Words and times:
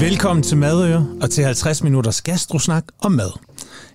Velkommen 0.00 0.42
til 0.42 0.56
Madøre 0.56 1.08
og 1.22 1.30
til 1.30 1.44
50 1.44 1.82
minutters 1.82 2.22
gastrosnak 2.22 2.84
om 3.00 3.12
mad. 3.12 3.30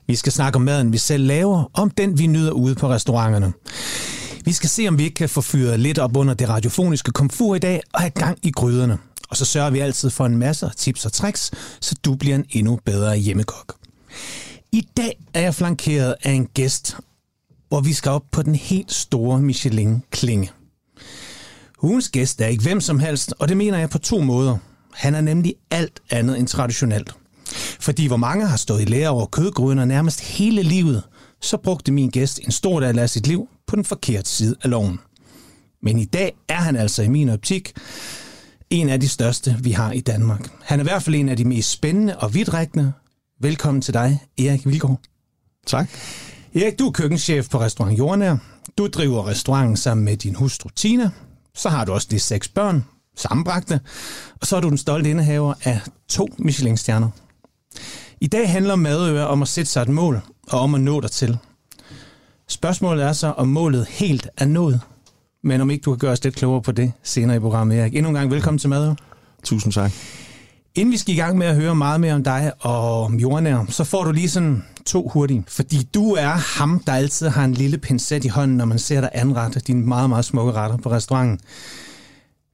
Vi 0.07 0.15
skal 0.15 0.31
snakke 0.31 0.55
om 0.55 0.61
maden, 0.61 0.93
vi 0.93 0.97
selv 0.97 1.25
laver, 1.27 1.71
om 1.73 1.89
den 1.89 2.19
vi 2.19 2.27
nyder 2.27 2.51
ude 2.51 2.75
på 2.75 2.89
restauranterne. 2.89 3.53
Vi 4.45 4.51
skal 4.51 4.69
se, 4.69 4.87
om 4.87 4.97
vi 4.97 5.03
ikke 5.03 5.15
kan 5.15 5.29
få 5.29 5.41
fyret 5.41 5.79
lidt 5.79 5.99
op 5.99 6.17
under 6.17 6.33
det 6.33 6.49
radiofoniske 6.49 7.11
komfur 7.11 7.55
i 7.55 7.59
dag 7.59 7.81
og 7.93 7.99
have 7.99 8.09
gang 8.09 8.37
i 8.43 8.51
gryderne. 8.51 8.97
Og 9.29 9.37
så 9.37 9.45
sørger 9.45 9.69
vi 9.69 9.79
altid 9.79 10.09
for 10.09 10.25
en 10.25 10.37
masse 10.37 10.71
tips 10.77 11.05
og 11.05 11.13
tricks, 11.13 11.51
så 11.81 11.95
du 12.05 12.15
bliver 12.15 12.35
en 12.35 12.45
endnu 12.49 12.79
bedre 12.85 13.17
hjemmekok. 13.17 13.75
I 14.71 14.87
dag 14.97 15.19
er 15.33 15.41
jeg 15.41 15.55
flankeret 15.55 16.15
af 16.23 16.31
en 16.31 16.45
gæst, 16.45 16.97
hvor 17.69 17.81
vi 17.81 17.93
skal 17.93 18.11
op 18.11 18.23
på 18.31 18.41
den 18.41 18.55
helt 18.55 18.93
store 18.93 19.41
Michelin-klinge. 19.41 20.51
Ugens 21.83 22.09
gæst 22.09 22.41
er 22.41 22.47
ikke 22.47 22.63
hvem 22.63 22.81
som 22.81 22.99
helst, 22.99 23.33
og 23.39 23.47
det 23.47 23.57
mener 23.57 23.77
jeg 23.77 23.89
på 23.89 23.97
to 23.97 24.19
måder. 24.19 24.57
Han 24.93 25.15
er 25.15 25.21
nemlig 25.21 25.55
alt 25.71 25.99
andet 26.09 26.39
end 26.39 26.47
traditionelt. 26.47 27.11
Fordi 27.79 28.07
hvor 28.07 28.17
mange 28.17 28.47
har 28.47 28.57
stået 28.57 28.81
i 28.81 28.85
lære 28.85 29.09
over 29.09 29.25
kødgryner 29.25 29.85
nærmest 29.85 30.21
hele 30.21 30.63
livet, 30.63 31.03
så 31.41 31.57
brugte 31.57 31.91
min 31.91 32.09
gæst 32.09 32.39
en 32.43 32.51
stor 32.51 32.79
del 32.79 32.99
af 32.99 33.09
sit 33.09 33.27
liv 33.27 33.47
på 33.67 33.75
den 33.75 33.85
forkerte 33.85 34.29
side 34.29 34.55
af 34.63 34.69
loven. 34.69 34.99
Men 35.83 35.99
i 35.99 36.05
dag 36.05 36.35
er 36.49 36.55
han 36.55 36.75
altså 36.75 37.03
i 37.03 37.07
min 37.07 37.29
optik 37.29 37.73
en 38.69 38.89
af 38.89 38.99
de 38.99 39.09
største, 39.09 39.57
vi 39.59 39.71
har 39.71 39.91
i 39.91 39.99
Danmark. 39.99 40.49
Han 40.61 40.79
er 40.79 40.83
i 40.83 40.87
hvert 40.87 41.03
fald 41.03 41.15
en 41.15 41.29
af 41.29 41.37
de 41.37 41.45
mest 41.45 41.71
spændende 41.71 42.17
og 42.17 42.33
vidtrækkende. 42.33 42.93
Velkommen 43.41 43.81
til 43.81 43.93
dig, 43.93 44.19
Erik 44.37 44.67
Vilgaard. 44.67 44.99
Tak. 45.67 45.89
Erik, 46.55 46.79
du 46.79 46.87
er 46.87 46.91
køkkenchef 46.91 47.49
på 47.49 47.59
Restaurant 47.59 47.97
Jordnær. 47.97 48.37
Du 48.77 48.87
driver 48.87 49.27
restauranten 49.27 49.77
sammen 49.77 50.05
med 50.05 50.17
din 50.17 50.35
hustru 50.35 50.69
Tina. 50.75 51.09
Så 51.55 51.69
har 51.69 51.85
du 51.85 51.91
også 51.91 52.07
de 52.11 52.19
seks 52.19 52.47
børn, 52.47 52.85
sammenbragte. 53.17 53.79
Og 54.41 54.47
så 54.47 54.55
er 54.55 54.61
du 54.61 54.69
den 54.69 54.77
stolte 54.77 55.09
indehaver 55.09 55.53
af 55.63 55.81
to 56.09 56.29
Michelin-stjerner. 56.37 57.09
I 58.21 58.27
dag 58.27 58.51
handler 58.51 58.75
madøre 58.75 59.27
om 59.27 59.41
at 59.41 59.47
sætte 59.47 59.71
sig 59.71 59.81
et 59.81 59.89
mål, 59.89 60.21
og 60.47 60.59
om 60.59 60.75
at 60.75 60.81
nå 60.81 61.01
dig 61.01 61.11
til. 61.11 61.37
Spørgsmålet 62.47 63.05
er 63.05 63.13
så, 63.13 63.27
om 63.27 63.47
målet 63.47 63.87
helt 63.89 64.27
er 64.37 64.45
nået. 64.45 64.79
Men 65.43 65.61
om 65.61 65.69
ikke 65.69 65.83
du 65.83 65.91
kan 65.91 65.99
gøre 65.99 66.11
os 66.11 66.23
lidt 66.23 66.35
klogere 66.35 66.61
på 66.61 66.71
det 66.71 66.91
senere 67.03 67.37
i 67.37 67.39
programmet, 67.39 67.79
Erik. 67.79 67.95
Endnu 67.95 68.09
en 68.09 68.15
gang 68.15 68.31
velkommen 68.31 68.59
til 68.59 68.69
Madøre. 68.69 68.95
Tusind 69.43 69.73
tak. 69.73 69.91
Inden 70.75 70.91
vi 70.91 70.97
skal 70.97 71.13
i 71.13 71.17
gang 71.17 71.37
med 71.37 71.47
at 71.47 71.55
høre 71.55 71.75
meget 71.75 72.01
mere 72.01 72.13
om 72.13 72.23
dig 72.23 72.51
og 72.59 73.03
om 73.03 73.15
jordnær, 73.15 73.65
så 73.69 73.83
får 73.83 74.03
du 74.03 74.11
lige 74.11 74.29
sådan 74.29 74.65
to 74.85 75.07
hurtigt. 75.07 75.49
Fordi 75.51 75.83
du 75.93 76.11
er 76.13 76.59
ham, 76.59 76.79
der 76.87 76.93
altid 76.93 77.27
har 77.27 77.45
en 77.45 77.53
lille 77.53 77.77
pincet 77.77 78.25
i 78.25 78.27
hånden, 78.27 78.57
når 78.57 78.65
man 78.65 78.79
ser 78.79 79.01
dig 79.01 79.09
anrette 79.13 79.59
dine 79.59 79.81
meget, 79.81 80.09
meget 80.09 80.25
smukke 80.25 80.51
retter 80.51 80.77
på 80.77 80.91
restauranten. 80.91 81.39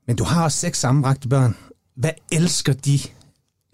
Men 0.08 0.16
du 0.16 0.24
har 0.24 0.44
også 0.44 0.58
seks 0.58 0.80
sammenbragte 0.80 1.28
børn. 1.30 1.56
Hvad 1.96 2.10
elsker 2.32 2.74
de, 2.74 3.00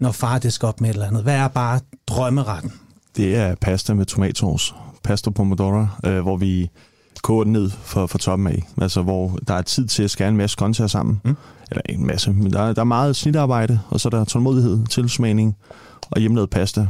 når 0.00 0.12
far 0.12 0.38
det 0.38 0.52
skal 0.52 0.66
op 0.66 0.80
med 0.80 0.90
et 0.90 0.94
eller 0.94 1.06
andet? 1.06 1.22
Hvad 1.22 1.34
er 1.34 1.48
bare 1.48 1.80
drømmeretten? 2.06 2.72
Det 3.16 3.36
er 3.36 3.54
pasta 3.54 3.94
med 3.94 4.06
tomatsauce. 4.06 4.74
Pasta 5.02 5.30
pomodoro, 5.30 5.86
øh, 6.04 6.20
hvor 6.20 6.36
vi 6.36 6.70
koger 7.22 7.44
den 7.44 7.52
ned 7.52 7.70
for, 7.70 8.06
for 8.06 8.18
toppen 8.18 8.46
af. 8.46 8.62
Altså, 8.80 9.02
hvor 9.02 9.38
der 9.48 9.54
er 9.54 9.62
tid 9.62 9.86
til 9.86 10.02
at 10.02 10.10
skære 10.10 10.28
en 10.28 10.36
masse 10.36 10.56
grøntsager 10.56 10.88
sammen. 10.88 11.20
Mm. 11.24 11.36
Eller 11.70 11.82
en 11.88 12.06
masse, 12.06 12.32
men 12.32 12.52
der, 12.52 12.60
er- 12.60 12.72
der 12.72 12.80
er 12.80 12.84
meget 12.84 13.16
snitarbejde, 13.16 13.80
og 13.90 14.00
så 14.00 14.08
er 14.08 14.10
der 14.10 14.24
tålmodighed, 14.24 14.86
tilsmagning 14.86 15.56
og 16.10 16.20
hjemmelavet 16.20 16.50
pasta. 16.50 16.86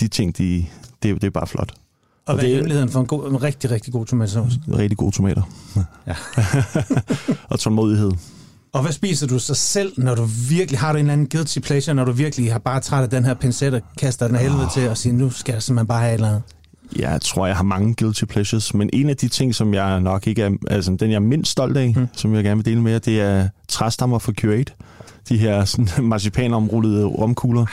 De 0.00 0.08
ting, 0.08 0.38
de, 0.38 0.66
det, 1.02 1.14
det 1.14 1.24
er 1.24 1.30
bare 1.30 1.46
flot. 1.46 1.72
Og, 1.72 1.78
og 2.26 2.34
hvad 2.34 2.44
er 2.44 2.54
hemmeligheden 2.54 2.88
for 2.88 3.00
en, 3.00 3.06
god, 3.06 3.30
en 3.30 3.42
rigtig, 3.42 3.70
rigtig 3.70 3.92
god 3.92 4.06
tomatsauce? 4.06 4.60
Rigtig 4.68 4.98
gode 4.98 5.12
tomater. 5.16 5.42
Ja. 6.06 6.14
og 7.50 7.58
tålmodighed. 7.60 8.12
Og 8.72 8.82
hvad 8.82 8.92
spiser 8.92 9.26
du 9.26 9.38
så 9.38 9.54
selv, 9.54 9.92
når 9.96 10.14
du 10.14 10.24
virkelig 10.48 10.80
har 10.80 10.92
du 10.92 10.98
en 10.98 11.04
eller 11.04 11.12
anden 11.12 11.28
guilty 11.28 11.58
pleasure, 11.58 11.94
når 11.94 12.04
du 12.04 12.12
virkelig 12.12 12.52
har 12.52 12.58
bare 12.58 12.80
træt 12.80 13.02
af 13.02 13.10
den 13.10 13.24
her 13.24 13.34
pincet 13.34 13.74
og 13.74 13.80
kaster 13.98 14.26
den 14.26 14.36
af 14.36 14.42
helvede 14.42 14.68
til 14.74 14.88
og 14.88 14.96
siger, 14.96 15.12
nu 15.12 15.30
skal 15.30 15.52
jeg 15.52 15.62
simpelthen 15.62 15.86
bare 15.86 16.00
have 16.00 16.10
et 16.10 16.14
eller 16.14 16.28
andet? 16.28 16.42
Jeg 16.96 17.20
tror, 17.20 17.46
jeg 17.46 17.56
har 17.56 17.62
mange 17.62 17.94
guilty 17.94 18.24
pleasures, 18.24 18.74
men 18.74 18.90
en 18.92 19.08
af 19.08 19.16
de 19.16 19.28
ting, 19.28 19.54
som 19.54 19.74
jeg 19.74 20.00
nok 20.00 20.26
ikke 20.26 20.42
er, 20.42 20.50
altså 20.70 20.96
den 21.00 21.10
jeg 21.10 21.16
er 21.16 21.20
mindst 21.20 21.50
stolt 21.50 21.76
af, 21.76 21.94
mm. 21.96 22.08
som 22.12 22.34
jeg 22.34 22.44
gerne 22.44 22.56
vil 22.56 22.64
dele 22.64 22.82
med 22.82 22.92
jer, 22.92 22.98
det 22.98 23.20
er 23.20 23.48
træstammer 23.68 24.18
fra 24.18 24.32
Curate. 24.32 24.72
De 25.28 25.38
her 25.38 25.64
sådan, 25.64 25.88
marcipanomrullede 26.08 27.04
romkugler, 27.04 27.66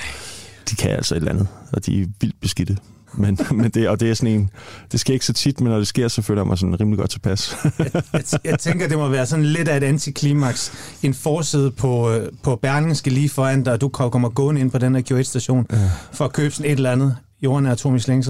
de 0.70 0.75
kan 0.75 0.91
altså 0.91 1.16
et 1.16 1.20
eller 1.20 1.31
andet, 1.31 1.47
og 1.74 1.86
de 1.86 2.02
er 2.02 2.06
vildt 2.22 2.41
beskidte. 2.41 2.78
Men, 3.18 3.40
men 3.62 3.72
det, 3.72 3.90
og 3.90 4.00
det 4.00 4.09
er 4.09 4.14
sådan 4.14 4.34
en, 4.34 4.50
det 4.92 5.00
sker 5.00 5.14
ikke 5.14 5.26
så 5.26 5.34
tit, 5.34 5.62
men 5.62 5.70
når 5.70 5.78
det 5.78 5.88
sker, 5.88 6.08
så 6.08 6.22
føler 6.22 6.42
jeg 6.42 6.48
mig 6.48 6.58
sådan 6.58 6.80
rimelig 6.80 7.00
godt 7.00 7.09
tilpas. 7.09 7.56
Jeg, 7.80 8.24
jeg 8.44 8.59
tænker, 8.66 8.88
det 8.88 8.98
må 8.98 9.08
være 9.08 9.26
sådan 9.26 9.46
lidt 9.46 9.68
af 9.68 9.78
et 9.78 9.84
antiklimaks. 9.84 10.72
En 11.03 11.14
forside 11.14 11.72
på, 11.72 12.12
øh, 12.12 12.30
på 12.44 12.56
Berlingske 12.56 13.09
lige 13.09 13.30
foran 13.30 13.64
dig, 13.64 13.74
og 13.74 13.81
du 13.81 13.90
kommer 13.90 14.30
gående 14.30 14.62
ind 14.62 14.72
på 14.72 14.78
den 14.78 14.96
her 14.96 15.02
Q1-station 15.12 15.68
for 16.12 16.26
at 16.26 16.34
købe 16.34 16.53
sådan 16.53 16.72
et 16.72 16.76
eller 16.76 16.92
andet 16.92 17.16
jordnær 17.42 17.76
to 17.76 17.90
michelin 17.90 18.24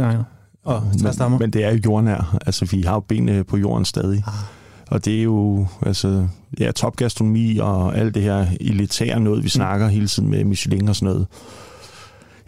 og 0.66 0.84
træstammer. 1.02 1.38
men, 1.38 1.44
men 1.44 1.54
det 1.54 1.64
er 1.64 1.72
jo 1.72 1.80
jordnær. 1.86 2.38
Altså, 2.46 2.66
vi 2.66 2.82
har 2.82 2.94
jo 2.94 3.00
benene 3.00 3.44
på 3.44 3.58
jorden 3.58 3.86
stadig. 3.86 4.24
Ah. 4.28 4.34
Og 4.88 5.06
det 5.06 5.20
er 5.20 5.24
jo 5.24 5.68
altså, 5.86 6.28
ja, 6.60 6.72
topgastronomi 6.72 7.58
og 7.58 7.98
alt 7.98 8.16
det 8.16 8.24
her 8.24 8.46
elitære 8.62 9.20
noget, 9.20 9.44
vi 9.44 9.50
snakker 9.50 9.88
hele 9.88 10.08
tiden 10.08 10.30
med 10.30 10.44
Michelin 10.44 10.90
og 10.90 10.96
sådan 10.96 11.14
noget. 11.14 11.28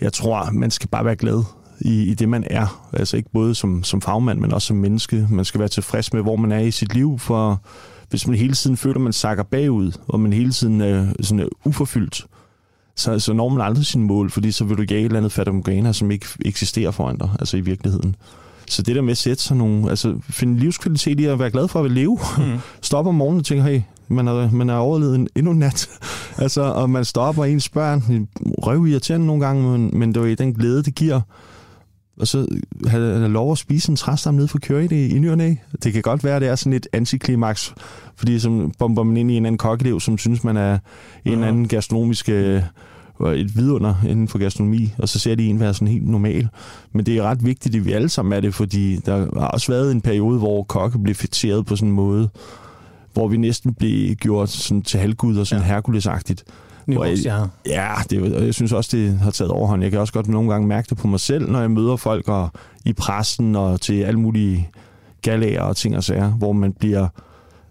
Jeg 0.02 0.14
tror, 0.14 0.52
man 0.52 0.72
skal 0.72 0.90
bare 0.90 1.06
være 1.06 1.16
glad 1.16 1.44
i, 1.80 2.04
i 2.04 2.14
det, 2.14 2.30
man 2.30 2.44
er. 2.50 2.90
Altså 2.94 3.18
ikke 3.18 3.30
både 3.34 3.56
som, 3.56 3.84
som 3.84 4.02
fagmand, 4.02 4.40
men 4.40 4.54
også 4.54 4.68
som 4.68 4.78
menneske. 4.78 5.28
Man 5.32 5.46
skal 5.46 5.60
være 5.60 5.70
tilfreds 5.70 6.14
med, 6.14 6.22
hvor 6.22 6.36
man 6.36 6.52
er 6.52 6.60
i 6.60 6.72
sit 6.72 6.94
liv, 6.94 7.20
for 7.20 7.62
hvis 8.10 8.28
man 8.28 8.38
hele 8.38 8.54
tiden 8.54 8.78
føler, 8.78 8.96
at 8.96 9.02
man 9.02 9.14
sakker 9.14 9.44
bagud, 9.44 9.92
og 10.08 10.20
man 10.20 10.34
hele 10.34 10.52
tiden 10.52 10.82
er, 10.82 11.14
sådan 11.22 11.40
er 11.40 11.48
uforfyldt, 11.66 12.26
så, 12.96 13.20
så 13.20 13.34
når 13.34 13.50
man 13.50 13.62
aldrig 13.62 13.86
sine 13.86 14.04
mål, 14.04 14.30
fordi 14.30 14.52
så 14.52 14.64
vil 14.64 14.78
du 14.78 14.84
jage 14.90 15.00
et 15.00 15.06
eller 15.06 15.18
andet 15.18 15.32
fatamorgana, 15.32 15.94
som 15.94 16.12
ikke 16.12 16.26
eksisterer 16.46 16.92
foran 16.92 17.18
dig, 17.18 17.30
altså 17.40 17.58
i 17.58 17.62
virkeligheden. 17.62 18.16
Så 18.70 18.82
det 18.82 18.96
der 18.96 19.02
med 19.02 19.12
at 19.12 19.18
sætte 19.18 19.44
sig 19.44 19.58
nogle, 19.58 19.90
altså 19.90 20.16
finde 20.30 20.60
livskvalitet 20.60 21.20
i 21.20 21.26
at 21.26 21.40
være 21.40 21.52
glad 21.52 21.68
for 21.68 21.84
at 21.84 21.92
leve. 21.92 22.20
Mm. 22.38 22.58
Stop 22.82 23.08
om 23.08 23.16
morgenen 23.16 23.40
og 23.40 23.46
tænke, 23.46 23.64
hey, 23.64 23.82
man 24.08 24.28
har, 24.28 24.50
man 24.52 24.70
har 24.70 24.78
overlevet 24.78 25.16
en, 25.16 25.28
endnu 25.36 25.52
en 25.52 25.60
nat. 25.60 25.90
altså, 26.44 26.62
og 26.62 26.90
man 26.90 27.06
stopper 27.06 27.46
ens 27.46 27.70
børn, 27.70 28.28
røv 28.40 28.88
irriterende 28.88 29.28
nogle 29.28 29.46
gange, 29.46 29.78
men, 29.78 30.00
men 30.00 30.16
det 30.16 30.32
er 30.32 30.36
den 30.36 30.54
glæde, 30.54 30.84
det 30.84 30.96
giver. 30.96 31.22
Og 32.18 32.28
så 32.28 32.48
have, 32.88 33.18
have 33.18 33.32
lov 33.32 33.52
at 33.52 33.58
spise 33.58 33.90
en 33.90 33.96
træstam 33.96 34.34
nede 34.34 34.48
for 34.48 34.60
Curry 34.60 34.92
i, 34.92 35.16
i 35.16 35.20
ny 35.20 35.30
og 35.30 35.38
næ. 35.38 35.54
Det 35.84 35.94
kan 35.94 36.02
godt 36.02 36.24
være, 36.24 36.36
at 36.36 36.42
det 36.42 36.50
er 36.50 36.56
sådan 36.56 36.74
et 36.74 36.88
antiklimaks, 36.94 37.74
fordi 38.16 38.40
så 38.40 38.70
bomber 38.80 39.04
man 39.04 39.18
ind 39.18 39.32
i 39.32 39.38
en 39.38 39.46
anden 39.46 39.58
kokkelev, 39.58 40.00
som 40.00 40.18
synes, 40.18 40.44
man 40.44 40.58
er 40.58 40.78
en 41.26 41.32
eller 41.32 41.48
anden 41.48 41.68
gastronomisk 41.68 42.30
øh, 42.30 42.62
et 43.26 43.58
vidunder 43.58 43.96
inden 44.08 44.28
for 44.28 44.40
gastronomi, 44.40 44.94
og 44.98 45.10
så 45.10 45.20
ser 45.20 45.36
de 45.36 45.48
en 45.48 45.60
være 45.60 45.74
sådan 45.74 45.88
helt 45.88 46.08
normal. 46.08 46.48
Men 46.92 47.06
det 47.06 47.18
er 47.18 47.24
ret 47.24 47.46
vigtigt, 47.46 47.76
at 47.76 47.86
vi 47.86 47.92
alle 47.92 48.10
sammen 48.10 48.34
er 48.34 48.40
det, 48.40 48.54
fordi 48.54 48.96
der 48.96 49.40
har 49.40 49.48
også 49.48 49.72
været 49.72 49.92
en 49.92 50.02
periode, 50.02 50.40
hvor 50.40 50.64
kokke 50.64 51.00
blev 51.00 51.16
fætteret 51.16 51.66
på 51.66 51.76
sådan 51.76 51.90
en 51.90 51.96
måde, 51.96 52.30
hvor 53.14 53.28
vi 53.28 53.38
næsten 53.38 53.74
blev 53.74 54.16
gjort 54.16 54.50
sådan 54.50 54.82
til 54.82 55.00
halvgud 55.00 55.38
og 55.38 55.48
sådan 55.48 55.64
ja. 55.64 55.74
herkulesagtigt. 55.74 56.44
Jeg- 56.88 56.96
Niveaustjerne. 56.96 57.50
Ja, 57.66 57.94
det, 58.09 58.36
og 58.36 58.46
jeg 58.46 58.53
synes 58.53 58.72
også, 58.72 58.98
det 58.98 59.20
har 59.20 59.31
taget 59.31 59.52
overhånd. 59.52 59.81
Jeg 59.84 59.92
kan 59.92 60.00
også 60.00 60.14
godt 60.14 60.28
nogle 60.28 60.52
gange 60.52 60.68
mærke 60.68 60.90
det 60.90 60.98
på 60.98 61.08
mig 61.08 61.20
selv, 61.20 61.52
når 61.52 61.59
jeg 61.59 61.72
møder 61.72 61.96
folk 61.96 62.28
og, 62.28 62.50
i 62.86 62.94
pressen 62.94 63.56
og 63.56 63.81
til 63.81 64.02
alle 64.02 64.20
mulige 64.20 64.70
galager 65.22 65.62
og 65.62 65.75
ting 65.78 65.98
og 65.98 66.03
sager, 66.03 66.30
hvor 66.31 66.52
man 66.53 66.74
bliver 66.74 67.08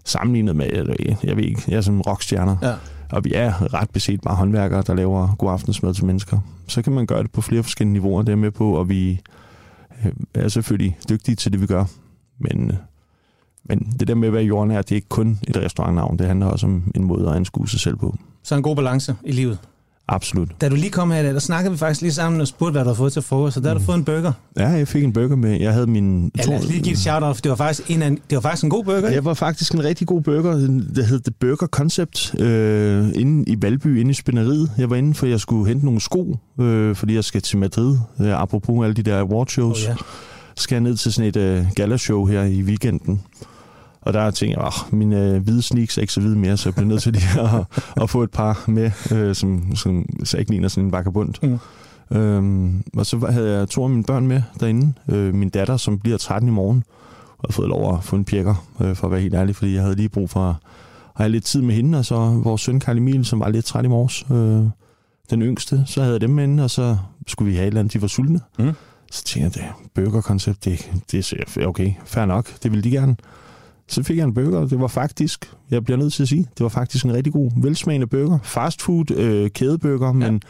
sammenlignet 0.05 0.55
med, 0.55 0.65
eller, 0.71 0.95
jeg 1.23 1.37
ved 1.37 1.43
ikke, 1.43 1.61
jeg 1.67 1.77
er 1.77 1.81
som 1.81 2.01
rockstjerner. 2.01 2.55
Ja. 2.61 2.73
Og 3.11 3.25
vi 3.25 3.31
er 3.35 3.73
ret 3.73 3.89
beset 3.89 4.21
bare 4.21 4.35
håndværkere, 4.35 4.83
der 4.87 4.93
laver 4.95 5.35
god 5.37 5.51
aftensmad 5.51 5.93
til 5.93 6.05
mennesker. 6.05 6.39
Så 6.67 6.81
kan 6.81 6.93
man 6.93 7.05
gøre 7.05 7.23
det 7.23 7.31
på 7.31 7.41
flere 7.41 7.63
forskellige 7.63 7.93
niveauer, 7.93 8.21
det 8.21 8.29
er 8.29 8.31
jeg 8.31 8.37
med 8.39 8.51
på, 8.51 8.71
og 8.71 8.89
vi 8.89 9.21
øh, 10.05 10.11
er 10.33 10.47
selvfølgelig 10.47 10.97
dygtige 11.09 11.35
til 11.35 11.51
det, 11.51 11.61
vi 11.61 11.65
gør. 11.65 11.85
Men, 12.39 12.71
øh, 12.71 12.77
men 13.69 13.79
det 13.99 14.07
der 14.07 14.15
med 14.15 14.27
at 14.27 14.33
være 14.33 14.43
jordnær, 14.43 14.81
det 14.81 14.91
er 14.91 14.95
ikke 14.95 15.09
kun 15.09 15.39
et 15.47 15.57
restaurantnavn. 15.57 16.19
Det 16.19 16.27
handler 16.27 16.45
også 16.45 16.65
om 16.65 16.83
en 16.95 17.03
måde 17.03 17.29
at 17.29 17.35
anskue 17.35 17.69
sig 17.69 17.79
selv 17.79 17.95
på. 17.97 18.17
Så 18.43 18.55
en 18.55 18.61
god 18.61 18.75
balance 18.75 19.15
i 19.23 19.31
livet. 19.31 19.57
Absolut. 20.09 20.49
Da 20.61 20.69
du 20.69 20.75
lige 20.75 20.89
kom 20.89 21.11
her, 21.11 21.33
der 21.33 21.39
snakkede 21.39 21.71
vi 21.71 21.77
faktisk 21.77 22.01
lige 22.01 22.13
sammen 22.13 22.41
og 22.41 22.47
spurgte, 22.47 22.71
hvad 22.71 22.81
du 22.81 22.87
har 22.87 22.95
fået 22.95 23.13
til 23.13 23.21
frokost, 23.21 23.53
så 23.53 23.59
der 23.59 23.67
har 23.67 23.73
du 23.73 23.83
fået 23.83 23.97
en 23.97 24.03
burger. 24.03 24.31
Ja, 24.57 24.67
jeg 24.67 24.87
fik 24.87 25.03
en 25.03 25.13
burger 25.13 25.35
med. 25.35 25.59
Jeg 25.59 25.73
havde 25.73 25.87
min... 25.87 26.31
Ja, 26.37 26.43
lad 26.43 26.59
os 26.59 26.67
lige 26.67 26.81
give 26.81 26.93
et 26.93 26.99
shout-out, 26.99 27.35
for 27.35 27.41
det 27.41 27.49
var 27.49 27.55
faktisk 27.55 27.91
en, 27.91 28.01
det 28.01 28.19
var 28.31 28.39
faktisk 28.39 28.63
en 28.63 28.69
god 28.69 28.83
burger. 28.83 29.09
Jeg 29.09 29.25
var 29.25 29.33
faktisk 29.33 29.73
en 29.73 29.83
rigtig 29.83 30.07
god 30.07 30.21
burger. 30.21 30.51
Det 30.95 31.05
hed 31.05 31.19
The 31.19 31.33
Burger 31.39 31.67
Concept 31.67 32.35
øh, 32.39 33.09
inde 33.15 33.51
i 33.51 33.61
Valby, 33.61 33.99
inde 33.99 34.11
i 34.11 34.13
spænderiet. 34.13 34.71
Jeg 34.77 34.89
var 34.89 34.95
inde, 34.95 35.13
for 35.13 35.25
jeg 35.25 35.39
skulle 35.39 35.67
hente 35.67 35.85
nogle 35.85 36.01
sko, 36.01 36.37
øh, 36.59 36.95
fordi 36.95 37.15
jeg 37.15 37.23
skal 37.23 37.41
til 37.41 37.57
Madrid. 37.57 37.97
Øh, 38.21 38.41
apropos 38.41 38.83
alle 38.83 38.93
de 38.93 39.03
der 39.03 39.19
awardshows. 39.19 39.83
Oh, 39.83 39.89
ja. 39.89 39.95
skal 40.55 40.75
jeg 40.75 40.81
ned 40.81 40.97
til 40.97 41.13
sådan 41.13 41.29
et 41.29 41.37
øh, 41.37 41.65
galashow 41.75 42.25
her 42.25 42.43
i 42.43 42.61
weekenden. 42.61 43.21
Og 44.07 44.13
der 44.13 44.31
tænkte 44.31 44.59
jeg, 44.59 44.67
at 44.67 44.93
mine 44.93 45.33
øh, 45.33 45.43
hvide 45.43 45.61
sneaks 45.61 45.97
er 45.97 46.01
ikke 46.01 46.13
så 46.13 46.21
hvide 46.21 46.35
mere, 46.35 46.57
så 46.57 46.69
jeg 46.69 46.75
bliver 46.75 46.87
nødt 46.87 47.01
til 47.01 47.13
lige 47.13 47.41
at, 47.41 47.81
at 48.01 48.09
få 48.09 48.23
et 48.23 48.31
par 48.31 48.63
med, 48.67 48.91
øh, 49.11 49.35
som, 49.35 49.75
som 49.75 50.05
så 50.23 50.37
ikke 50.37 50.51
ligner 50.51 50.67
sådan 50.67 50.85
en 50.85 50.91
vagabund. 50.91 51.33
Mm. 51.41 51.59
Øhm, 52.17 52.83
og 52.97 53.05
så 53.05 53.27
havde 53.31 53.57
jeg 53.57 53.69
to 53.69 53.83
af 53.83 53.89
mine 53.89 54.03
børn 54.03 54.27
med 54.27 54.41
derinde. 54.59 54.93
Øh, 55.09 55.33
min 55.33 55.49
datter, 55.49 55.77
som 55.77 55.99
bliver 55.99 56.17
13 56.17 56.49
i 56.49 56.51
morgen, 56.51 56.83
og 57.37 57.45
har 57.49 57.51
fået 57.53 57.69
lov 57.69 57.95
at 57.95 58.03
få 58.03 58.15
en 58.15 58.25
pjekker, 58.25 58.67
øh, 58.81 58.95
for 58.95 59.07
at 59.07 59.11
være 59.11 59.21
helt 59.21 59.33
ærlig, 59.33 59.55
fordi 59.55 59.73
jeg 59.73 59.81
havde 59.81 59.95
lige 59.95 60.09
brug 60.09 60.29
for 60.29 60.49
at 60.49 60.55
have 61.15 61.29
lidt 61.29 61.45
tid 61.45 61.61
med 61.61 61.75
hende, 61.75 61.97
og 61.97 62.05
så 62.05 62.15
vores 62.43 62.61
søn 62.61 62.79
Karl 62.79 62.97
Emil, 62.97 63.25
som 63.25 63.39
var 63.39 63.49
lidt 63.49 63.65
træt 63.65 63.85
i 63.85 63.87
morges. 63.87 64.25
Øh, 64.31 64.69
den 65.29 65.41
yngste, 65.41 65.83
så 65.85 66.01
havde 66.01 66.13
jeg 66.13 66.21
dem 66.21 66.39
inde, 66.39 66.63
og 66.63 66.69
så 66.69 66.97
skulle 67.27 67.51
vi 67.51 67.55
have 67.55 67.63
et 67.63 67.67
eller 67.67 67.79
andet, 67.79 67.93
de 67.93 68.01
var 68.01 68.07
sultne. 68.07 68.39
Mm. 68.59 68.73
Så 69.11 69.23
tænkte 69.23 69.59
jeg, 69.59 69.71
det 69.95 70.03
burgerkoncept, 70.05 70.65
det, 70.65 70.91
det 71.11 71.33
er 71.57 71.67
okay, 71.67 71.93
fair 72.05 72.25
nok, 72.25 72.63
det 72.63 72.71
ville 72.71 72.83
de 72.83 72.91
gerne. 72.91 73.15
Så 73.87 74.03
fik 74.03 74.17
jeg 74.17 74.23
en 74.23 74.33
burger, 74.33 74.67
det 74.67 74.79
var 74.79 74.87
faktisk, 74.87 75.53
jeg 75.71 75.83
bliver 75.83 75.97
nødt 75.97 76.13
til 76.13 76.23
at 76.23 76.29
sige, 76.29 76.47
det 76.57 76.63
var 76.63 76.69
faktisk 76.69 77.05
en 77.05 77.13
rigtig 77.13 77.33
god, 77.33 77.51
velsmagende 77.57 78.07
burger. 78.07 78.39
Fast 78.43 78.81
food, 78.81 79.11
øh, 79.11 79.49
kædeburger, 79.49 80.07
ja. 80.07 80.11
men, 80.13 80.41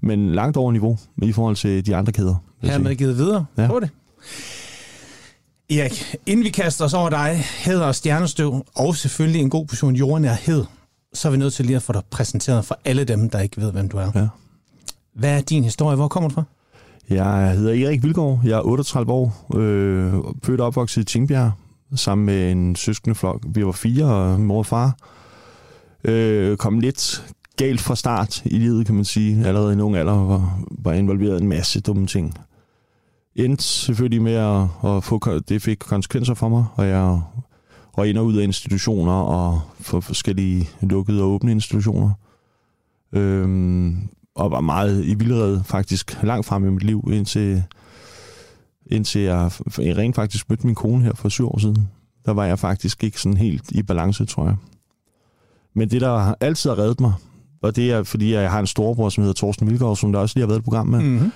men 0.00 0.34
langt 0.34 0.56
over 0.56 0.72
niveau 0.72 0.98
i 1.22 1.32
forhold 1.32 1.56
til 1.56 1.86
de 1.86 1.96
andre 1.96 2.12
kæder. 2.12 2.34
Hermed 2.62 2.94
givet 2.94 3.16
videre 3.16 3.44
ja. 3.58 3.66
på 3.66 3.80
det. 3.80 3.90
Erik, 5.70 6.16
inden 6.26 6.44
vi 6.44 6.50
kaster 6.50 6.84
os 6.84 6.94
over 6.94 7.10
dig, 7.10 7.42
heder 7.64 7.86
og 7.86 7.94
stjernestøv, 7.94 8.64
og 8.74 8.96
selvfølgelig 8.96 9.40
en 9.40 9.50
god 9.50 9.66
portion 9.66 9.96
jordnærhed, 9.96 10.64
så 11.14 11.28
er 11.28 11.32
vi 11.32 11.38
nødt 11.38 11.52
til 11.52 11.66
lige 11.66 11.76
at 11.76 11.82
få 11.82 11.92
dig 11.92 12.02
præsenteret 12.10 12.64
for 12.64 12.78
alle 12.84 13.04
dem, 13.04 13.30
der 13.30 13.40
ikke 13.40 13.56
ved, 13.56 13.72
hvem 13.72 13.88
du 13.88 13.96
er. 13.96 14.10
Ja. 14.14 14.26
Hvad 15.14 15.36
er 15.36 15.40
din 15.40 15.64
historie? 15.64 15.96
Hvor 15.96 16.08
kommer 16.08 16.28
du 16.28 16.34
fra? 16.34 16.42
Jeg 17.10 17.52
hedder 17.52 17.86
Erik 17.86 18.02
Vilgaard. 18.02 18.40
Jeg 18.44 18.58
er 18.58 18.62
38 18.62 19.12
år, 19.12 19.46
øh, 19.56 20.12
født 20.44 20.60
og 20.60 20.66
opvokset 20.66 21.02
i 21.02 21.04
Tingbjerg, 21.04 21.52
sammen 21.94 22.26
med 22.26 22.52
en 22.52 22.76
søskendeflok. 22.76 23.44
Vi 23.48 23.66
var 23.66 23.72
fire, 23.72 24.04
og 24.04 24.40
mor 24.40 24.58
og 24.58 24.66
far. 24.66 24.96
Øh, 26.04 26.56
kom 26.56 26.80
lidt 26.80 27.24
galt 27.56 27.80
fra 27.80 27.96
start 27.96 28.42
i 28.44 28.58
livet, 28.58 28.86
kan 28.86 28.94
man 28.94 29.04
sige. 29.04 29.46
Allerede 29.46 29.70
i 29.70 29.72
en 29.72 29.80
ung 29.80 29.96
alder 29.96 30.24
var, 30.24 30.60
var 30.70 30.92
involveret 30.92 31.38
i 31.38 31.42
en 31.42 31.48
masse 31.48 31.80
dumme 31.80 32.06
ting. 32.06 32.34
Endte 33.36 33.64
selvfølgelig 33.64 34.22
med 34.22 34.34
at, 34.34 34.62
at 34.90 35.04
få, 35.04 35.40
det 35.48 35.62
fik 35.62 35.78
konsekvenser 35.78 36.34
for 36.34 36.48
mig, 36.48 36.64
og 36.76 36.86
jeg 36.86 37.20
og 37.98 38.08
ind 38.08 38.18
og 38.18 38.26
ud 38.26 38.36
af 38.36 38.42
institutioner 38.42 39.12
og 39.12 39.60
for 39.80 40.00
forskellige 40.00 40.68
lukkede 40.80 41.22
og 41.22 41.28
åbne 41.28 41.50
institutioner. 41.50 42.10
Øhm, 43.12 44.08
og 44.34 44.50
var 44.50 44.60
meget 44.60 45.04
i 45.04 45.14
vildred 45.14 45.60
faktisk 45.64 46.22
langt 46.22 46.46
frem 46.46 46.66
i 46.66 46.70
mit 46.70 46.82
liv, 46.82 47.08
indtil, 47.12 47.62
indtil 48.90 49.20
jeg, 49.20 49.50
jeg 49.78 49.96
rent 49.96 50.16
faktisk 50.16 50.50
mødte 50.50 50.66
min 50.66 50.74
kone 50.74 51.04
her 51.04 51.14
for 51.14 51.28
syv 51.28 51.48
år 51.48 51.58
siden. 51.58 51.88
Der 52.26 52.32
var 52.32 52.44
jeg 52.44 52.58
faktisk 52.58 53.04
ikke 53.04 53.20
sådan 53.20 53.36
helt 53.36 53.70
i 53.70 53.82
balance, 53.82 54.24
tror 54.24 54.44
jeg. 54.44 54.56
Men 55.74 55.90
det, 55.90 56.00
der 56.00 56.34
altid 56.40 56.70
har 56.70 56.78
reddet 56.78 57.00
mig, 57.00 57.12
og 57.62 57.76
det 57.76 57.92
er, 57.92 58.02
fordi 58.02 58.32
jeg 58.32 58.50
har 58.50 58.60
en 58.60 58.66
storebror, 58.66 59.08
som 59.08 59.22
hedder 59.22 59.34
Thorsten 59.34 59.70
Vilgaard, 59.70 59.96
som 59.96 60.12
der 60.12 60.18
også 60.18 60.36
lige 60.36 60.42
har 60.42 60.48
været 60.48 60.60
i 60.60 60.62
program 60.62 60.86
med. 60.86 61.00
Mm-hmm. 61.00 61.32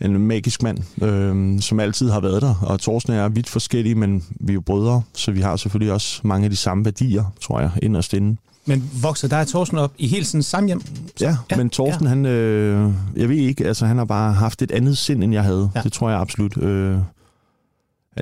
En 0.00 0.18
magisk 0.26 0.62
mand, 0.62 1.02
øh, 1.02 1.60
som 1.60 1.80
altid 1.80 2.10
har 2.10 2.20
været 2.20 2.42
der. 2.42 2.54
Og 2.62 2.80
Thorsten 2.80 3.12
er 3.12 3.28
vidt 3.28 3.48
forskellige, 3.48 3.94
men 3.94 4.24
vi 4.40 4.52
er 4.52 4.54
jo 4.54 4.60
brødre, 4.60 5.02
så 5.14 5.32
vi 5.32 5.40
har 5.40 5.56
selvfølgelig 5.56 5.92
også 5.92 6.20
mange 6.24 6.44
af 6.44 6.50
de 6.50 6.56
samme 6.56 6.84
værdier, 6.84 7.24
tror 7.40 7.60
jeg, 7.60 7.70
inderst 7.82 8.14
inde. 8.14 8.36
Men 8.66 8.90
vokser 9.02 9.28
der 9.28 9.44
Thorsten 9.44 9.78
op 9.78 9.92
i 9.98 10.06
helt 10.06 10.26
sådan 10.26 10.42
samme 10.42 10.66
hjem? 10.66 10.82
Ja, 11.20 11.36
ja 11.50 11.56
men 11.56 11.70
Thorsten, 11.70 12.04
ja. 12.04 12.08
han, 12.08 12.26
øh, 12.26 12.92
jeg 13.16 13.28
ved 13.28 13.36
ikke, 13.36 13.66
altså 13.66 13.86
han 13.86 13.98
har 13.98 14.04
bare 14.04 14.32
haft 14.32 14.62
et 14.62 14.70
andet 14.70 14.98
sind, 14.98 15.24
end 15.24 15.32
jeg 15.32 15.42
havde. 15.42 15.70
Ja. 15.74 15.82
Det 15.82 15.92
tror 15.92 16.10
jeg 16.10 16.20
absolut. 16.20 16.62
Øh, 16.62 16.98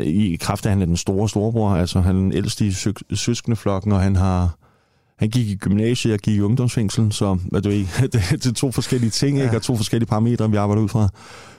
I 0.02 0.36
kraft 0.40 0.66
af, 0.66 0.70
at 0.70 0.72
han 0.72 0.82
er 0.82 0.86
den 0.86 0.96
store 0.96 1.28
storebror, 1.28 1.70
altså 1.70 2.00
han 2.00 2.16
er 2.16 2.20
den 2.20 2.32
ældste 2.32 2.66
i 2.66 2.72
sø- 2.72 2.92
søskendeflokken, 3.14 3.92
og 3.92 4.00
han 4.00 4.16
har 4.16 4.56
han 5.18 5.30
gik 5.30 5.48
i 5.48 5.56
gymnasiet, 5.56 6.12
jeg 6.12 6.18
gik 6.18 6.36
i 6.36 6.40
ungdomsfængsel, 6.40 7.12
så 7.12 7.38
er 7.54 7.60
du 7.60 7.68
ikke, 7.68 7.90
det, 8.12 8.22
det 8.30 8.46
er 8.46 8.52
to 8.52 8.72
forskellige 8.72 9.10
ting, 9.10 9.38
ja. 9.38 9.44
ikke? 9.44 9.56
og 9.56 9.62
to 9.62 9.76
forskellige 9.76 10.08
parametre, 10.08 10.50
vi 10.50 10.56
arbejder 10.56 10.82
ud 10.82 10.88
fra. 10.88 11.08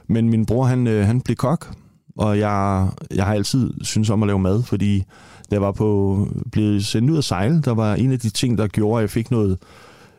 Men 0.08 0.30
min 0.30 0.46
bror, 0.46 0.66
han, 0.66 0.88
øh, 0.88 1.06
han 1.06 1.22
blev 1.22 1.36
kok, 1.36 1.76
og 2.18 2.40
jeg, 2.40 2.88
jeg 3.16 3.26
har 3.26 3.34
altid 3.34 3.74
synes 3.82 4.10
om 4.10 4.24
at 4.24 4.28
lave 4.28 4.40
mad, 4.40 4.64
fordi 4.64 5.00
da 5.50 5.56
jeg 5.56 5.62
var 5.62 5.72
på, 5.72 6.28
blevet 6.52 6.86
sendt 6.86 7.10
ud 7.10 7.18
at 7.18 7.24
sejle, 7.24 7.62
der 7.62 7.72
var 7.72 7.96
en 7.96 8.12
af 8.12 8.20
de 8.20 8.30
ting, 8.30 8.58
der 8.58 8.68
gjorde, 8.68 9.00
at 9.00 9.02
jeg 9.02 9.10
fik 9.10 9.32
noget, 9.32 9.58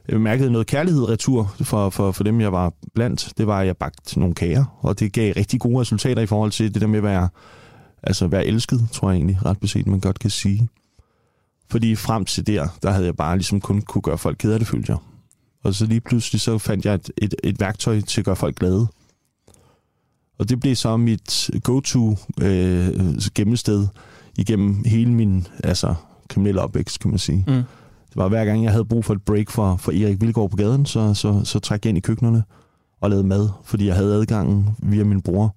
jeg 0.08 0.20
mærkede 0.20 0.50
noget 0.50 0.66
kærlighed 0.66 1.08
retur 1.08 1.54
for, 1.60 1.90
for, 1.90 2.12
for 2.12 2.24
dem, 2.24 2.40
jeg 2.40 2.52
var 2.52 2.72
blandt. 2.94 3.32
Det 3.38 3.46
var, 3.46 3.60
at 3.60 3.66
jeg 3.66 3.76
bagte 3.76 4.18
nogle 4.18 4.34
kager, 4.34 4.64
og 4.80 5.00
det 5.00 5.12
gav 5.12 5.32
rigtig 5.36 5.60
gode 5.60 5.80
resultater 5.80 6.22
i 6.22 6.26
forhold 6.26 6.50
til 6.50 6.74
det 6.74 6.82
der 6.82 6.88
med 6.88 6.98
at 6.98 7.02
være, 7.02 7.28
altså 8.02 8.26
være 8.26 8.46
elsket, 8.46 8.88
tror 8.92 9.10
jeg 9.10 9.16
egentlig 9.16 9.38
ret 9.44 9.60
beset, 9.60 9.86
man 9.86 10.00
godt 10.00 10.18
kan 10.18 10.30
sige. 10.30 10.68
Fordi 11.70 11.94
frem 11.94 12.24
til 12.24 12.46
der, 12.46 12.68
der 12.82 12.90
havde 12.90 13.06
jeg 13.06 13.16
bare 13.16 13.36
ligesom 13.36 13.60
kun 13.60 13.82
kunne 13.82 14.02
gøre 14.02 14.18
folk 14.18 14.36
ked 14.38 14.52
af 14.52 14.58
det, 14.58 14.68
følte 14.68 14.92
jeg. 14.92 14.98
Og 15.64 15.74
så 15.74 15.86
lige 15.86 16.00
pludselig 16.00 16.40
så 16.40 16.58
fandt 16.58 16.84
jeg 16.84 16.94
et, 16.94 17.10
et, 17.16 17.34
et 17.44 17.60
værktøj 17.60 18.00
til 18.00 18.20
at 18.20 18.24
gøre 18.24 18.36
folk 18.36 18.56
glade. 18.56 18.86
Og 20.38 20.48
det 20.48 20.60
blev 20.60 20.76
så 20.76 20.96
mit 20.96 21.50
go-to 21.62 22.16
øh, 22.42 22.88
gemmested 23.34 23.86
igennem 24.38 24.84
hele 24.86 25.12
min 25.12 25.46
altså, 25.64 25.94
kriminelle 26.28 26.60
opvækst, 26.60 27.00
kan 27.00 27.10
man 27.10 27.18
sige. 27.18 27.44
Mm. 27.46 27.62
Det 28.08 28.16
var 28.16 28.28
hver 28.28 28.44
gang, 28.44 28.64
jeg 28.64 28.72
havde 28.72 28.84
brug 28.84 29.04
for 29.04 29.14
et 29.14 29.22
break 29.22 29.50
for, 29.50 29.76
for 29.76 29.92
Erik 29.92 30.20
Vilgaard 30.20 30.50
på 30.50 30.56
gaden, 30.56 30.86
så, 30.86 31.14
så, 31.14 31.40
så 31.44 31.58
trak 31.58 31.84
jeg 31.84 31.88
ind 31.88 31.98
i 31.98 32.00
køkkenerne 32.00 32.44
og 33.00 33.10
lavede 33.10 33.26
mad, 33.26 33.48
fordi 33.64 33.86
jeg 33.86 33.94
havde 33.94 34.14
adgangen 34.14 34.68
via 34.78 35.04
min 35.04 35.22
bror. 35.22 35.56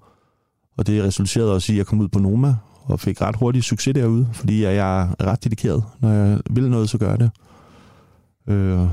Og 0.77 0.87
det 0.87 1.03
resulterede 1.03 1.53
også 1.53 1.71
i, 1.71 1.75
at 1.75 1.77
jeg 1.77 1.85
kom 1.85 2.01
ud 2.01 2.07
på 2.07 2.19
Noma 2.19 2.55
og 2.83 2.99
fik 2.99 3.21
ret 3.21 3.35
hurtigt 3.35 3.65
succes 3.65 3.93
derude, 3.93 4.29
fordi 4.33 4.63
jeg 4.63 4.75
er 4.75 5.27
ret 5.27 5.43
dedikeret. 5.43 5.83
Når 5.99 6.09
jeg 6.09 6.39
vil 6.49 6.69
noget, 6.69 6.89
så 6.89 6.97
gør 6.97 7.09
jeg 7.09 7.19
det. 7.19 7.31
Øh, 8.47 8.87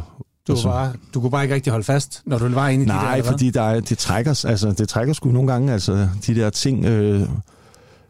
du, 0.49 0.55
var 0.55 0.63
bare, 0.63 0.93
du 1.15 1.21
kunne 1.21 1.31
bare 1.31 1.43
ikke 1.43 1.55
rigtig 1.55 1.71
holde 1.71 1.85
fast, 1.85 2.23
når 2.25 2.39
du 2.39 2.49
var 2.49 2.69
inde 2.69 2.85
i 2.85 2.87
Nej, 2.87 2.97
de 2.97 3.01
der, 3.01 3.11
Nej, 3.11 3.23
fordi 3.23 3.51
der, 3.51 3.81
det, 3.81 3.99
trækker, 3.99 4.45
altså, 4.47 4.75
det 4.79 4.89
trækker 4.89 5.15
sgu 5.15 5.31
nogle 5.31 5.53
gange, 5.53 5.73
altså 5.73 6.09
de 6.27 6.35
der 6.35 6.51
ting... 6.51 6.85
Øh, 6.85 7.29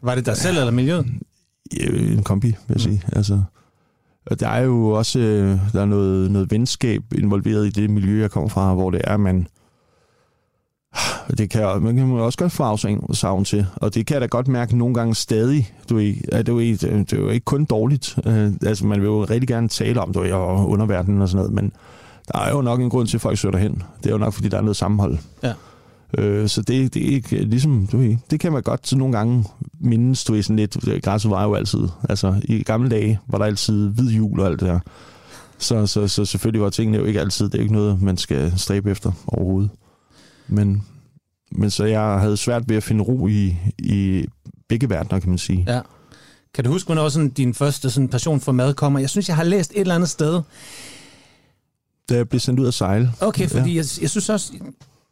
var 0.01 0.15
det 0.15 0.25
dig 0.25 0.37
selv 0.37 0.57
eller 0.57 0.71
miljøet? 0.71 1.05
En 1.71 2.23
kombi, 2.23 2.47
vil 2.47 2.55
jeg 2.69 2.75
mm. 2.75 2.79
sige. 2.79 3.01
Altså, 3.13 3.41
og 4.25 4.39
der 4.39 4.49
er 4.49 4.61
jo 4.61 4.89
også 4.89 5.19
øh, 5.19 5.59
der 5.73 5.81
er 5.81 5.85
noget, 5.85 6.31
noget 6.31 6.51
venskab 6.51 7.01
involveret 7.15 7.67
i 7.67 7.69
det 7.69 7.89
miljø, 7.89 8.21
jeg 8.21 8.31
kommer 8.31 8.49
fra, 8.49 8.73
hvor 8.73 8.91
det 8.91 9.01
er, 9.03 9.17
man 9.17 9.47
det 11.37 11.49
kan, 11.49 11.81
man 11.81 11.95
kan 11.95 12.11
også 12.11 12.37
godt 12.37 12.51
få 12.51 12.63
afsavn 12.63 13.45
til, 13.45 13.65
og 13.75 13.95
det 13.95 14.05
kan 14.05 14.13
jeg 14.13 14.21
da 14.21 14.27
godt 14.27 14.47
mærke 14.47 14.77
nogle 14.77 14.93
gange 14.93 15.15
stadig. 15.15 15.73
Du 15.89 15.99
er, 15.99 16.13
er 16.31 16.41
det, 16.41 16.51
jo 16.51 16.59
ikke, 16.59 16.77
det 16.87 17.13
er 17.13 17.17
jo 17.17 17.29
ikke 17.29 17.45
kun 17.45 17.65
dårligt. 17.65 18.19
Uh, 18.25 18.33
altså, 18.65 18.85
man 18.85 19.01
vil 19.01 19.05
jo 19.05 19.23
rigtig 19.23 19.47
gerne 19.47 19.69
tale 19.69 20.01
om 20.01 20.13
det 20.13 20.33
og 20.33 20.69
underverdenen 20.69 21.21
og 21.21 21.29
sådan 21.29 21.37
noget, 21.37 21.53
men 21.53 21.71
der 22.27 22.39
er 22.39 22.51
jo 22.51 22.61
nok 22.61 22.81
en 22.81 22.89
grund 22.89 23.07
til, 23.07 23.17
at 23.17 23.21
folk 23.21 23.37
søger 23.37 23.57
hen. 23.57 23.83
Det 24.03 24.05
er 24.05 24.11
jo 24.11 24.17
nok, 24.17 24.33
fordi 24.33 24.49
der 24.49 24.57
er 24.57 24.61
noget 24.61 24.75
sammenhold. 24.75 25.17
Ja. 25.43 25.53
Uh, 26.17 26.47
så 26.47 26.61
det, 26.61 26.93
det 26.93 27.07
er 27.07 27.11
ikke 27.11 27.45
ligesom, 27.45 27.87
du 27.91 27.97
ved, 27.97 28.17
det 28.31 28.39
kan 28.39 28.51
man 28.51 28.63
godt 28.63 28.87
så 28.87 28.97
nogle 28.97 29.17
gange 29.17 29.45
mindes, 29.79 30.23
du 30.23 30.33
ved, 30.33 30.43
sådan 30.43 30.55
lidt, 30.55 31.03
græsset 31.03 31.31
var 31.31 31.43
jo 31.43 31.53
altid, 31.53 31.87
altså 32.09 32.41
i 32.43 32.63
gamle 32.63 32.89
dage 32.89 33.19
var 33.27 33.37
der 33.37 33.45
altid 33.45 33.89
hvid 33.89 34.09
jul 34.09 34.39
og 34.39 34.47
alt 34.47 34.59
det 34.59 34.67
der. 34.67 34.79
Så, 35.57 35.87
så, 35.87 36.07
så 36.07 36.25
selvfølgelig 36.25 36.61
var 36.61 36.69
tingene 36.69 36.97
jo 36.97 37.05
ikke 37.05 37.19
altid, 37.19 37.49
det 37.49 37.55
er 37.55 37.61
ikke 37.61 37.73
noget, 37.73 38.01
man 38.01 38.17
skal 38.17 38.53
stræbe 38.59 38.91
efter 38.91 39.11
overhovedet. 39.27 39.69
Men, 40.47 40.83
men 41.51 41.69
så 41.69 41.85
jeg 41.85 42.19
havde 42.19 42.37
svært 42.37 42.69
ved 42.69 42.77
at 42.77 42.83
finde 42.83 43.03
ro 43.03 43.27
i, 43.27 43.57
i 43.79 44.25
begge 44.69 44.89
verdener, 44.89 45.19
kan 45.19 45.29
man 45.29 45.37
sige. 45.37 45.65
Ja. 45.67 45.81
Kan 46.53 46.63
du 46.63 46.69
huske, 46.69 46.87
hvornår 46.87 47.09
sådan, 47.09 47.29
din 47.29 47.53
første 47.53 47.89
sådan, 47.89 48.09
passion 48.09 48.39
for 48.39 48.51
mad 48.51 48.73
kommer? 48.73 48.99
Jeg 48.99 49.09
synes, 49.09 49.27
jeg 49.27 49.35
har 49.35 49.43
læst 49.43 49.71
et 49.71 49.81
eller 49.81 49.95
andet 49.95 50.09
sted. 50.09 50.41
Da 52.09 52.15
jeg 52.15 52.29
blev 52.29 52.39
sendt 52.39 52.59
ud 52.59 52.67
at 52.67 52.73
sejle. 52.73 53.11
Okay, 53.21 53.47
fordi 53.47 53.69
ja. 53.69 53.75
jeg, 53.75 53.85
jeg 54.01 54.09
synes 54.09 54.29
også, 54.29 54.53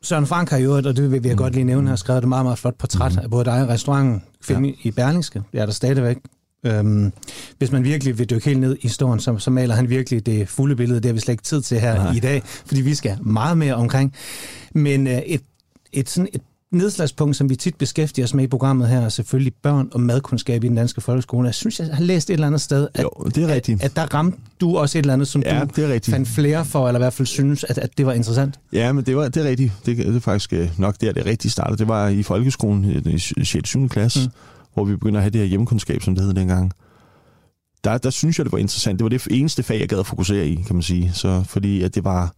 Søren 0.02 0.28
Frank 0.28 0.50
har 0.50 0.58
jo, 0.58 0.76
og 0.76 0.84
det 0.84 1.12
vil 1.12 1.26
jeg 1.26 1.38
godt 1.38 1.54
lige 1.54 1.64
nævne, 1.64 1.90
har 1.90 1.96
skrevet 1.96 2.22
et 2.22 2.30
meget, 2.30 2.46
meget 2.46 2.60
flot 2.60 2.76
portræt 2.78 3.12
mm. 3.12 3.20
af 3.24 3.30
både 3.30 3.46
dig 3.46 3.62
og 3.62 3.70
restauranten 3.70 4.24
ja. 4.50 4.72
i 4.84 4.92
Berlingske. 4.92 5.44
Det 5.52 5.60
er 5.62 5.66
der 5.66 5.74
stadigvæk. 5.74 6.18
Øhm, 6.66 7.12
hvis 7.58 7.72
man 7.72 7.84
virkelig 7.84 8.20
vil 8.20 8.30
dykke 8.30 8.46
helt 8.46 8.60
ned 8.60 8.76
i 8.76 8.80
historien, 8.82 9.20
så, 9.20 9.38
så 9.38 9.52
maler 9.52 9.76
han 9.76 9.90
virkelig 9.90 10.26
det 10.26 10.50
fulde 10.50 10.76
billede. 10.76 11.00
Det 11.00 11.06
har 11.06 11.14
vi 11.14 11.20
slet 11.20 11.34
ikke 11.34 11.44
tid 11.44 11.62
til 11.62 11.80
her 11.80 11.96
Nej. 11.96 12.14
i 12.14 12.20
dag, 12.20 12.42
fordi 12.46 12.82
vi 12.82 12.96
skal 12.96 13.18
meget 13.22 13.58
mere 13.58 13.74
omkring. 13.74 14.14
Men 14.74 15.08
øh, 15.08 15.18
et, 15.18 15.42
et, 15.94 16.10
sådan 16.10 16.28
et 16.34 16.42
nedslagspunkt, 16.76 17.36
som 17.36 17.50
vi 17.50 17.56
tit 17.56 17.76
beskæftiger 17.76 18.26
os 18.26 18.34
med 18.34 18.44
i 18.44 18.48
programmet 18.48 18.88
her, 18.88 19.02
er 19.02 19.10
selvfølgelig 19.10 19.54
børn 19.62 19.90
og 19.92 20.02
madkundskab 20.02 20.64
i 20.64 20.68
den 20.68 20.76
danske 20.76 21.02
folkeskole. 21.02 21.46
Jeg 21.46 21.56
synes, 21.56 21.80
jeg 21.80 21.88
har 21.94 22.04
læst 22.04 22.30
et 22.30 22.34
eller 22.34 22.48
andet 22.48 22.62
sted, 22.62 22.88
at, 22.94 23.04
jo, 23.04 23.10
det 23.36 23.44
er 23.44 23.48
rigtigt. 23.48 23.84
at, 23.84 23.90
at 23.90 23.96
der 23.96 24.18
ramte 24.18 24.38
du 24.62 24.78
også 24.78 24.98
et 24.98 25.04
eller 25.04 25.14
andet, 25.14 25.28
som 25.28 25.44
ja, 25.46 25.60
du 25.60 25.68
det 25.76 25.84
er 25.84 25.94
rigtigt. 25.94 26.14
fandt 26.14 26.28
flere 26.28 26.66
for, 26.66 26.88
eller 26.88 27.00
i 27.00 27.04
hvert 27.04 27.14
fald 27.14 27.26
synes, 27.26 27.64
at, 27.64 27.78
at 27.78 27.98
det 27.98 28.06
var 28.06 28.14
interessant. 28.14 28.60
Ja, 28.74 28.92
men 28.92 29.04
det, 29.04 29.16
var, 29.16 29.30
det 29.30 29.46
er 29.46 29.50
rigtigt. 29.50 29.72
Det, 29.86 29.98
det 29.98 30.16
er 30.16 30.20
faktisk 30.20 30.54
øh, 30.54 30.70
nok 30.78 30.96
der, 31.02 31.12
det 31.12 31.26
rigtigt 31.26 31.52
startede. 31.52 31.78
Det 31.78 31.88
var 31.88 32.08
i 32.08 32.24
folkeskolen 32.24 33.04
i 33.38 33.46
6. 33.46 33.70
7. 33.70 33.90
klasse, 33.90 34.20
mm. 34.20 34.32
hvor 34.74 34.86
vi 34.86 34.94
begynder 34.94 35.20
at 35.20 35.24
have 35.24 35.32
det 35.32 35.42
her 35.42 35.48
hjemmekundskab, 35.48 36.04
som 36.04 36.16
det 36.16 36.24
hed 36.24 36.34
dengang 36.34 36.72
der, 37.86 37.98
der 37.98 38.10
synes 38.10 38.38
jeg, 38.38 38.46
det 38.46 38.52
var 38.52 38.58
interessant. 38.58 39.00
Det 39.00 39.04
var 39.04 39.10
det 39.10 39.28
eneste 39.32 39.64
fag, 39.64 39.80
jeg 39.80 39.90
gad 39.90 40.00
at 40.00 40.08
fokusere 40.08 40.48
i, 40.48 40.56
kan 40.56 40.76
man 40.76 40.84
sige. 40.84 41.12
Så, 41.14 41.44
fordi 41.48 41.82
at 41.82 41.96
det 41.96 42.04
var... 42.04 42.34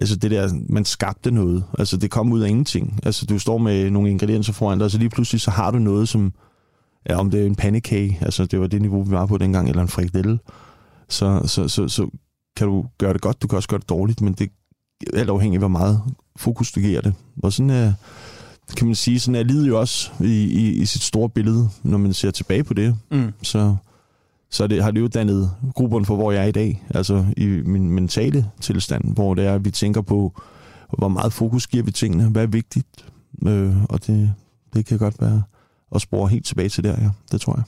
Altså 0.00 0.16
det 0.16 0.30
der, 0.30 0.50
man 0.68 0.84
skabte 0.84 1.30
noget. 1.30 1.64
Altså 1.78 1.96
det 1.96 2.10
kom 2.10 2.32
ud 2.32 2.40
af 2.40 2.48
ingenting. 2.48 3.00
Altså 3.02 3.26
du 3.26 3.38
står 3.38 3.58
med 3.58 3.90
nogle 3.90 4.10
ingredienser 4.10 4.52
foran 4.52 4.78
dig, 4.78 4.84
og 4.84 4.90
så 4.90 4.98
lige 4.98 5.10
pludselig 5.10 5.40
så 5.40 5.50
har 5.50 5.70
du 5.70 5.78
noget, 5.78 6.08
som... 6.08 6.32
Ja, 7.08 7.16
om 7.16 7.30
det 7.30 7.42
er 7.42 7.46
en 7.46 7.54
pandekage, 7.54 8.18
altså 8.20 8.46
det 8.46 8.60
var 8.60 8.66
det 8.66 8.80
niveau, 8.80 9.02
vi 9.02 9.10
var 9.10 9.26
på 9.26 9.38
dengang, 9.38 9.68
eller 9.68 9.82
en 9.82 9.88
frikadelle. 9.88 10.38
Så, 11.08 11.42
så, 11.46 11.68
så, 11.68 11.88
så 11.88 12.10
kan 12.56 12.66
du 12.66 12.86
gøre 12.98 13.12
det 13.12 13.20
godt, 13.20 13.42
du 13.42 13.46
kan 13.46 13.56
også 13.56 13.68
gøre 13.68 13.80
det 13.80 13.88
dårligt, 13.88 14.20
men 14.20 14.32
det 14.32 14.50
er 15.14 15.18
alt 15.18 15.30
afhængigt 15.30 15.58
af, 15.58 15.60
hvor 15.60 15.78
meget 15.78 16.02
fokus 16.36 16.72
du 16.72 16.80
giver 16.80 17.00
det. 17.00 17.14
Og 17.42 17.52
sådan 17.52 17.70
er, 17.70 17.92
kan 18.76 18.86
man 18.86 18.94
sige, 18.94 19.20
sådan 19.20 19.34
er 19.34 19.42
livet 19.42 19.68
jo 19.68 19.80
også 19.80 20.10
i, 20.20 20.44
i, 20.44 20.70
i 20.70 20.84
sit 20.84 21.02
store 21.02 21.28
billede, 21.28 21.68
når 21.82 21.98
man 21.98 22.12
ser 22.12 22.30
tilbage 22.30 22.64
på 22.64 22.74
det. 22.74 22.96
Mm. 23.10 23.32
Så 23.42 23.76
så 24.50 24.66
det, 24.66 24.82
har 24.82 24.90
det 24.90 25.00
jo 25.00 25.08
dannet 25.08 25.50
gruppen 25.74 26.04
for, 26.04 26.16
hvor 26.16 26.32
jeg 26.32 26.42
er 26.42 26.46
i 26.46 26.52
dag, 26.52 26.84
altså 26.94 27.26
i 27.36 27.46
min 27.46 27.90
mentale 27.90 28.50
tilstand, 28.60 29.14
hvor 29.14 29.34
det 29.34 29.46
er, 29.46 29.54
at 29.54 29.64
vi 29.64 29.70
tænker 29.70 30.00
på, 30.00 30.40
hvor 30.98 31.08
meget 31.08 31.32
fokus 31.32 31.66
giver 31.66 31.84
vi 31.84 31.90
tingene, 31.90 32.28
hvad 32.28 32.42
er 32.42 32.46
vigtigt, 32.46 32.86
øh, 33.46 33.84
og 33.84 34.06
det, 34.06 34.34
det 34.74 34.86
kan 34.86 34.98
godt 34.98 35.20
være 35.20 35.42
at 35.94 36.00
spore 36.00 36.28
helt 36.28 36.46
tilbage 36.46 36.68
til 36.68 36.84
der, 36.84 37.02
ja, 37.02 37.10
det 37.32 37.40
tror 37.40 37.56
jeg. 37.56 37.64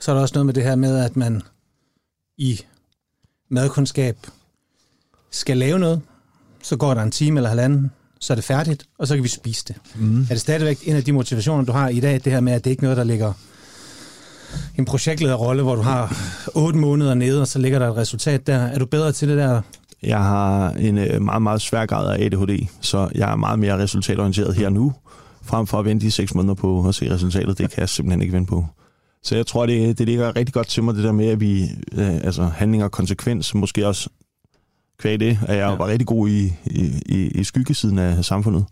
Så 0.00 0.10
er 0.10 0.14
der 0.14 0.22
også 0.22 0.34
noget 0.34 0.46
med 0.46 0.54
det 0.54 0.62
her 0.62 0.76
med, 0.76 0.98
at 0.98 1.16
man 1.16 1.42
i 2.38 2.60
madkundskab 3.50 4.16
skal 5.30 5.56
lave 5.56 5.78
noget, 5.78 6.00
så 6.62 6.76
går 6.76 6.94
der 6.94 7.02
en 7.02 7.10
time 7.10 7.38
eller 7.38 7.48
halvanden, 7.48 7.90
så 8.20 8.32
er 8.32 8.34
det 8.34 8.44
færdigt, 8.44 8.88
og 8.98 9.08
så 9.08 9.14
kan 9.14 9.24
vi 9.24 9.28
spise 9.28 9.64
det. 9.68 9.76
Mm. 9.96 10.22
Er 10.22 10.26
det 10.28 10.40
stadigvæk 10.40 10.78
en 10.88 10.96
af 10.96 11.04
de 11.04 11.12
motivationer, 11.12 11.64
du 11.64 11.72
har 11.72 11.88
i 11.88 12.00
dag, 12.00 12.14
det 12.24 12.32
her 12.32 12.40
med, 12.40 12.52
at 12.52 12.64
det 12.64 12.70
ikke 12.70 12.80
er 12.80 12.84
noget, 12.84 12.96
der 12.96 13.04
ligger 13.04 13.32
en 14.78 14.84
projektlederrolle, 14.84 15.62
hvor 15.62 15.74
du 15.74 15.82
har 15.82 16.16
otte 16.54 16.78
måneder 16.78 17.14
nede, 17.14 17.40
og 17.40 17.48
så 17.48 17.58
ligger 17.58 17.78
der 17.78 17.88
et 17.88 17.96
resultat 17.96 18.46
der. 18.46 18.58
Er 18.58 18.78
du 18.78 18.86
bedre 18.86 19.12
til 19.12 19.28
det 19.28 19.38
der? 19.38 19.60
Jeg 20.02 20.18
har 20.18 20.70
en 20.70 20.98
øh, 20.98 21.22
meget, 21.22 21.42
meget 21.42 21.60
svær 21.60 21.86
grad 21.86 22.20
af 22.20 22.24
ADHD, 22.24 22.66
så 22.80 23.08
jeg 23.14 23.32
er 23.32 23.36
meget 23.36 23.58
mere 23.58 23.78
resultatorienteret 23.78 24.54
her 24.54 24.68
nu, 24.68 24.92
frem 25.42 25.66
for 25.66 25.78
at 25.78 25.84
vente 25.84 26.06
de 26.06 26.10
seks 26.10 26.34
måneder 26.34 26.54
på 26.54 26.88
at 26.88 26.94
se 26.94 27.14
resultatet. 27.14 27.58
Det 27.58 27.70
kan 27.70 27.80
jeg 27.80 27.88
simpelthen 27.88 28.22
ikke 28.22 28.32
vente 28.32 28.48
på. 28.48 28.66
Så 29.22 29.36
jeg 29.36 29.46
tror, 29.46 29.66
det, 29.66 29.98
det 29.98 30.06
ligger 30.06 30.36
rigtig 30.36 30.54
godt 30.54 30.66
til 30.66 30.82
mig, 30.82 30.94
det 30.94 31.04
der 31.04 31.12
med, 31.12 31.26
at 31.26 31.40
vi, 31.40 31.62
øh, 31.92 32.14
altså 32.14 32.44
handling 32.44 32.84
og 32.84 32.90
konsekvens, 32.90 33.54
måske 33.54 33.86
også 33.86 34.08
kvæg 34.98 35.20
det, 35.20 35.38
at 35.42 35.56
jeg 35.56 35.70
ja. 35.70 35.76
var 35.76 35.86
rigtig 35.86 36.06
god 36.06 36.28
i, 36.28 36.52
i, 36.66 37.02
i, 37.06 37.28
i 37.28 37.44
skyggesiden 37.44 37.98
af 37.98 38.24
samfundet. 38.24 38.64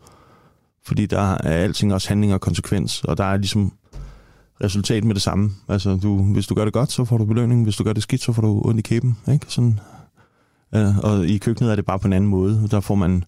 Fordi 0.87 1.07
der 1.07 1.21
er 1.21 1.63
alting 1.65 1.95
også 1.95 2.09
handling 2.09 2.35
og 2.35 2.41
konsekvens, 2.41 3.05
og 3.05 3.19
der 3.19 3.25
er 3.25 3.37
ligesom 3.37 3.73
resultat 4.65 5.05
med 5.05 5.15
det 5.15 5.23
samme. 5.23 5.51
Altså, 5.69 5.97
du, 6.03 6.23
hvis 6.23 6.47
du 6.47 6.55
gør 6.55 6.65
det 6.65 6.73
godt, 6.73 6.93
så 6.93 7.05
får 7.05 7.19
du 7.19 7.25
belønning. 7.25 7.63
Hvis 7.63 7.77
du 7.77 7.85
gør 7.85 7.93
det 7.93 8.03
skidt, 8.03 8.23
så 8.23 8.33
får 8.33 8.43
du 8.43 8.63
ondt 8.65 8.79
i 8.79 8.83
kæben. 8.83 9.17
Ikke? 9.33 9.47
Sådan, 9.49 9.81
ja, 10.73 10.95
og 11.03 11.27
i 11.27 11.39
køkkenet 11.39 11.71
er 11.71 11.77
det 11.77 11.85
bare 11.85 11.99
på 11.99 12.07
en 12.07 12.13
anden 12.13 12.31
måde. 12.31 12.69
Der 12.71 12.81
får 12.81 12.95
man... 12.95 13.25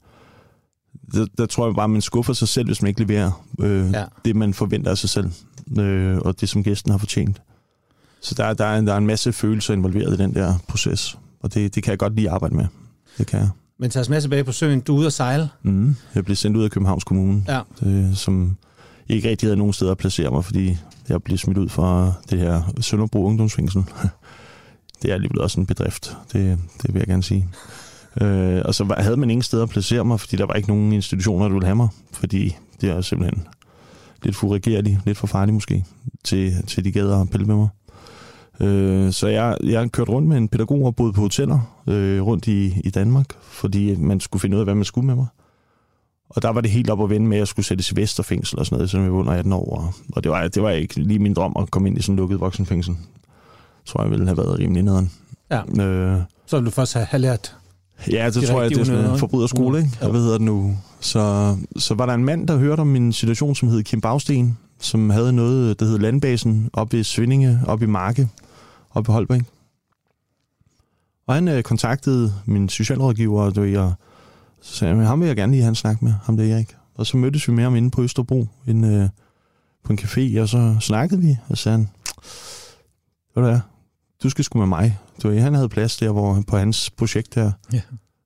Der, 1.13 1.27
der 1.39 1.47
tror 1.47 1.67
jeg 1.67 1.75
bare, 1.75 1.85
at 1.85 1.91
man 1.91 2.01
skuffer 2.01 2.33
sig 2.33 2.49
selv, 2.49 2.67
hvis 2.67 2.83
man 2.83 2.89
ikke 2.89 3.01
leverer 3.01 3.45
øh, 3.61 3.91
ja. 3.93 4.05
det, 4.25 4.37
man 4.37 4.55
forventer 4.55 4.91
af 4.91 4.99
sig 4.99 5.11
selv. 5.11 5.31
Øh, 5.79 6.19
og 6.19 6.41
det, 6.41 6.49
som 6.49 6.63
gæsten 6.63 6.91
har 6.91 6.99
fortjent. 6.99 7.43
Så 8.23 8.35
der, 8.35 8.55
der, 8.55 8.65
er, 8.65 8.81
der 8.81 8.93
er 8.93 8.99
en 8.99 9.07
masse 9.07 9.33
følelser 9.33 9.75
involveret 9.75 10.15
i 10.15 10.23
den 10.23 10.35
der 10.35 10.55
proces. 10.69 11.19
Og 11.41 11.55
det, 11.55 11.75
det 11.75 11.83
kan 11.83 11.91
jeg 11.91 11.99
godt 11.99 12.15
lige 12.15 12.31
arbejde 12.31 12.57
med. 12.57 12.67
Det 13.19 13.27
kan 13.27 13.39
jeg. 13.39 13.49
Men 13.79 13.91
tager 13.91 14.03
os 14.03 14.09
med 14.09 14.21
tilbage 14.21 14.45
på 14.45 14.53
søen. 14.53 14.81
Du 14.81 14.95
er 14.95 14.99
ude 14.99 15.07
at 15.07 15.13
sejle. 15.13 15.49
Mm, 15.63 15.97
jeg 16.15 16.25
blev 16.25 16.37
sendt 16.37 16.57
ud 16.57 16.65
af 16.65 16.71
Københavns 16.71 17.05
Kommune, 17.05 17.45
ja. 17.49 17.61
det, 17.81 18.19
som 18.19 18.57
ikke 19.09 19.31
rigtig 19.31 19.47
havde 19.47 19.57
nogen 19.57 19.73
steder 19.73 19.91
at 19.91 19.99
placere 19.99 20.31
mig, 20.31 20.45
fordi 20.45 20.77
jeg 21.09 21.23
blev 21.23 21.39
smidt 21.39 21.59
ud 21.59 21.69
fra 21.69 22.13
det 22.31 22.39
her 22.39 22.63
Sønderbro 22.81 23.25
Ungdomsfængsel. 23.25 23.85
det 25.03 25.11
er 25.11 25.15
alligevel 25.15 25.41
også 25.41 25.61
en 25.61 25.67
bedrift, 25.67 26.17
det, 26.33 26.59
det 26.83 26.95
vil 26.95 26.99
jeg 26.99 27.07
gerne 27.07 27.23
sige. 27.23 27.49
Øh, 28.21 28.63
og 28.65 28.75
så 28.75 28.95
havde 28.99 29.17
man 29.17 29.31
ingen 29.31 29.43
steder 29.43 29.63
at 29.63 29.69
placere 29.69 30.05
mig, 30.05 30.21
fordi 30.21 30.37
der 30.37 30.47
var 30.47 30.55
ikke 30.55 30.69
nogen 30.69 30.93
institutioner, 30.93 31.45
der 31.45 31.53
ville 31.53 31.67
have 31.67 31.77
mig, 31.77 31.89
fordi 32.13 32.57
det 32.81 32.91
er 32.91 33.01
simpelthen 33.01 33.47
lidt 34.23 34.37
furigerligt, 34.37 34.99
lidt 35.07 35.19
for 35.19 35.27
farligt 35.27 35.55
måske, 35.55 35.85
til, 36.25 36.67
til 36.67 36.85
de 36.85 36.93
gader 36.93 37.17
og 37.17 37.29
pille 37.29 37.47
med 37.47 37.57
mig. 37.57 37.69
Øh, 38.61 39.13
så 39.13 39.29
jeg, 39.29 39.57
jeg 39.65 39.81
har 39.81 39.87
kørt 39.87 40.09
rundt 40.09 40.29
med 40.29 40.37
en 40.37 40.49
pædagog 40.49 40.85
og 40.85 40.97
boet 40.97 41.15
på 41.15 41.21
hoteller 41.21 41.83
øh, 41.89 42.23
rundt 42.23 42.49
i, 42.49 42.81
i 42.85 42.91
Danmark, 42.91 43.27
fordi 43.43 43.97
man 43.97 44.21
skulle 44.21 44.41
finde 44.41 44.57
ud 44.57 44.61
af, 44.61 44.67
hvad 44.67 44.75
man 44.75 44.85
skulle 44.85 45.07
med 45.07 45.15
mig. 45.15 45.27
Og 46.31 46.43
der 46.43 46.49
var 46.49 46.61
det 46.61 46.71
helt 46.71 46.91
op 46.91 47.03
at 47.03 47.11
vende 47.11 47.27
med, 47.27 47.37
at 47.37 47.39
jeg 47.39 47.49
skulle 47.49 47.67
sættes 47.67 47.93
i 47.93 47.97
Vesterfængsel 47.97 48.59
og 48.59 48.67
sådan 48.67 48.77
noget, 48.77 48.91
som 48.91 49.03
jeg 49.03 49.13
var 49.13 49.19
under 49.19 49.33
18 49.33 49.53
år. 49.53 49.95
Og 50.13 50.25
det 50.25 50.31
var, 50.31 50.49
det 50.49 50.63
var 50.63 50.71
ikke 50.71 51.01
lige 51.01 51.19
min 51.19 51.35
drøm 51.35 51.53
at 51.59 51.71
komme 51.71 51.89
ind 51.89 51.99
i 51.99 52.03
sådan 52.03 52.13
en 52.13 52.17
lukket 52.17 52.41
voksenfængsel. 52.41 52.97
Tror 53.87 54.03
jeg 54.03 54.11
ville 54.11 54.27
have 54.27 54.37
været 54.37 54.59
rimelig 54.59 54.83
nederen. 54.83 55.11
Ja. 55.51 55.85
Øh, 55.85 56.21
så 56.47 56.57
ville 56.57 56.67
du 56.67 56.71
først 56.71 56.95
have, 56.95 57.07
have 57.07 57.21
lært 57.21 57.57
Ja, 58.11 58.31
det 58.31 58.49
tror 58.49 58.63
jeg, 58.63 58.71
det 58.71 58.79
er 58.79 58.85
sådan 58.85 59.11
en 59.11 59.19
forbryderskole, 59.19 59.79
ikke? 59.79 59.91
Ja. 60.03 60.09
Hvad 60.09 60.21
hedder 60.21 60.39
det 60.39 60.47
nu? 60.47 60.77
Så, 61.01 61.57
så 61.77 61.95
var 61.95 62.07
der 62.07 62.15
en 62.15 62.25
mand, 62.25 62.49
der 62.49 62.57
hørte 62.57 62.81
om 62.81 62.87
min 62.87 63.13
situation, 63.13 63.55
som 63.55 63.69
hed 63.69 63.83
Kim 63.83 64.01
Bagsten, 64.01 64.59
som 64.81 65.11
havde 65.11 65.33
noget, 65.33 65.81
der 65.81 65.87
hed 65.87 65.99
Landbasen, 65.99 66.71
oppe 66.73 67.01
i 67.01 67.03
Svindinge, 67.03 67.61
oppe 67.67 67.85
i 67.85 67.89
Marke, 67.89 68.29
oppe 68.91 69.11
i 69.11 69.13
Holbæk. 69.13 69.41
Og 71.27 71.35
han 71.35 71.49
øh, 71.49 71.63
kontaktede 71.63 72.33
min 72.47 72.69
socialrådgiver, 72.69 73.43
og, 73.43 73.85
og 73.85 73.93
så 74.61 74.75
sagde 74.75 74.97
jeg, 74.97 75.07
ham 75.07 75.21
vil 75.21 75.27
jeg 75.27 75.37
gerne 75.37 75.53
lige 75.53 75.63
have 75.63 75.69
en 75.69 75.75
snak 75.75 76.03
med, 76.03 76.13
ham 76.23 76.37
der 76.37 76.55
Erik. 76.55 76.77
Og 76.95 77.07
så 77.07 77.17
mødtes 77.17 77.49
vi 77.49 77.53
med 77.53 77.65
ham 77.65 77.77
inde 77.77 77.91
på 77.91 78.03
Østerbro, 78.03 78.47
inde, 78.67 78.89
øh, 78.89 79.09
på 79.85 79.93
en 79.93 79.99
café, 79.99 80.41
og 80.41 80.49
så 80.49 80.77
snakkede 80.81 81.21
vi, 81.21 81.37
og 81.49 81.59
sagde 81.59 81.79
han, 81.79 81.89
hvad 83.33 83.45
det 83.45 83.53
er, 83.53 83.61
du 84.23 84.31
skal 84.31 84.45
sgu 84.45 84.59
med 84.59 84.67
mig. 84.67 84.99
Du 85.23 85.29
ved, 85.29 85.41
han 85.41 85.55
havde 85.55 85.69
plads 85.69 85.97
der 85.97 86.11
hvor, 86.11 86.45
på 86.47 86.57
hans 86.57 86.91
projekt 86.91 87.35
her. 87.35 87.53
Ja. 87.73 87.81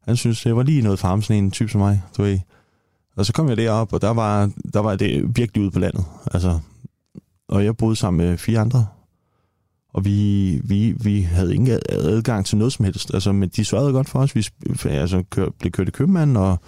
Han 0.04 0.16
synes, 0.16 0.42
det 0.42 0.56
var 0.56 0.62
lige 0.62 0.82
noget 0.82 0.98
for 0.98 1.08
ham, 1.08 1.22
sådan 1.22 1.44
en 1.44 1.50
type 1.50 1.68
som 1.68 1.80
mig. 1.80 2.02
Du 2.16 2.22
ved. 2.22 2.38
Og 3.16 3.26
så 3.26 3.32
kom 3.32 3.48
jeg 3.48 3.56
derop, 3.56 3.92
og 3.92 4.02
der 4.02 4.10
var, 4.10 4.50
der 4.72 4.80
var 4.80 4.96
det 4.96 5.36
virkelig 5.36 5.62
ude 5.62 5.70
på 5.70 5.78
landet. 5.78 6.04
Altså, 6.34 6.58
og 7.48 7.64
jeg 7.64 7.76
boede 7.76 7.96
sammen 7.96 8.26
med 8.26 8.38
fire 8.38 8.60
andre. 8.60 8.86
Og 9.92 10.04
vi, 10.04 10.60
vi, 10.64 10.94
vi 11.00 11.20
havde 11.20 11.54
ingen 11.54 11.80
adgang 11.88 12.46
til 12.46 12.58
noget 12.58 12.72
som 12.72 12.84
helst. 12.84 13.14
Altså, 13.14 13.32
men 13.32 13.48
de 13.48 13.64
sørgede 13.64 13.92
godt 13.92 14.08
for 14.08 14.18
os. 14.18 14.34
Vi 14.34 14.46
altså, 14.84 15.22
kør, 15.30 15.48
blev 15.58 15.72
kørt 15.72 15.88
i 15.88 15.90
købmanden, 15.90 16.36
og 16.36 16.58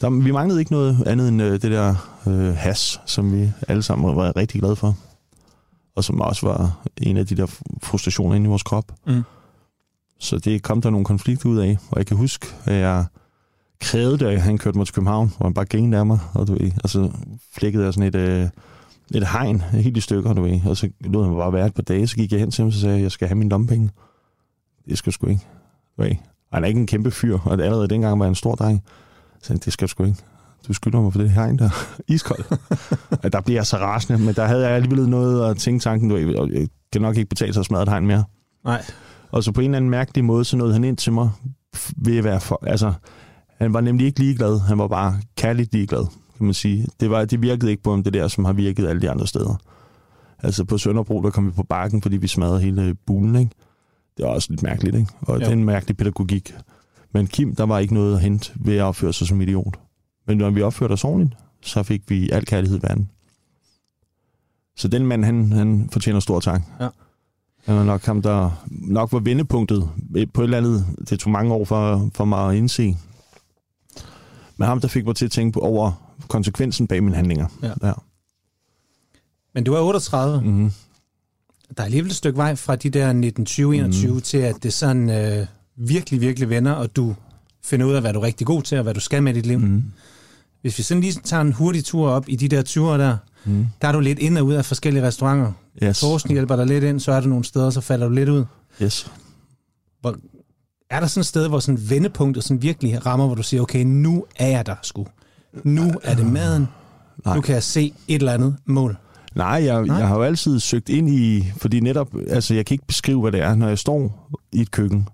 der, 0.00 0.10
vi 0.10 0.30
manglede 0.30 0.60
ikke 0.60 0.72
noget 0.72 1.02
andet 1.06 1.28
end 1.28 1.42
øh, 1.42 1.52
det 1.52 1.62
der 1.62 1.94
øh, 2.26 2.54
has, 2.54 3.00
som 3.06 3.32
vi 3.32 3.52
alle 3.68 3.82
sammen 3.82 4.16
var 4.16 4.36
rigtig 4.36 4.60
glade 4.60 4.76
for 4.76 4.96
og 6.00 6.04
som 6.04 6.20
også 6.20 6.46
var 6.46 6.86
en 6.96 7.16
af 7.16 7.26
de 7.26 7.34
der 7.34 7.46
frustrationer 7.82 8.34
inde 8.34 8.46
i 8.46 8.48
vores 8.48 8.62
krop. 8.62 8.92
Mm. 9.06 9.22
Så 10.18 10.38
det 10.38 10.62
kom 10.62 10.80
der 10.80 10.90
nogle 10.90 11.04
konflikter 11.04 11.48
ud 11.48 11.58
af, 11.58 11.78
og 11.90 11.98
jeg 11.98 12.06
kan 12.06 12.16
huske, 12.16 12.46
at 12.64 12.74
jeg 12.74 13.04
krævede, 13.80 14.18
da 14.18 14.38
han 14.38 14.58
kørte 14.58 14.78
mig 14.78 14.86
til 14.86 14.94
København, 14.94 15.32
hvor 15.36 15.46
han 15.46 15.54
bare 15.54 15.64
gik 15.64 15.92
af 15.92 16.06
mig, 16.06 16.18
og 16.34 16.46
du 16.46 16.52
ved, 16.52 16.70
og 16.84 16.90
så 16.90 17.10
flækkede 17.52 17.84
jeg 17.84 17.94
sådan 17.94 18.08
et, 18.08 18.14
øh, 18.14 18.48
et 19.14 19.28
hegn 19.28 19.60
helt 19.60 19.96
i 19.96 20.00
stykker, 20.00 20.32
du 20.32 20.42
ved, 20.42 20.60
og 20.66 20.76
så 20.76 20.88
lod 21.00 21.24
han 21.24 21.36
bare 21.36 21.52
være 21.52 21.66
et 21.66 21.74
par 21.74 21.82
dage, 21.82 22.06
så 22.06 22.16
gik 22.16 22.32
jeg 22.32 22.40
hen 22.40 22.50
til 22.50 22.62
ham, 22.62 22.66
og 22.68 22.72
sagde 22.72 22.94
jeg, 22.94 23.02
jeg 23.02 23.12
skal 23.12 23.28
have 23.28 23.38
min 23.38 23.48
lompenge. 23.48 23.90
Det 24.88 24.98
skal 24.98 25.12
sgu 25.12 25.26
ikke. 25.26 25.46
Du 25.96 26.02
ved. 26.02 26.10
Han 26.52 26.64
er 26.64 26.68
ikke 26.68 26.80
en 26.80 26.86
kæmpe 26.86 27.10
fyr, 27.10 27.38
og 27.44 27.52
allerede 27.52 27.88
dengang 27.88 28.18
var 28.18 28.24
jeg 28.24 28.28
en 28.28 28.34
stor 28.34 28.54
dreng. 28.54 28.82
Så 29.42 29.54
det 29.64 29.72
skal 29.72 29.88
sgu 29.88 30.04
ikke 30.04 30.22
du 30.68 30.72
skylder 30.72 31.00
mig 31.00 31.12
for 31.12 31.20
det 31.20 31.30
hegn 31.30 31.58
der. 31.58 31.70
Iskold. 32.14 32.44
der 33.32 33.40
bliver 33.40 33.58
jeg 33.58 33.66
så 33.66 33.76
rasende, 33.76 34.18
men 34.18 34.34
der 34.34 34.44
havde 34.44 34.66
jeg 34.66 34.70
alligevel 34.70 35.08
noget 35.08 35.50
at 35.50 35.56
tænke 35.56 35.82
tanken, 35.82 36.08
du 36.10 36.16
jeg 36.16 36.68
kan 36.92 37.02
nok 37.02 37.16
ikke 37.16 37.28
betale 37.28 37.52
sig 37.52 37.60
at 37.60 37.66
smadre 37.66 37.82
et 37.82 37.88
hegn 37.88 38.06
mere. 38.06 38.24
Nej. 38.64 38.82
Og 39.30 39.44
så 39.44 39.52
på 39.52 39.60
en 39.60 39.64
eller 39.64 39.76
anden 39.76 39.90
mærkelig 39.90 40.24
måde, 40.24 40.44
så 40.44 40.56
nåede 40.56 40.72
han 40.72 40.84
ind 40.84 40.96
til 40.96 41.12
mig 41.12 41.30
ved 41.96 42.18
at 42.18 42.24
være 42.24 42.40
for, 42.40 42.58
altså, 42.66 42.92
han 43.58 43.74
var 43.74 43.80
nemlig 43.80 44.06
ikke 44.06 44.20
ligeglad, 44.20 44.60
han 44.60 44.78
var 44.78 44.88
bare 44.88 45.20
kærligt 45.36 45.72
ligeglad, 45.72 46.06
kan 46.40 46.46
man 46.46 46.54
sige. 46.54 46.86
Det, 47.00 47.10
var, 47.10 47.24
det 47.24 47.42
virkede 47.42 47.70
ikke 47.70 47.82
på 47.82 47.90
ham, 47.90 48.02
det 48.02 48.14
der, 48.14 48.28
som 48.28 48.44
har 48.44 48.52
virket 48.52 48.86
alle 48.86 49.02
de 49.02 49.10
andre 49.10 49.26
steder. 49.26 49.56
Altså 50.38 50.64
på 50.64 50.78
Sønderbro, 50.78 51.22
der 51.22 51.30
kom 51.30 51.46
vi 51.46 51.50
på 51.50 51.62
bakken, 51.62 52.02
fordi 52.02 52.16
vi 52.16 52.26
smadrede 52.26 52.60
hele 52.60 52.94
bulen, 52.94 53.36
ikke? 53.36 53.50
Det 54.16 54.24
var 54.24 54.30
også 54.30 54.46
lidt 54.50 54.62
mærkeligt, 54.62 54.96
ikke? 54.96 55.12
Og 55.20 55.34
jo. 55.34 55.40
det 55.40 55.48
er 55.48 55.52
en 55.52 55.64
mærkelig 55.64 55.96
pædagogik. 55.96 56.54
Men 57.12 57.26
Kim, 57.26 57.54
der 57.54 57.64
var 57.64 57.78
ikke 57.78 57.94
noget 57.94 58.14
at 58.14 58.20
hente 58.20 58.52
ved 58.54 58.76
at 58.76 58.82
opføre 58.82 59.12
sig 59.12 59.26
som 59.26 59.40
idiot. 59.40 59.80
Men 60.26 60.38
når 60.38 60.50
vi 60.50 60.62
opførte 60.62 60.92
os 60.92 61.04
ordentligt, 61.04 61.36
så 61.62 61.82
fik 61.82 62.02
vi 62.08 62.30
al 62.30 62.46
kærlighed 62.46 62.78
i 62.78 62.82
verden. 62.82 63.10
Så 64.76 64.88
den 64.88 65.06
mand, 65.06 65.24
han, 65.24 65.52
han 65.52 65.88
fortjener 65.92 66.20
stor 66.20 66.40
tak. 66.40 66.62
Ja. 66.80 66.88
Han 67.64 67.76
var 67.76 67.84
nok 67.84 68.04
ham, 68.04 68.22
der 68.22 68.64
nok 68.70 69.12
var 69.12 69.18
vendepunktet 69.18 69.90
på 70.34 70.40
et 70.40 70.44
eller 70.44 70.58
andet. 70.58 70.86
Det 71.08 71.20
tog 71.20 71.32
mange 71.32 71.54
år 71.54 71.64
for, 71.64 72.10
for 72.14 72.24
mig 72.24 72.50
at 72.50 72.56
indse. 72.56 72.96
Men 74.56 74.66
ham, 74.66 74.80
der 74.80 74.88
fik 74.88 75.04
mig 75.04 75.16
til 75.16 75.24
at 75.24 75.30
tænke 75.30 75.52
på 75.52 75.60
over 75.60 76.09
konsekvensen 76.30 76.86
bag 76.86 77.02
mine 77.02 77.16
handlinger. 77.16 77.46
Ja. 77.62 77.72
ja. 77.82 77.92
Men 79.54 79.64
du 79.64 79.74
er 79.74 79.80
38. 79.80 80.40
Mm-hmm. 80.40 80.72
Der 81.76 81.82
er 81.82 81.84
alligevel 81.84 82.10
et 82.10 82.16
stykke 82.16 82.36
vej 82.36 82.54
fra 82.54 82.76
de 82.76 82.90
der 82.90 83.12
1920-21 84.08 84.12
mm. 84.12 84.20
til, 84.20 84.38
at 84.38 84.62
det 84.62 84.72
sådan 84.72 85.10
øh, 85.10 85.46
virkelig, 85.76 86.20
virkelig 86.20 86.50
vender, 86.50 86.72
og 86.72 86.96
du 86.96 87.14
finder 87.64 87.86
ud 87.86 87.94
af, 87.94 88.00
hvad 88.00 88.12
du 88.12 88.18
er 88.20 88.24
rigtig 88.24 88.46
god 88.46 88.62
til, 88.62 88.78
og 88.78 88.82
hvad 88.82 88.94
du 88.94 89.00
skal 89.00 89.22
med 89.22 89.34
dit 89.34 89.46
liv. 89.46 89.58
Mm. 89.58 89.82
Hvis 90.60 90.78
vi 90.78 90.82
sådan 90.82 91.00
lige 91.00 91.20
tager 91.24 91.40
en 91.40 91.52
hurtig 91.52 91.84
tur 91.84 92.08
op 92.08 92.24
i 92.28 92.36
de 92.36 92.48
der 92.48 92.62
20'er 92.62 92.98
der, 92.98 93.16
mm. 93.44 93.66
der 93.82 93.88
er 93.88 93.92
du 93.92 94.00
lidt 94.00 94.18
ind 94.18 94.38
og 94.38 94.46
ud 94.46 94.52
af 94.52 94.64
forskellige 94.64 95.06
restauranter. 95.06 95.52
Yes. 95.82 96.00
Torsten 96.00 96.32
hjælper 96.32 96.56
dig 96.56 96.66
lidt 96.66 96.84
ind, 96.84 97.00
så 97.00 97.12
er 97.12 97.20
der 97.20 97.28
nogle 97.28 97.44
steder, 97.44 97.70
så 97.70 97.80
falder 97.80 98.08
du 98.08 98.14
lidt 98.14 98.28
ud. 98.28 98.44
Yes. 98.82 99.12
Hvor, 100.00 100.16
er 100.90 101.00
der 101.00 101.06
sådan 101.06 101.20
et 101.20 101.26
sted, 101.26 101.48
hvor 101.48 101.58
sådan 101.58 101.90
vendepunktet 101.90 102.44
sådan 102.44 102.62
virkelig 102.62 103.06
rammer, 103.06 103.26
hvor 103.26 103.34
du 103.34 103.42
siger, 103.42 103.60
okay, 103.60 103.84
nu 103.84 104.24
er 104.36 104.46
jeg 104.46 104.66
der 104.66 104.76
sgu. 104.82 105.06
Nu 105.64 105.92
er 106.02 106.14
det 106.14 106.26
maden. 106.26 106.68
Nej. 107.24 107.34
Nu 107.34 107.40
kan 107.40 107.54
jeg 107.54 107.62
se 107.62 107.92
et 108.08 108.20
eller 108.20 108.32
andet 108.32 108.56
mål. 108.64 108.96
Nej, 109.34 109.46
jeg, 109.64 109.82
Nej. 109.86 109.96
jeg 109.96 110.08
har 110.08 110.16
jo 110.16 110.22
altid 110.22 110.60
søgt 110.60 110.88
ind 110.88 111.08
i, 111.08 111.44
fordi 111.56 111.80
netop, 111.80 112.08
altså 112.28 112.54
jeg 112.54 112.66
kan 112.66 112.74
ikke 112.74 112.86
beskrive, 112.86 113.20
hvad 113.20 113.32
det 113.32 113.40
er, 113.40 113.54
når 113.54 113.68
jeg 113.68 113.78
står 113.78 114.28
i 114.52 114.60
et 114.60 114.70
køkken. 114.70 115.08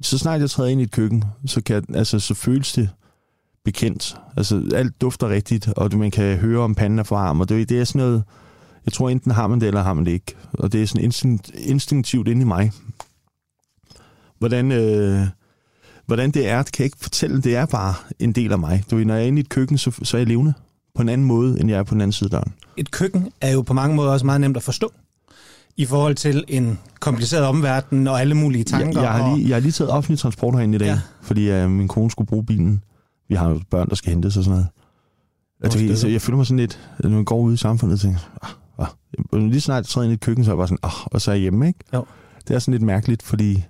Så 0.00 0.18
snart 0.18 0.40
jeg 0.40 0.50
træder 0.50 0.70
ind 0.70 0.80
i 0.80 0.84
et 0.84 0.90
køkken, 0.90 1.24
så, 1.46 1.60
kan, 1.62 1.84
altså, 1.94 2.18
så 2.18 2.34
føles 2.34 2.72
det 2.72 2.90
bekendt. 3.64 4.16
Altså, 4.36 4.70
alt 4.74 5.00
dufter 5.00 5.28
rigtigt, 5.28 5.68
og 5.76 5.90
man 5.96 6.10
kan 6.10 6.36
høre, 6.36 6.60
om 6.60 6.74
panden 6.74 6.98
er 6.98 7.02
for 7.02 7.16
varm, 7.16 7.40
og 7.40 7.48
det, 7.48 7.68
det 7.68 7.80
er 7.80 7.84
sådan 7.84 7.98
noget, 7.98 8.24
jeg 8.86 8.92
tror 8.92 9.08
enten 9.08 9.30
har 9.30 9.46
man 9.46 9.60
det, 9.60 9.66
eller 9.66 9.82
har 9.82 9.94
man 9.94 10.04
det 10.04 10.10
ikke. 10.10 10.36
Og 10.52 10.72
det 10.72 10.82
er 10.82 10.86
sådan 10.86 11.04
instinkt, 11.04 11.50
instinktivt 11.54 12.28
inde 12.28 12.42
i 12.42 12.44
mig. 12.44 12.72
Hvordan, 14.38 14.72
øh, 14.72 15.26
hvordan 16.08 16.30
det 16.30 16.48
er, 16.48 16.62
det 16.62 16.72
kan 16.72 16.82
jeg 16.82 16.86
ikke 16.86 16.98
fortælle. 17.00 17.42
Det 17.42 17.56
er 17.56 17.66
bare 17.66 17.94
en 18.18 18.32
del 18.32 18.52
af 18.52 18.58
mig. 18.58 18.84
Du 18.90 18.96
ved, 18.96 19.04
når 19.04 19.14
jeg 19.14 19.22
er 19.22 19.26
inde 19.26 19.38
i 19.38 19.40
et 19.40 19.48
køkken, 19.48 19.78
så, 19.78 19.90
så 20.02 20.16
er 20.16 20.18
jeg 20.18 20.28
levende 20.28 20.52
på 20.94 21.02
en 21.02 21.08
anden 21.08 21.26
måde, 21.26 21.60
end 21.60 21.70
jeg 21.70 21.78
er 21.78 21.82
på 21.82 21.94
den 21.94 22.00
anden 22.00 22.12
side 22.12 22.26
af 22.26 22.30
døren. 22.30 22.52
Et 22.76 22.90
køkken 22.90 23.28
er 23.40 23.52
jo 23.52 23.62
på 23.62 23.72
mange 23.72 23.96
måder 23.96 24.10
også 24.10 24.26
meget 24.26 24.40
nemt 24.40 24.56
at 24.56 24.62
forstå 24.62 24.92
i 25.76 25.84
forhold 25.84 26.14
til 26.14 26.44
en 26.48 26.78
kompliceret 27.00 27.44
omverden 27.44 28.06
og 28.06 28.20
alle 28.20 28.34
mulige 28.34 28.64
tanker. 28.64 29.00
Jeg, 29.00 29.02
jeg, 29.02 29.12
har, 29.12 29.36
lige, 29.36 29.48
jeg 29.48 29.56
har 29.56 29.60
lige 29.60 29.72
taget 29.72 29.90
offentlig 29.90 30.18
transport 30.18 30.54
herinde 30.54 30.76
i 30.76 30.78
dag, 30.78 30.86
ja. 30.86 31.00
fordi 31.22 31.64
uh, 31.64 31.70
min 31.70 31.88
kone 31.88 32.10
skulle 32.10 32.28
bruge 32.28 32.46
bilen. 32.46 32.82
Vi 33.28 33.34
har 33.34 33.48
jo 33.48 33.60
børn, 33.70 33.88
der 33.88 33.94
skal 33.94 34.12
hentes 34.12 34.36
og 34.36 34.44
sådan 34.44 34.54
noget. 34.54 34.68
Altså, 35.62 35.78
jeg, 35.78 36.04
jeg, 36.04 36.12
jeg 36.12 36.22
føler 36.22 36.36
mig 36.36 36.46
sådan 36.46 36.58
lidt, 36.58 36.80
når 36.98 37.16
jeg 37.16 37.24
går 37.24 37.40
ud 37.40 37.54
i 37.54 37.56
samfundet 37.56 37.94
og 37.94 38.00
tænker, 38.00 38.18
ah, 38.78 38.86
ah. 39.32 39.40
lige 39.40 39.60
snart 39.60 39.76
jeg 39.76 39.86
træder 39.86 40.04
ind 40.04 40.12
i 40.12 40.14
et 40.14 40.20
køkken, 40.20 40.44
så 40.44 40.50
er 40.50 40.52
jeg 40.52 40.58
bare 40.58 40.68
sådan, 40.68 40.78
ah, 40.82 41.06
og 41.06 41.20
så 41.20 41.30
er 41.30 41.34
jeg 41.34 41.42
hjemme, 41.42 41.66
ikke? 41.66 41.78
Jo. 41.94 42.04
Det 42.48 42.54
er 42.54 42.58
sådan 42.58 42.72
lidt 42.72 42.82
mærkeligt, 42.82 43.22
fordi 43.22 43.64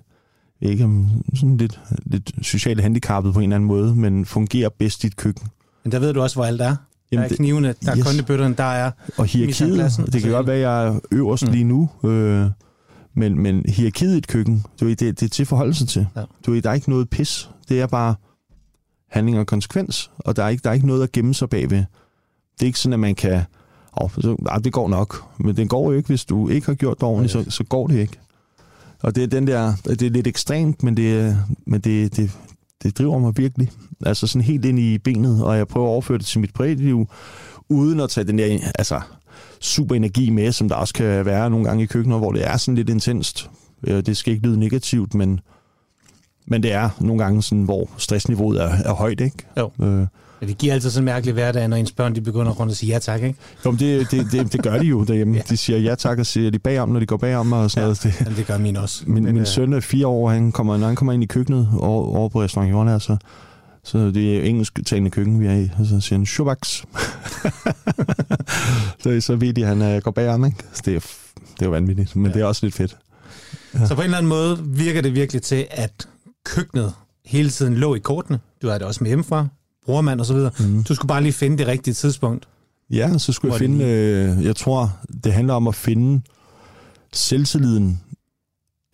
ikke 0.61 0.83
er 0.83 1.05
sådan 1.35 1.57
lidt, 1.57 1.79
lidt 2.05 2.31
socialt 2.41 2.81
handicappet 2.81 3.33
på 3.33 3.39
en 3.39 3.43
eller 3.43 3.55
anden 3.55 3.67
måde, 3.67 3.95
men 3.95 4.25
fungerer 4.25 4.69
bedst 4.69 5.03
i 5.03 5.07
et 5.07 5.15
køkken. 5.15 5.47
Men 5.83 5.91
der 5.91 5.99
ved 5.99 6.13
du 6.13 6.21
også, 6.21 6.35
hvor 6.35 6.45
alt 6.45 6.61
er. 6.61 6.75
Jamen, 7.11 7.23
der 7.23 7.29
er 7.31 7.35
knivene, 7.35 7.67
der 7.67 7.97
yes. 7.97 7.99
er 7.99 8.03
kondibøtterne, 8.03 8.55
der 8.55 8.63
er 8.63 8.91
Og 9.17 9.25
hierarkiet, 9.25 9.91
det 10.13 10.21
kan 10.21 10.31
godt 10.31 10.47
være, 10.47 10.55
at 10.55 10.61
jeg 10.61 10.87
er 10.87 10.99
øverst 11.11 11.45
mm. 11.45 11.51
lige 11.51 11.63
nu, 11.63 11.89
øh, 12.03 12.45
men, 13.13 13.39
men 13.39 13.65
hierarkiet 13.67 14.15
i 14.15 14.17
et 14.17 14.27
køkken, 14.27 14.63
du 14.79 14.85
ved, 14.85 14.95
det, 14.95 15.19
det 15.19 15.25
er 15.25 15.29
til 15.29 15.45
forhold 15.45 15.73
sig 15.73 15.87
til. 15.87 16.07
Ja. 16.15 16.23
Du 16.45 16.51
ved, 16.51 16.61
der 16.61 16.69
er 16.69 16.73
ikke 16.73 16.89
noget 16.89 17.09
pis. 17.09 17.49
Det 17.69 17.81
er 17.81 17.87
bare 17.87 18.15
handling 19.09 19.39
og 19.39 19.47
konsekvens, 19.47 20.11
og 20.17 20.35
der 20.35 20.43
er 20.43 20.49
ikke, 20.49 20.61
der 20.63 20.69
er 20.69 20.73
ikke 20.73 20.87
noget 20.87 21.03
at 21.03 21.11
gemme 21.11 21.33
sig 21.33 21.49
bagved. 21.49 21.77
Det 22.53 22.61
er 22.61 22.65
ikke 22.65 22.79
sådan, 22.79 22.93
at 22.93 22.99
man 22.99 23.15
kan, 23.15 23.41
oh, 23.93 24.09
det 24.63 24.73
går 24.73 24.89
nok, 24.89 25.23
men 25.37 25.57
det 25.57 25.69
går 25.69 25.91
jo 25.91 25.97
ikke, 25.97 26.07
hvis 26.07 26.25
du 26.25 26.49
ikke 26.49 26.67
har 26.67 26.73
gjort 26.73 26.97
det 26.97 27.03
ordentligt, 27.03 27.31
så, 27.31 27.45
så 27.49 27.63
går 27.63 27.87
det 27.87 27.99
ikke. 27.99 28.19
Og 29.03 29.15
det 29.15 29.23
er 29.23 29.27
den 29.27 29.47
der, 29.47 29.73
det 29.85 30.01
er 30.01 30.09
lidt 30.09 30.27
ekstremt, 30.27 30.83
men 30.83 30.97
det, 30.97 31.37
men 31.65 31.81
det, 31.81 32.17
det, 32.17 32.31
det 32.83 32.97
driver 32.97 33.19
mig 33.19 33.37
virkelig. 33.37 33.71
Altså 34.05 34.27
sådan 34.27 34.41
helt 34.41 34.65
ind 34.65 34.79
i 34.79 34.97
benet, 34.97 35.43
og 35.43 35.57
jeg 35.57 35.67
prøver 35.67 35.87
at 35.87 35.91
overføre 35.91 36.17
det 36.17 36.25
til 36.25 36.39
mit 36.39 36.53
privatliv, 36.53 37.07
uden 37.69 37.99
at 37.99 38.09
tage 38.09 38.27
den 38.27 38.37
der 38.37 38.71
altså, 38.75 39.01
super 39.59 39.95
energi 39.95 40.29
med, 40.29 40.51
som 40.51 40.69
der 40.69 40.75
også 40.75 40.93
kan 40.93 41.25
være 41.25 41.49
nogle 41.49 41.65
gange 41.65 41.83
i 41.83 41.87
køkkener, 41.87 42.17
hvor 42.17 42.31
det 42.31 42.47
er 42.47 42.57
sådan 42.57 42.75
lidt 42.75 42.89
intenst. 42.89 43.49
Øh, 43.87 44.05
det 44.05 44.17
skal 44.17 44.33
ikke 44.33 44.47
lyde 44.47 44.59
negativt, 44.59 45.13
men, 45.13 45.39
men 46.47 46.63
det 46.63 46.73
er 46.73 46.89
nogle 46.99 47.23
gange 47.23 47.43
sådan, 47.43 47.63
hvor 47.63 47.89
stressniveauet 47.97 48.61
er, 48.61 48.69
er 48.69 48.93
højt, 48.93 49.21
ikke? 49.21 49.37
Jo. 49.57 49.71
Øh, 49.81 50.07
Ja, 50.41 50.47
det 50.47 50.57
giver 50.57 50.73
altid 50.73 50.89
sådan 50.89 51.01
en 51.01 51.05
mærkelig 51.05 51.33
hverdag, 51.33 51.67
når 51.67 51.77
ens 51.77 51.91
børn 51.91 52.15
de 52.15 52.21
begynder 52.21 52.51
rundt 52.51 52.71
at 52.71 52.77
sige 52.77 52.93
ja 52.93 52.99
tak, 52.99 53.23
ikke? 53.23 53.39
Jo, 53.65 53.71
men 53.71 53.79
det, 53.79 54.11
det, 54.11 54.31
det, 54.31 54.53
det 54.53 54.63
gør 54.63 54.79
de 54.79 54.85
jo 54.85 55.03
derhjemme. 55.03 55.35
ja. 55.35 55.41
De 55.49 55.57
siger 55.57 55.79
ja 55.79 55.95
tak, 55.95 56.19
og 56.19 56.25
siger 56.25 56.51
de 56.51 56.59
bagom, 56.59 56.89
når 56.89 56.99
de 56.99 57.05
går 57.05 57.17
bagom 57.17 57.53
og 57.53 57.71
sådan 57.71 57.81
ja, 57.81 57.85
noget. 57.85 58.27
Det, 58.27 58.37
det 58.37 58.47
gør 58.47 58.57
min 58.57 58.75
også. 58.75 59.03
Min, 59.05 59.23
men, 59.23 59.33
min 59.33 59.41
øh... 59.41 59.47
søn 59.47 59.73
er 59.73 59.79
fire 59.79 60.07
år, 60.07 60.29
han 60.29 60.51
kommer, 60.51 60.77
når 60.77 60.87
han 60.87 60.95
kommer 60.95 61.13
ind 61.13 61.23
i 61.23 61.25
køkkenet 61.25 61.69
over, 61.77 62.17
over 62.17 62.29
på 62.29 62.41
restaurant 62.41 62.71
Jorden, 62.71 62.99
så, 62.99 63.17
så 63.83 64.11
det 64.11 64.37
er 64.37 64.41
engelsk 64.41 64.79
talende 64.85 65.09
køkken, 65.09 65.39
vi 65.39 65.45
er 65.45 65.53
i. 65.55 65.69
Og 65.79 65.85
så 65.85 65.99
siger 65.99 66.19
han, 66.19 66.25
shubaks. 66.25 66.69
så, 69.03 69.21
så 69.21 69.35
ved 69.35 69.53
de, 69.53 69.61
at 69.61 69.67
han 69.67 69.95
uh, 69.95 70.01
går 70.01 70.11
bagom, 70.11 70.45
ikke? 70.45 70.57
Så 70.73 70.81
det 70.85 70.95
er, 70.95 70.99
det 71.53 71.61
er 71.61 71.65
jo 71.65 71.71
vanvittigt, 71.71 72.15
men 72.15 72.25
ja. 72.25 72.33
det 72.33 72.41
er 72.41 72.45
også 72.45 72.65
lidt 72.65 72.75
fedt. 72.75 72.97
Ja. 73.73 73.87
Så 73.87 73.95
på 73.95 74.01
en 74.01 74.05
eller 74.05 74.17
anden 74.17 74.29
måde 74.29 74.59
virker 74.65 75.01
det 75.01 75.15
virkelig 75.15 75.41
til, 75.41 75.67
at 75.71 76.07
køkkenet 76.45 76.93
hele 77.25 77.49
tiden 77.49 77.73
lå 77.73 77.95
i 77.95 77.99
kortene. 77.99 78.39
Du 78.61 78.67
har 78.67 78.77
det 78.77 78.87
også 78.87 79.03
med 79.03 79.09
hjemmefra 79.09 79.47
brormand 79.89 80.19
og 80.19 80.25
så 80.25 80.33
videre. 80.33 80.51
Mm. 80.59 80.83
Du 80.83 80.95
skulle 80.95 81.07
bare 81.07 81.21
lige 81.23 81.33
finde 81.33 81.57
det 81.57 81.67
rigtige 81.67 81.93
tidspunkt. 81.93 82.47
Ja, 82.89 83.17
så 83.17 83.33
skulle 83.33 83.53
jeg 83.53 83.59
finde, 83.59 83.85
øh, 83.85 84.45
jeg 84.45 84.55
tror, 84.55 84.97
det 85.23 85.33
handler 85.33 85.53
om 85.53 85.67
at 85.67 85.75
finde 85.75 86.21
selvtilliden 87.13 88.01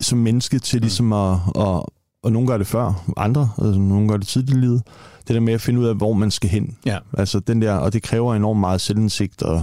som 0.00 0.18
menneske 0.18 0.58
til 0.58 0.78
mm. 0.78 0.82
ligesom 0.82 1.12
at, 1.12 1.32
at, 1.56 1.82
og 2.22 2.32
nogle 2.32 2.48
gør 2.48 2.58
det 2.58 2.66
før 2.66 3.04
andre, 3.16 3.50
altså 3.58 3.80
nogle 3.80 4.08
gør 4.08 4.16
det 4.16 4.26
tidligt 4.26 4.56
i 4.56 4.60
livet, 4.60 4.82
det 5.28 5.34
der 5.34 5.40
med 5.40 5.52
at 5.52 5.60
finde 5.60 5.80
ud 5.80 5.86
af, 5.86 5.94
hvor 5.94 6.12
man 6.12 6.30
skal 6.30 6.50
hen. 6.50 6.76
Ja. 6.86 6.98
Altså 7.18 7.40
den 7.40 7.62
der, 7.62 7.72
og 7.72 7.92
det 7.92 8.02
kræver 8.02 8.34
enormt 8.34 8.60
meget 8.60 8.80
selvindsigt, 8.80 9.42
og, 9.42 9.62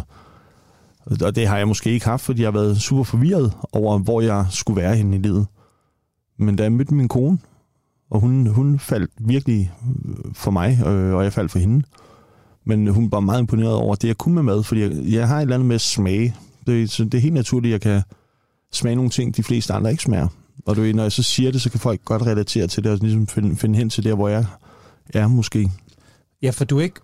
og 1.21 1.35
det 1.35 1.47
har 1.47 1.57
jeg 1.57 1.67
måske 1.67 1.91
ikke 1.91 2.05
haft, 2.05 2.23
fordi 2.23 2.41
jeg 2.41 2.47
har 2.47 2.59
været 2.59 2.81
super 2.81 3.03
forvirret 3.03 3.53
over, 3.71 3.97
hvor 3.97 4.21
jeg 4.21 4.45
skulle 4.49 4.81
være 4.81 4.95
henne 4.95 5.15
i 5.15 5.19
livet. 5.19 5.45
Men 6.39 6.55
da 6.55 6.63
jeg 6.63 6.71
mødte 6.71 6.93
min 6.93 7.07
kone, 7.07 7.37
og 8.13 8.19
hun, 8.19 8.47
hun 8.47 8.79
faldt 8.79 9.11
virkelig 9.19 9.71
for 10.33 10.51
mig, 10.51 10.79
øh, 10.85 11.13
og 11.13 11.23
jeg 11.23 11.33
faldt 11.33 11.51
for 11.51 11.59
hende. 11.59 11.85
Men 12.65 12.87
hun 12.87 13.11
var 13.11 13.19
meget 13.19 13.39
imponeret 13.39 13.73
over 13.73 13.95
det, 13.95 14.07
jeg 14.07 14.17
kunne 14.17 14.35
med 14.35 14.43
mad, 14.43 14.63
fordi 14.63 14.81
jeg, 14.81 14.91
jeg 14.91 15.27
har 15.27 15.37
et 15.37 15.41
eller 15.41 15.55
andet 15.55 15.67
med 15.67 15.79
smage. 15.79 16.35
Det, 16.67 16.91
så 16.91 17.03
det 17.03 17.13
er 17.13 17.21
helt 17.21 17.33
naturligt, 17.33 17.75
at 17.75 17.85
jeg 17.85 17.91
kan 17.91 18.01
smage 18.71 18.95
nogle 18.95 19.09
ting, 19.09 19.35
de 19.35 19.43
fleste 19.43 19.73
andre 19.73 19.91
ikke 19.91 20.03
smager. 20.03 20.27
Og 20.65 20.75
du, 20.75 20.81
når 20.81 21.03
jeg 21.03 21.11
så 21.11 21.23
siger 21.23 21.51
det, 21.51 21.61
så 21.61 21.69
kan 21.69 21.79
folk 21.79 22.05
godt 22.05 22.21
relatere 22.21 22.67
til 22.67 22.83
det, 22.83 22.91
og 22.91 22.97
ligesom 22.97 23.27
finde, 23.27 23.55
finde 23.55 23.77
hen 23.77 23.89
til 23.89 24.03
der, 24.03 24.15
hvor 24.15 24.27
jeg 24.27 24.45
er 25.13 25.27
måske. 25.27 25.71
Ja, 26.41 26.49
for 26.49 26.65
du 26.65 26.77
er 26.77 26.83
ikke 26.83 26.99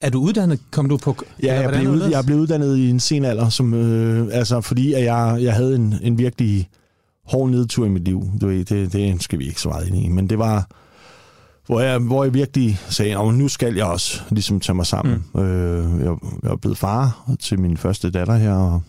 er 0.00 0.10
du 0.10 0.20
uddannet? 0.20 0.60
Kom 0.70 0.88
du 0.88 0.96
på... 0.96 1.16
Ja, 1.42 1.60
jeg 1.60 1.70
blev, 1.70 1.90
ud, 1.90 2.02
jeg 2.10 2.24
blev 2.26 2.38
uddannet 2.38 2.76
i 2.76 2.90
en 2.90 3.00
sen 3.00 3.24
alder, 3.24 3.48
som, 3.48 3.74
øh, 3.74 4.28
altså, 4.32 4.60
fordi 4.60 4.92
at 4.92 5.04
jeg, 5.04 5.38
jeg 5.40 5.54
havde 5.54 5.74
en, 5.74 5.94
en 6.02 6.18
virkelig 6.18 6.68
hård 7.30 7.50
nedtur 7.50 7.86
i 7.86 7.88
mit 7.88 8.04
liv. 8.04 8.22
Du 8.40 8.46
ved, 8.46 8.64
det, 8.64 8.92
det 8.92 9.22
skal 9.22 9.38
vi 9.38 9.46
ikke 9.46 9.60
så 9.60 9.68
meget 9.68 9.86
ind 9.88 9.96
i. 9.96 10.08
Men 10.08 10.30
det 10.30 10.38
var, 10.38 10.66
hvor 11.66 11.80
jeg, 11.80 11.98
hvor 11.98 12.24
jeg 12.24 12.34
virkelig 12.34 12.78
sagde, 12.88 13.18
at 13.18 13.34
nu 13.34 13.48
skal 13.48 13.74
jeg 13.74 13.84
også 13.84 14.22
ligesom 14.30 14.60
tage 14.60 14.76
mig 14.76 14.86
sammen. 14.86 15.24
Mm. 15.34 15.40
Øh, 15.40 16.00
jeg, 16.00 16.16
jeg 16.42 16.50
er 16.50 16.56
blevet 16.56 16.78
far 16.78 17.30
til 17.40 17.60
min 17.60 17.76
første 17.76 18.10
datter 18.10 18.36
her, 18.36 18.54
og, 18.54 18.82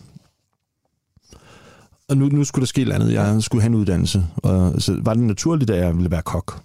og 2.10 2.18
nu, 2.18 2.26
nu 2.26 2.44
skulle 2.44 2.64
der 2.64 2.68
ske 2.68 2.82
et 2.82 2.90
andet. 2.90 3.14
Jeg 3.14 3.44
skulle 3.44 3.62
have 3.62 3.70
en 3.70 3.76
uddannelse, 3.76 4.26
og 4.38 4.82
så 4.82 4.98
var 5.04 5.14
det 5.14 5.24
naturligt, 5.24 5.70
at 5.70 5.86
jeg 5.86 5.96
ville 5.96 6.12
være 6.12 6.22
kok. 6.22 6.62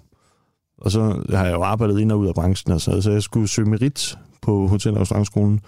Og 0.79 0.91
så 0.91 1.23
har 1.31 1.45
jeg 1.45 1.55
jo 1.55 1.63
arbejdet 1.63 2.01
ind 2.01 2.13
og 2.13 2.19
ud 2.19 2.27
af 2.27 2.35
branchen, 2.35 2.73
og 2.73 2.81
så, 2.81 3.01
så 3.01 3.11
jeg 3.11 3.23
skulle 3.23 3.49
søge 3.49 3.69
merit 3.69 4.19
på 4.43 4.67
Hotel- 4.67 4.95
og 4.95 5.01
Restaurantskolen. 5.01 5.61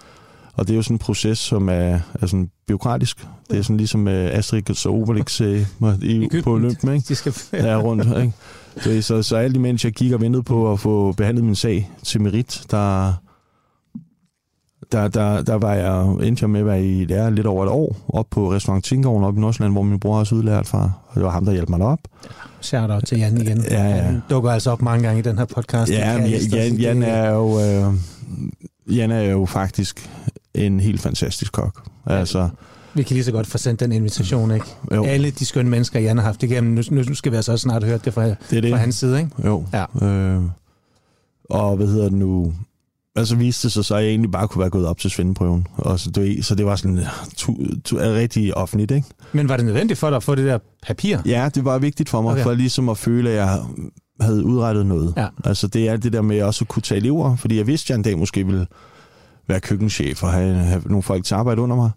Og 0.58 0.66
det 0.66 0.72
er 0.72 0.76
jo 0.76 0.82
sådan 0.82 0.94
en 0.94 0.98
proces, 0.98 1.38
som 1.38 1.68
er, 1.68 1.98
er 2.20 2.26
sådan 2.26 2.50
byråkratisk. 2.66 3.26
Det 3.50 3.58
er 3.58 3.62
sådan 3.62 3.76
ligesom 3.76 4.06
uh, 4.06 4.12
Asterix 4.12 4.86
og 4.86 4.94
Obelix 4.94 5.40
uh, 5.40 6.02
i, 6.02 6.28
på 6.44 6.52
Olympen, 6.52 6.94
ikke? 6.94 7.04
De 7.08 7.14
skal 7.14 7.34
ja. 7.52 7.80
rundt, 7.80 8.06
ikke? 8.06 8.32
Så, 8.76 9.02
så, 9.02 9.22
så 9.22 9.36
alt 9.36 9.56
imens 9.56 9.84
jeg 9.84 9.92
gik 9.92 10.12
og 10.12 10.20
ventede 10.20 10.42
på 10.42 10.72
at 10.72 10.80
få 10.80 11.12
behandlet 11.12 11.44
min 11.44 11.54
sag 11.54 11.90
til 12.02 12.20
merit, 12.20 12.62
der, 12.70 13.12
der, 14.92 15.08
der, 15.08 15.42
der 15.42 15.54
var 15.54 15.74
jeg, 15.74 16.02
endte 16.28 16.42
jeg 16.42 16.50
med 16.50 16.60
at 16.60 16.66
være 16.66 16.84
i 16.84 17.04
lære 17.04 17.34
lidt 17.34 17.46
over 17.46 17.64
et 17.64 17.70
år, 17.70 17.96
op 18.08 18.26
på 18.30 18.52
restaurant 18.52 18.84
Tingården 18.84 19.24
op 19.24 19.36
i 19.36 19.40
Nordsjælland, 19.40 19.74
hvor 19.74 19.82
min 19.82 20.00
bror 20.00 20.18
også 20.18 20.34
udlært 20.34 20.66
fra. 20.66 20.92
Og 21.08 21.14
det 21.14 21.24
var 21.24 21.30
ham, 21.30 21.44
der 21.44 21.52
hjalp 21.52 21.68
mig 21.68 21.80
op. 21.80 22.00
Shout 22.60 22.90
out 22.90 23.02
til 23.06 23.18
Jan 23.18 23.40
igen. 23.40 23.64
Ja, 23.70 23.88
ja. 23.88 24.02
Han 24.02 24.22
dukker 24.30 24.50
altså 24.50 24.70
op 24.70 24.82
mange 24.82 25.06
gange 25.06 25.18
i 25.18 25.22
den 25.22 25.38
her 25.38 25.44
podcast. 25.44 25.92
Ja, 25.92 26.18
men 26.18 26.30
Jan, 26.30 26.74
Jan, 26.74 27.02
er 27.02 27.30
jo... 27.30 27.60
Øh, 27.60 27.94
Jan 28.90 29.10
er 29.10 29.22
jo 29.22 29.46
faktisk 29.46 30.10
en 30.54 30.80
helt 30.80 31.00
fantastisk 31.00 31.52
kok. 31.52 31.88
Altså, 32.06 32.48
vi 32.94 33.02
kan 33.02 33.14
lige 33.14 33.24
så 33.24 33.32
godt 33.32 33.46
få 33.46 33.58
sendt 33.58 33.80
den 33.80 33.92
invitation, 33.92 34.50
ikke? 34.50 34.66
Jo. 34.94 35.04
Alle 35.04 35.30
de 35.30 35.44
skønne 35.44 35.70
mennesker, 35.70 36.00
Jan 36.00 36.16
har 36.16 36.24
haft 36.24 36.42
igennem, 36.42 36.72
nu, 36.72 37.02
nu 37.06 37.14
skal 37.14 37.32
vi 37.32 37.36
altså 37.36 37.52
også 37.52 37.62
snart 37.62 37.84
høre 37.84 37.98
det 38.04 38.14
fra, 38.14 38.26
det 38.26 38.36
det. 38.50 38.70
fra 38.70 38.76
hans 38.76 38.94
side, 38.94 39.18
ikke? 39.18 39.30
Jo. 39.44 39.66
Ja. 39.72 40.06
Øh, 40.06 40.42
og 41.50 41.76
hvad 41.76 41.86
hedder 41.86 42.08
det 42.08 42.18
nu? 42.18 42.54
Altså 43.16 43.36
viste 43.36 43.68
det 43.68 43.72
sig 43.72 43.84
så, 43.84 43.94
at 43.94 44.02
jeg 44.02 44.10
egentlig 44.10 44.30
bare 44.30 44.48
kunne 44.48 44.60
være 44.60 44.70
gået 44.70 44.86
op 44.86 44.98
til 44.98 45.10
svendeprøven. 45.10 45.66
Og 45.76 46.00
så, 46.00 46.10
du, 46.10 46.26
så 46.42 46.54
det 46.54 46.66
var 46.66 46.76
sådan 46.76 47.00
tu, 47.36 47.56
tu, 47.84 47.96
rigtig 47.96 48.56
offentligt, 48.56 48.90
ikke? 48.90 49.08
Men 49.32 49.48
var 49.48 49.56
det 49.56 49.66
nødvendigt 49.66 49.98
for 49.98 50.08
dig 50.08 50.16
at 50.16 50.22
få 50.22 50.34
det 50.34 50.44
der 50.44 50.58
papir? 50.82 51.18
Ja, 51.26 51.48
det 51.54 51.64
var 51.64 51.78
vigtigt 51.78 52.08
for 52.08 52.22
mig, 52.22 52.32
okay. 52.32 52.42
for 52.42 52.54
ligesom 52.54 52.88
at 52.88 52.98
føle, 52.98 53.30
at 53.30 53.36
jeg 53.36 53.60
havde 54.20 54.44
udrettet 54.44 54.86
noget. 54.86 55.14
Ja. 55.16 55.28
Altså 55.44 55.66
det 55.66 55.88
er 55.88 55.96
det 55.96 56.12
der 56.12 56.22
med 56.22 56.42
også 56.42 56.64
at 56.64 56.68
kunne 56.68 56.82
tage 56.82 56.98
elever, 56.98 57.36
fordi 57.36 57.56
jeg 57.56 57.66
vidste, 57.66 57.86
at 57.86 57.90
jeg 57.90 57.96
en 57.96 58.02
dag 58.02 58.18
måske 58.18 58.46
ville 58.46 58.66
være 59.48 59.60
køkkenchef 59.60 60.22
og 60.22 60.32
have, 60.32 60.54
have 60.54 60.82
nogle 60.86 61.02
folk 61.02 61.24
til 61.24 61.34
arbejde 61.34 61.60
under 61.60 61.76
mig. 61.76 61.90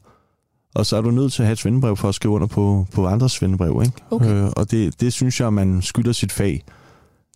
Og 0.76 0.86
så 0.86 0.98
er 0.98 1.02
du 1.02 1.12
nødt 1.12 1.34
til 1.34 1.42
at 1.44 1.48
have 1.48 1.54
et 1.54 1.60
svendebrev 1.60 1.98
for 1.98 2.10
at 2.10 2.16
skrive 2.16 2.34
under 2.34 2.48
på, 2.48 2.88
på 2.94 3.08
andres 3.08 3.32
svendebrev. 3.32 3.82
Ikke? 3.86 3.98
Okay. 4.12 4.44
Øh, 4.44 4.50
og 4.56 4.72
det, 4.72 5.02
det 5.02 5.14
synes 5.14 5.40
jeg, 5.40 5.54
man 5.54 5.82
skylder 5.82 6.12
sit 6.12 6.32
fag. 6.32 6.64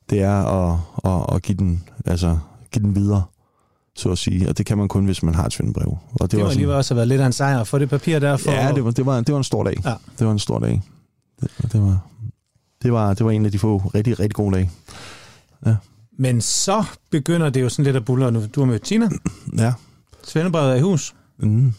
Det 0.10 0.22
er 0.22 0.44
at, 0.44 0.78
at, 1.06 1.36
at 1.36 1.42
give, 1.42 1.58
den, 1.58 1.84
altså, 2.06 2.38
give 2.72 2.86
den 2.86 2.96
videre, 2.96 3.24
så 3.96 4.12
at 4.12 4.18
sige. 4.18 4.50
Og 4.50 4.58
det 4.58 4.66
kan 4.66 4.78
man 4.78 4.88
kun, 4.88 5.06
hvis 5.06 5.24
man 5.24 5.36
har 5.36 5.46
et 5.46 5.54
svendebrev. 5.54 5.98
Og 6.14 6.22
det, 6.22 6.32
det 6.32 6.40
var, 6.40 6.46
sådan, 6.46 6.58
lige 6.58 6.76
også 6.76 6.94
have 6.94 6.98
været 6.98 7.08
lidt 7.08 7.22
af 7.22 7.26
en 7.26 7.34
sejr 7.34 7.60
at 7.60 7.68
få 7.68 7.80
det 7.80 7.90
papir 7.90 8.20
der. 8.20 8.38
For... 8.38 8.52
Ja, 8.52 8.72
det 8.72 8.86
var, 8.86 8.92
det, 8.92 9.06
var, 9.06 9.22
det 9.22 9.32
var 9.32 9.38
en 9.38 9.44
stor 9.44 9.64
dag. 9.64 9.76
Ja. 9.86 9.94
Det 10.20 10.28
var 10.28 10.34
en 10.34 10.40
stor 10.40 10.60
dag. 10.60 10.82
Det, 11.42 11.52
det, 11.72 11.82
var, 11.82 12.00
det, 12.84 12.94
var, 12.94 13.14
det 13.14 13.26
var 13.26 13.32
en 13.32 13.46
af 13.46 13.52
de 13.52 13.60
få 13.60 13.78
rigtig, 13.78 14.20
rigtig 14.20 14.36
gode 14.36 14.56
dage. 14.56 14.72
Ja. 15.66 15.76
Men 16.20 16.42
så 16.42 16.84
begynder 17.12 17.50
det 17.50 17.62
jo 17.62 17.70
sådan 17.70 17.86
lidt 17.86 17.96
at 17.96 18.06
bulle, 18.06 18.32
nu 18.32 18.44
du 18.56 18.60
har 18.60 18.66
mødt 18.66 18.84
Tina. 18.84 19.10
Ja. 19.58 19.74
Svendebrevet 20.24 20.72
er 20.72 20.76
i 20.76 20.82
hus. 20.82 21.16
Mm. 21.40 21.74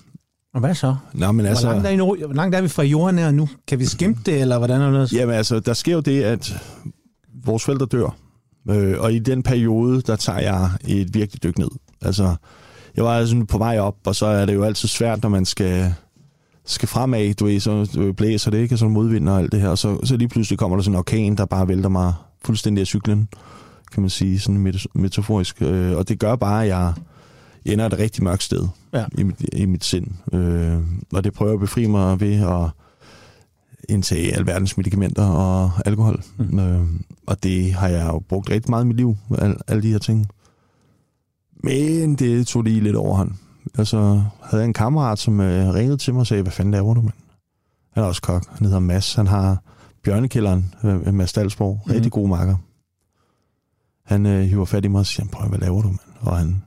Og 0.55 0.61
hvad 0.61 0.75
så? 0.75 0.97
Nå, 1.13 1.33
men 1.33 1.47
altså... 1.47 1.67
Hvor 1.73 1.83
langt 1.83 2.01
er, 2.01 2.27
hvor 2.27 2.35
langt 2.35 2.55
er 2.55 2.61
vi 2.61 2.69
fra 2.69 2.83
jorden 2.83 3.19
her 3.19 3.31
nu? 3.31 3.49
Kan 3.67 3.79
vi 3.79 3.85
skimpe 3.85 4.21
det, 4.27 4.41
eller 4.41 4.59
hvordan 4.59 4.81
er 4.81 4.91
det? 4.91 5.13
Jamen 5.13 5.35
altså, 5.35 5.61
der 5.61 5.75
sker 5.75 5.93
jo 5.93 6.01
det, 6.01 6.23
at 6.23 6.63
vores 7.45 7.65
forældre 7.65 7.87
dør. 7.87 8.17
Øh, 8.71 9.01
og 9.01 9.13
i 9.13 9.19
den 9.19 9.43
periode, 9.43 10.03
der 10.03 10.17
tager 10.17 10.39
jeg 10.39 10.71
et 10.87 11.15
virkelig 11.15 11.43
dyk 11.43 11.59
ned. 11.59 11.69
Altså, 12.03 12.35
jeg 12.97 13.05
var 13.05 13.19
altså 13.19 13.45
på 13.49 13.59
vej 13.59 13.79
op, 13.79 13.97
og 14.07 14.15
så 14.15 14.27
er 14.27 14.47
det 14.47 14.55
jo 14.55 14.65
altid 14.65 14.89
svært, 14.89 15.23
når 15.23 15.29
man 15.29 15.45
skal, 15.45 15.95
skal 16.67 16.89
fremad, 16.89 17.35
du 17.35 17.45
ved, 17.45 17.61
så 17.61 18.13
blæser 18.17 18.51
det, 18.51 18.59
ikke? 18.59 18.75
Og 18.75 18.79
så 18.79 18.89
modvinder 18.89 19.33
og 19.33 19.39
alt 19.39 19.53
det 19.53 19.61
her, 19.61 19.69
og 19.69 19.79
så, 19.79 19.99
så 20.05 20.17
lige 20.17 20.29
pludselig 20.29 20.59
kommer 20.59 20.77
der 20.77 20.83
sådan 20.83 20.95
en 20.95 20.99
orkan, 20.99 21.37
der 21.37 21.45
bare 21.45 21.69
vælter 21.69 21.89
mig 21.89 22.13
fuldstændig 22.45 22.81
af 22.81 22.87
cyklen 22.87 23.29
kan 23.93 24.01
man 24.03 24.11
sige, 24.11 24.41
sådan 24.41 24.75
metaforisk. 24.95 25.63
Øh, 25.63 25.97
og 25.97 26.09
det 26.09 26.19
gør 26.19 26.37
bare, 26.37 26.63
at 26.63 26.69
jeg 26.69 26.93
ender 27.65 27.87
et 27.87 27.99
rigtig 27.99 28.25
mørkt 28.25 28.43
sted 28.43 28.69
ja. 28.93 29.05
i, 29.19 29.23
mit, 29.23 29.45
i 29.53 29.67
mit 29.67 29.85
sind. 29.85 30.07
Øh, 30.33 30.79
og 31.13 31.25
det 31.25 31.33
prøver 31.33 31.53
at 31.53 31.61
befri 31.61 31.87
mig 31.87 32.21
ved 32.21 32.35
at 32.35 32.71
indtage 33.89 34.35
alverdens 34.35 34.77
medicamenter 34.77 35.27
og 35.27 35.71
alkohol. 35.85 36.23
Mm. 36.39 36.59
Øh, 36.59 36.87
og 37.27 37.43
det 37.43 37.73
har 37.73 37.89
jeg 37.89 38.07
jo 38.07 38.19
brugt 38.19 38.51
rigtig 38.51 38.71
meget 38.71 38.85
i 38.85 38.87
mit 38.87 38.97
liv, 38.97 39.17
al, 39.39 39.57
alle 39.69 39.83
de 39.83 39.93
her 39.93 39.99
ting. 39.99 40.27
Men 41.63 42.15
det 42.15 42.47
tog 42.47 42.63
lige 42.63 42.81
lidt 42.81 42.97
overhånd. 42.97 43.33
Altså, 43.79 44.23
havde 44.43 44.63
jeg 44.63 44.65
en 44.65 44.73
kammerat, 44.73 45.19
som 45.19 45.41
øh, 45.41 45.75
ringede 45.75 45.97
til 45.97 46.15
mig 46.15 46.21
og 46.21 46.27
sagde, 46.27 46.43
hvad 46.43 46.53
fanden 46.53 46.73
laver 46.73 46.95
du, 46.95 47.01
mand? 47.01 47.15
Han 47.93 48.03
er 48.05 48.09
også 48.09 48.23
kok. 48.23 48.47
Han 48.49 48.67
hedder 48.67 48.79
Mads. 48.79 49.15
Han 49.15 49.27
har 49.27 49.63
Bjørnekælderen, 50.05 50.75
øh, 50.85 51.15
Mads 51.15 51.33
Dalsborg. 51.33 51.81
Mm. 51.87 51.93
Rigtig 51.93 52.13
god 52.13 52.29
makker. 52.29 52.57
Han 54.05 54.27
øh, 54.27 54.43
hiver 54.45 54.65
fat 54.65 54.85
i 54.85 54.89
mig 54.89 54.99
og 54.99 55.07
siger, 55.07 55.27
prøv, 55.33 55.49
hvad 55.49 55.59
laver 55.59 55.83
du, 55.83 55.89
mand? 55.89 55.99
Og 56.21 56.39
han, 56.39 56.63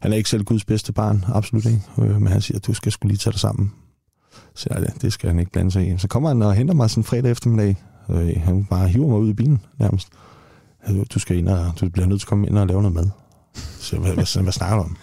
han 0.00 0.12
er 0.12 0.16
ikke 0.16 0.30
selv 0.30 0.44
Guds 0.44 0.64
bedste 0.64 0.92
barn, 0.92 1.24
absolut 1.28 1.64
ikke. 1.64 1.82
Øh, 1.98 2.22
men 2.22 2.26
han 2.26 2.40
siger, 2.40 2.58
du 2.58 2.74
skal 2.74 2.92
skulle 2.92 3.10
lige 3.10 3.18
tage 3.18 3.32
dig 3.32 3.40
sammen. 3.40 3.72
Så 4.54 4.68
jeg, 4.70 4.92
det 5.02 5.12
skal 5.12 5.30
han 5.30 5.38
ikke 5.38 5.52
blande 5.52 5.70
sig 5.70 5.88
i. 5.88 5.98
Så 5.98 6.08
kommer 6.08 6.28
han 6.28 6.42
og 6.42 6.54
henter 6.54 6.74
mig 6.74 6.90
sådan 6.90 7.04
fredag 7.04 7.30
eftermiddag. 7.30 7.76
Øh, 8.10 8.42
han 8.42 8.64
bare 8.64 8.88
hiver 8.88 9.08
mig 9.08 9.18
ud 9.18 9.30
i 9.30 9.32
bilen 9.32 9.60
nærmest. 9.78 10.08
Du 11.14 11.18
skal 11.18 11.36
ind 11.36 11.48
og, 11.48 11.72
du 11.80 11.88
bliver 11.88 12.06
nødt 12.06 12.20
til 12.20 12.26
at 12.26 12.28
komme 12.28 12.46
ind 12.46 12.58
og 12.58 12.66
lave 12.66 12.82
noget 12.82 12.94
mad. 12.94 13.08
Så 13.54 13.98
hvad, 13.98 14.14
hvad, 14.14 14.42
hvad 14.42 14.52
snakker 14.52 14.76
du 14.76 14.82
om? 14.82 14.96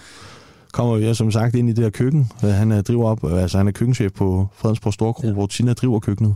Kommer 0.74 0.98
vi 0.98 1.14
som 1.14 1.32
sagt 1.32 1.56
ind 1.56 1.70
i 1.70 1.74
det 1.74 1.84
her 1.84 1.90
køkken. 1.90 2.32
Øh, 2.44 2.50
han 2.50 2.72
er, 2.72 2.82
driver 2.82 3.06
op, 3.10 3.24
altså 3.24 3.58
han 3.58 3.68
er 3.68 3.72
køkkenchef 3.72 4.12
på 4.14 4.48
Fredensborg 4.54 4.94
Storkro, 4.94 5.28
ja. 5.28 5.34
hvor 5.34 5.48
Tina 5.48 5.74
driver 5.74 6.00
køkkenet. 6.00 6.36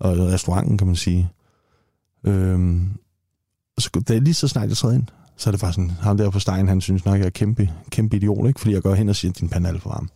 Og 0.00 0.18
restauranten, 0.18 0.78
kan 0.78 0.86
man 0.86 0.96
sige. 0.96 1.28
Øhm, 2.26 2.90
så 3.78 3.90
det 3.94 4.16
er 4.16 4.20
lige 4.20 4.34
så 4.34 4.48
snart 4.48 4.68
jeg 4.68 4.76
træder 4.76 4.94
ind, 4.94 5.06
så 5.36 5.50
er 5.50 5.52
det 5.52 5.60
faktisk 5.60 5.74
sådan, 5.74 5.90
ham 5.90 6.16
der 6.16 6.30
på 6.30 6.38
stegen, 6.38 6.68
han 6.68 6.80
synes 6.80 7.04
nok, 7.04 7.18
jeg 7.18 7.26
er 7.26 7.30
kæmpe, 7.30 7.70
kæmpe 7.90 8.16
idiot, 8.16 8.48
ikke? 8.48 8.60
Fordi 8.60 8.74
jeg 8.74 8.82
går 8.82 8.94
hen 8.94 9.08
og 9.08 9.16
siger, 9.16 9.32
din 9.32 9.48
pande 9.48 9.68
er 9.68 9.72
alt 9.72 9.82
for 9.82 9.90
varm. 9.90 10.10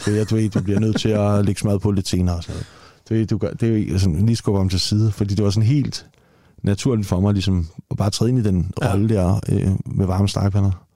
Så 0.00 0.10
jeg, 0.10 0.30
du, 0.30 0.34
ved, 0.34 0.50
du 0.50 0.62
bliver 0.62 0.80
nødt 0.80 1.00
til 1.00 1.08
at 1.08 1.44
lægge 1.44 1.60
smad 1.60 1.78
på 1.78 1.90
lidt 1.90 2.08
senere 2.08 2.36
og 2.36 2.42
sådan 2.42 2.54
noget. 2.54 2.66
Du, 3.08 3.14
ved, 3.14 3.26
du 3.26 3.38
gør, 3.38 3.50
det 3.50 3.94
er 3.94 3.98
sådan, 3.98 4.26
lige 4.26 4.36
skubbe 4.36 4.60
om 4.60 4.68
til 4.68 4.80
side, 4.80 5.12
fordi 5.12 5.34
det 5.34 5.44
var 5.44 5.50
sådan 5.50 5.66
helt 5.68 6.06
naturligt 6.62 7.08
for 7.08 7.20
mig, 7.20 7.32
ligesom 7.32 7.66
at 7.90 7.96
bare 7.96 8.10
træde 8.10 8.30
ind 8.30 8.38
i 8.38 8.42
den 8.42 8.72
ja. 8.82 8.92
rolle 8.92 9.08
der 9.08 9.40
øh, 9.48 9.70
med 9.86 10.06
varme 10.06 10.28
stegpander. 10.28 10.86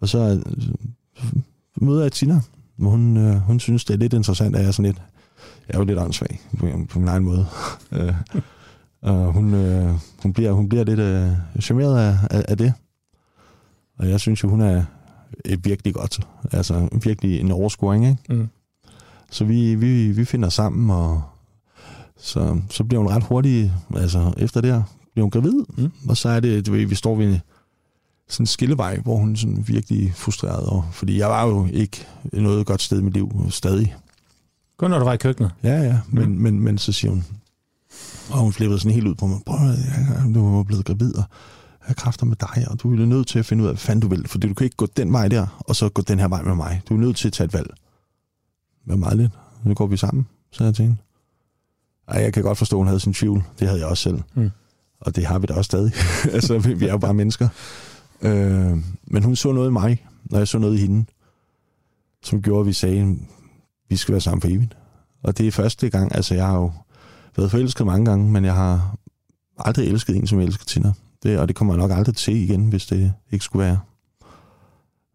Og 0.00 0.08
så 0.08 0.42
øh, 0.46 1.24
møder 1.76 2.02
jeg 2.02 2.12
Tina, 2.12 2.40
hvor 2.76 2.90
hun, 2.90 3.16
øh, 3.16 3.36
hun 3.36 3.60
synes, 3.60 3.84
det 3.84 3.94
er 3.94 3.98
lidt 3.98 4.12
interessant, 4.12 4.56
at 4.56 4.62
jeg 4.62 4.68
er 4.68 4.72
sådan 4.72 4.92
lidt, 4.92 5.02
jeg 5.68 5.74
er 5.74 5.78
jo 5.78 5.84
lidt 5.84 5.98
åndssvag 5.98 6.40
på, 6.58 6.66
på 6.90 6.98
min 6.98 7.08
egen 7.08 7.24
måde. 7.24 7.46
øh, 7.92 8.14
og 9.02 9.32
hun, 9.32 9.54
øh, 9.54 9.94
hun, 10.22 10.32
bliver, 10.32 10.52
hun 10.52 10.68
bliver 10.68 10.84
lidt 10.84 11.00
øh, 11.00 11.32
charmeret 11.60 11.98
af, 11.98 12.18
af, 12.30 12.44
af 12.48 12.56
det. 12.56 12.72
Og 13.98 14.08
jeg 14.08 14.20
synes 14.20 14.42
jo, 14.42 14.48
hun 14.48 14.60
er 14.60 14.84
et 15.44 15.64
virkelig 15.64 15.94
godt, 15.94 16.20
altså 16.52 16.88
virkelig 17.04 17.40
en 17.40 17.50
overscoring, 17.50 18.06
ikke? 18.06 18.34
Mm. 18.34 18.48
Så 19.30 19.44
vi, 19.44 19.74
vi, 19.74 20.12
vi 20.12 20.24
finder 20.24 20.48
sammen, 20.48 20.90
og 20.90 21.22
så, 22.16 22.60
så 22.70 22.84
bliver 22.84 23.02
hun 23.02 23.12
ret 23.12 23.22
hurtigt, 23.22 23.72
altså 23.96 24.32
efter 24.36 24.60
det 24.60 24.72
her, 24.72 24.82
bliver 25.12 25.24
hun 25.24 25.30
gravid, 25.30 25.64
mm. 25.76 25.90
og 26.08 26.16
så 26.16 26.28
er 26.28 26.40
det, 26.40 26.66
du 26.66 26.72
ved, 26.72 26.86
vi 26.86 26.94
står 26.94 27.16
ved 27.16 27.38
sådan 28.30 28.42
en 28.42 28.46
skillevej, 28.46 28.98
hvor 28.98 29.16
hun 29.16 29.36
sådan 29.36 29.68
virkelig 29.68 30.12
frustreret, 30.14 30.66
og, 30.66 30.84
fordi 30.92 31.18
jeg 31.18 31.28
var 31.28 31.46
jo 31.46 31.68
ikke 31.72 32.06
noget 32.32 32.66
godt 32.66 32.82
sted 32.82 32.98
i 32.98 33.02
mit 33.02 33.14
liv 33.14 33.46
stadig. 33.50 33.94
Kun 34.76 34.90
når 34.90 34.98
du 34.98 35.04
var 35.04 35.12
i 35.12 35.16
køkkenet? 35.16 35.50
Ja, 35.62 35.82
ja, 35.82 35.98
men, 36.08 36.28
mm. 36.28 36.36
men, 36.36 36.60
men 36.60 36.78
så 36.78 36.92
siger 36.92 37.10
hun, 37.10 37.24
og 38.30 38.38
hun 38.38 38.52
flippede 38.52 38.80
sådan 38.80 38.94
helt 38.94 39.06
ud 39.06 39.14
på 39.14 39.26
mig, 39.26 39.38
prøv 39.46 39.58
du 40.34 40.58
er 40.58 40.62
blevet 40.62 40.84
gravid, 40.84 41.14
og 41.14 41.24
jeg 41.88 41.96
kræfter 41.96 42.26
med 42.26 42.36
dig, 42.36 42.66
og 42.70 42.82
du 42.82 42.92
er 42.92 43.06
nødt 43.06 43.26
til 43.26 43.38
at 43.38 43.46
finde 43.46 43.62
ud 43.62 43.68
af, 43.68 43.74
hvad 43.74 43.78
fanden 43.78 44.00
du 44.00 44.08
vil, 44.08 44.28
fordi 44.28 44.48
du 44.48 44.54
kan 44.54 44.64
ikke 44.64 44.76
gå 44.76 44.86
den 44.86 45.12
vej 45.12 45.28
der, 45.28 45.46
og 45.58 45.76
så 45.76 45.88
gå 45.88 46.02
den 46.02 46.18
her 46.18 46.28
vej 46.28 46.42
med 46.42 46.54
mig. 46.54 46.82
Du 46.88 46.94
er 46.94 46.98
nødt 46.98 47.16
til 47.16 47.28
at 47.28 47.32
tage 47.32 47.44
et 47.44 47.54
valg. 47.54 47.70
Hvad 48.84 48.96
meget 48.96 49.16
lidt. 49.16 49.32
Nu 49.64 49.74
går 49.74 49.86
vi 49.86 49.96
sammen, 49.96 50.26
sagde 50.52 50.66
jeg 50.68 50.74
til 50.74 50.82
hende. 50.84 50.96
Ej, 52.08 52.22
jeg 52.22 52.32
kan 52.32 52.42
godt 52.42 52.58
forstå, 52.58 52.76
at 52.76 52.78
hun 52.78 52.86
havde 52.86 53.00
sin 53.00 53.14
tvivl. 53.14 53.42
Det 53.58 53.68
havde 53.68 53.80
jeg 53.80 53.88
også 53.88 54.02
selv. 54.02 54.20
Mm. 54.34 54.50
Og 55.00 55.16
det 55.16 55.26
har 55.26 55.38
vi 55.38 55.46
da 55.46 55.54
også 55.54 55.68
stadig. 55.68 55.92
altså, 56.36 56.58
vi 56.58 56.86
er 56.86 56.90
jo 56.90 56.98
bare 56.98 57.14
mennesker. 57.14 57.48
Øh, 58.22 58.78
men 59.04 59.22
hun 59.22 59.36
så 59.36 59.52
noget 59.52 59.68
i 59.68 59.72
mig, 59.72 60.06
og 60.32 60.38
jeg 60.38 60.48
så 60.48 60.58
noget 60.58 60.78
i 60.78 60.80
hende, 60.80 61.04
som 62.22 62.42
gjorde, 62.42 62.60
at 62.60 62.66
vi 62.66 62.72
sagde, 62.72 63.00
at 63.00 63.16
vi 63.88 63.96
skal 63.96 64.12
være 64.12 64.20
sammen 64.20 64.40
for 64.40 64.48
evigt. 64.48 64.76
Og 65.22 65.38
det 65.38 65.46
er 65.46 65.50
første 65.50 65.90
gang, 65.90 66.14
altså 66.14 66.34
jeg 66.34 66.46
har 66.46 66.56
jo 66.56 66.72
været 67.36 67.50
forelsket 67.50 67.86
mange 67.86 68.04
gange, 68.04 68.30
men 68.30 68.44
jeg 68.44 68.54
har 68.54 68.96
aldrig 69.58 69.88
elsket 69.88 70.16
en, 70.16 70.26
som 70.26 70.40
jeg 70.40 70.46
elsker 70.46 70.64
Tina. 70.64 70.92
Det, 71.22 71.38
og 71.38 71.48
det 71.48 71.56
kommer 71.56 71.74
jeg 71.74 71.78
nok 71.80 71.90
aldrig 71.90 72.16
til 72.16 72.36
igen, 72.36 72.68
hvis 72.68 72.86
det 72.86 73.12
ikke 73.32 73.44
skulle 73.44 73.64
være. 73.64 73.78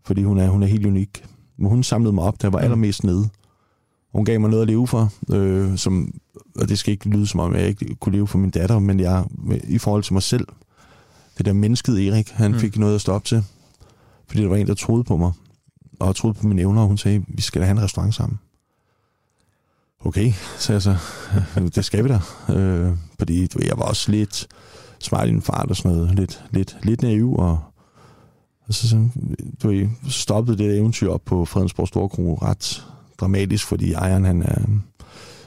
Fordi 0.05 0.23
hun 0.23 0.39
er, 0.39 0.49
hun 0.49 0.63
er 0.63 0.67
helt 0.67 0.85
unik. 0.85 1.25
Men 1.57 1.69
hun 1.69 1.83
samlede 1.83 2.13
mig 2.13 2.23
op, 2.23 2.41
da 2.41 2.45
jeg 2.47 2.53
var 2.53 2.59
allermest 2.59 3.03
nede. 3.03 3.29
Hun 4.11 4.25
gav 4.25 4.39
mig 4.39 4.49
noget 4.49 4.61
at 4.61 4.67
leve 4.67 4.87
for, 4.87 5.13
øh, 5.33 5.77
som, 5.77 6.13
og 6.55 6.69
det 6.69 6.79
skal 6.79 6.91
ikke 6.91 7.09
lyde 7.09 7.27
som 7.27 7.39
om, 7.39 7.55
jeg 7.55 7.67
ikke 7.67 7.95
kunne 7.95 8.15
leve 8.15 8.27
for 8.27 8.37
min 8.37 8.49
datter, 8.49 8.79
men 8.79 8.99
jeg, 8.99 9.25
i 9.63 9.77
forhold 9.77 10.03
til 10.03 10.13
mig 10.13 10.23
selv, 10.23 10.47
det 11.37 11.45
der 11.45 11.53
mennesket 11.53 12.07
Erik, 12.07 12.29
han 12.29 12.51
mm. 12.51 12.59
fik 12.59 12.77
noget 12.77 12.95
at 12.95 13.01
stå 13.01 13.11
op 13.11 13.23
til. 13.23 13.43
Fordi 14.27 14.41
der 14.41 14.49
var 14.49 14.55
en, 14.55 14.67
der 14.67 14.73
troede 14.73 15.03
på 15.03 15.17
mig, 15.17 15.31
og 15.99 16.15
troede 16.15 16.33
på 16.33 16.47
mine 16.47 16.61
evner, 16.61 16.81
og 16.81 16.87
hun 16.87 16.97
sagde, 16.97 17.25
vi 17.27 17.41
skal 17.41 17.61
da 17.61 17.65
have 17.65 17.77
en 17.77 17.83
restaurant 17.83 18.15
sammen. 18.15 18.39
Okay, 20.05 20.33
så 20.57 20.73
jeg 20.73 20.81
så, 20.81 20.97
det 21.75 21.85
skal 21.85 22.03
vi 22.03 22.09
da. 22.09 22.19
Øh, 22.53 22.97
fordi 23.17 23.47
du, 23.47 23.59
jeg 23.63 23.77
var 23.77 23.83
også 23.83 24.11
lidt 24.11 24.47
smart 24.99 25.27
i 25.27 25.31
en 25.31 25.41
fart 25.41 25.69
og 25.69 25.75
sådan 25.75 25.97
noget, 25.97 26.15
lidt, 26.15 26.43
lidt, 26.51 26.77
lidt 26.83 27.01
naiv, 27.01 27.33
og, 27.33 27.59
og 28.67 28.73
så, 28.73 28.87
så 28.87 29.07
du, 29.63 29.89
stoppede 30.09 30.57
det 30.57 30.77
eventyr 30.77 31.09
op 31.09 31.21
på 31.25 31.45
Fredensborg 31.45 31.87
Storkro 31.87 32.33
ret 32.41 32.85
dramatisk, 33.17 33.67
fordi 33.67 33.93
ejeren, 33.93 34.25
han 34.25 34.41
er, 34.43 34.61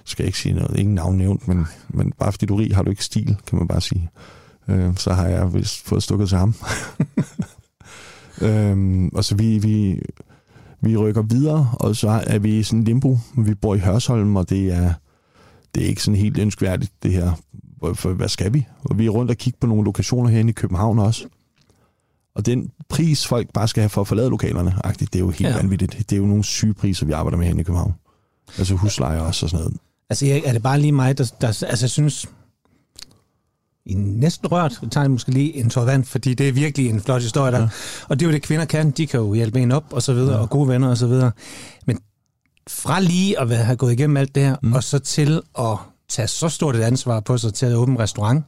skal 0.05 0.23
jeg 0.23 0.29
ikke 0.29 0.39
sige 0.39 0.55
noget, 0.55 0.79
ingen 0.79 0.95
navn 0.95 1.19
nævnt, 1.19 1.49
men, 1.49 1.67
men 1.89 2.13
bare 2.13 2.33
fordi 2.33 2.47
du 2.47 2.55
er 2.57 2.61
rig, 2.61 2.77
har 2.77 2.83
du 2.83 2.91
ikke 2.91 3.05
stil, 3.05 3.37
kan 3.47 3.59
man 3.59 3.69
bare 3.69 3.81
sige. 3.81 4.11
Øh, 4.69 4.97
så 4.97 5.13
har 5.13 5.27
jeg 5.27 5.55
vist 5.55 5.87
fået 5.87 6.03
stukket 6.03 6.29
til 6.29 6.39
ham. 6.39 6.55
øhm, 8.47 9.09
og 9.09 9.25
så 9.25 9.35
vi, 9.35 9.59
vi, 9.59 10.01
vi 10.81 10.97
rykker 10.97 11.23
videre, 11.23 11.71
og 11.73 11.97
så 11.97 12.23
er 12.27 12.39
vi 12.39 12.59
i 12.59 12.63
sådan 12.63 12.79
en 12.79 12.85
limbo. 12.85 13.19
Vi 13.37 13.55
bor 13.55 13.75
i 13.75 13.79
Hørsholm, 13.79 14.37
og 14.37 14.51
det 14.51 14.73
er, 14.73 14.93
det 15.75 15.83
er 15.83 15.87
ikke 15.87 16.03
sådan 16.03 16.21
helt 16.21 16.39
ønskværdigt, 16.39 16.93
det 17.03 17.13
her. 17.13 17.33
For 17.95 18.13
hvad 18.13 18.29
skal 18.29 18.55
vi? 18.55 18.67
Og 18.85 18.99
vi 18.99 19.07
er 19.07 19.11
rundt 19.11 19.31
og 19.31 19.37
kigge 19.37 19.59
på 19.61 19.67
nogle 19.67 19.85
lokationer 19.85 20.31
herinde 20.31 20.51
i 20.51 20.53
København 20.53 20.99
også. 20.99 21.25
Og 22.35 22.47
den 22.47 22.71
pris, 22.89 23.27
folk 23.27 23.53
bare 23.53 23.69
skal 23.69 23.81
have 23.81 23.89
for 23.89 24.01
at 24.01 24.07
forlade 24.07 24.31
lokalerne, 24.31 24.75
det 25.01 25.15
er 25.15 25.19
jo 25.19 25.31
helt 25.31 25.51
ja. 25.51 25.57
vanvittigt. 25.57 25.97
Det 25.99 26.13
er 26.13 26.17
jo 26.17 26.27
nogle 26.27 26.45
syge 26.45 26.75
priser, 26.75 27.07
vi 27.07 27.13
arbejder 27.13 27.39
med 27.39 27.47
herinde 27.47 27.61
i 27.61 27.65
København. 27.65 27.95
Altså 28.59 28.75
husleje 28.75 29.21
også 29.21 29.47
og 29.47 29.51
sådan 29.51 29.65
noget. 29.65 29.79
Altså 30.11 30.41
er 30.45 30.53
det 30.53 30.63
bare 30.63 30.81
lige 30.81 30.93
mig, 30.93 31.19
der, 31.19 31.33
der 31.41 31.47
altså 31.47 31.67
jeg 31.81 31.91
synes, 31.91 32.27
i 33.89 33.95
næsten 33.95 34.53
rørt. 34.53 34.81
Tager 34.91 35.09
måske 35.09 35.31
lige 35.31 35.57
en 35.57 35.71
tår 35.71 35.85
vand, 35.85 36.05
fordi 36.05 36.35
det 36.35 36.49
er 36.49 36.53
virkelig 36.53 36.91
en 36.91 37.01
flot 37.01 37.23
historie 37.23 37.53
der. 37.53 37.61
Ja. 37.61 37.69
Og 38.09 38.21
det 38.21 38.27
er 38.27 38.31
jo 38.31 38.33
det, 38.33 38.43
kvinder 38.43 38.65
kan. 38.65 38.91
De 38.91 39.07
kan 39.07 39.21
jo 39.21 39.35
hjælpe 39.35 39.61
en 39.61 39.73
op, 39.73 39.85
og 39.91 40.03
så 40.03 40.13
videre, 40.15 40.35
ja. 40.35 40.41
og 40.41 40.51
gode 40.51 40.69
venner, 40.69 40.89
og 40.89 40.97
så 40.97 41.07
videre. 41.07 41.31
Men 41.87 41.99
fra 42.69 43.01
lige 43.01 43.41
at 43.41 43.57
have 43.57 43.77
gået 43.77 43.93
igennem 43.93 44.17
alt 44.17 44.35
det 44.35 44.43
her, 44.43 44.57
mm. 44.63 44.73
og 44.73 44.85
så 44.85 44.99
til 44.99 45.41
at 45.59 45.77
tage 46.09 46.29
så 46.29 46.49
stort 46.49 46.77
et 46.77 46.81
ansvar 46.81 47.21
på 47.21 47.39
sig 47.39 47.55
til 47.55 47.67
at 47.67 47.75
åbne 47.75 47.99
restaurant, 47.99 48.45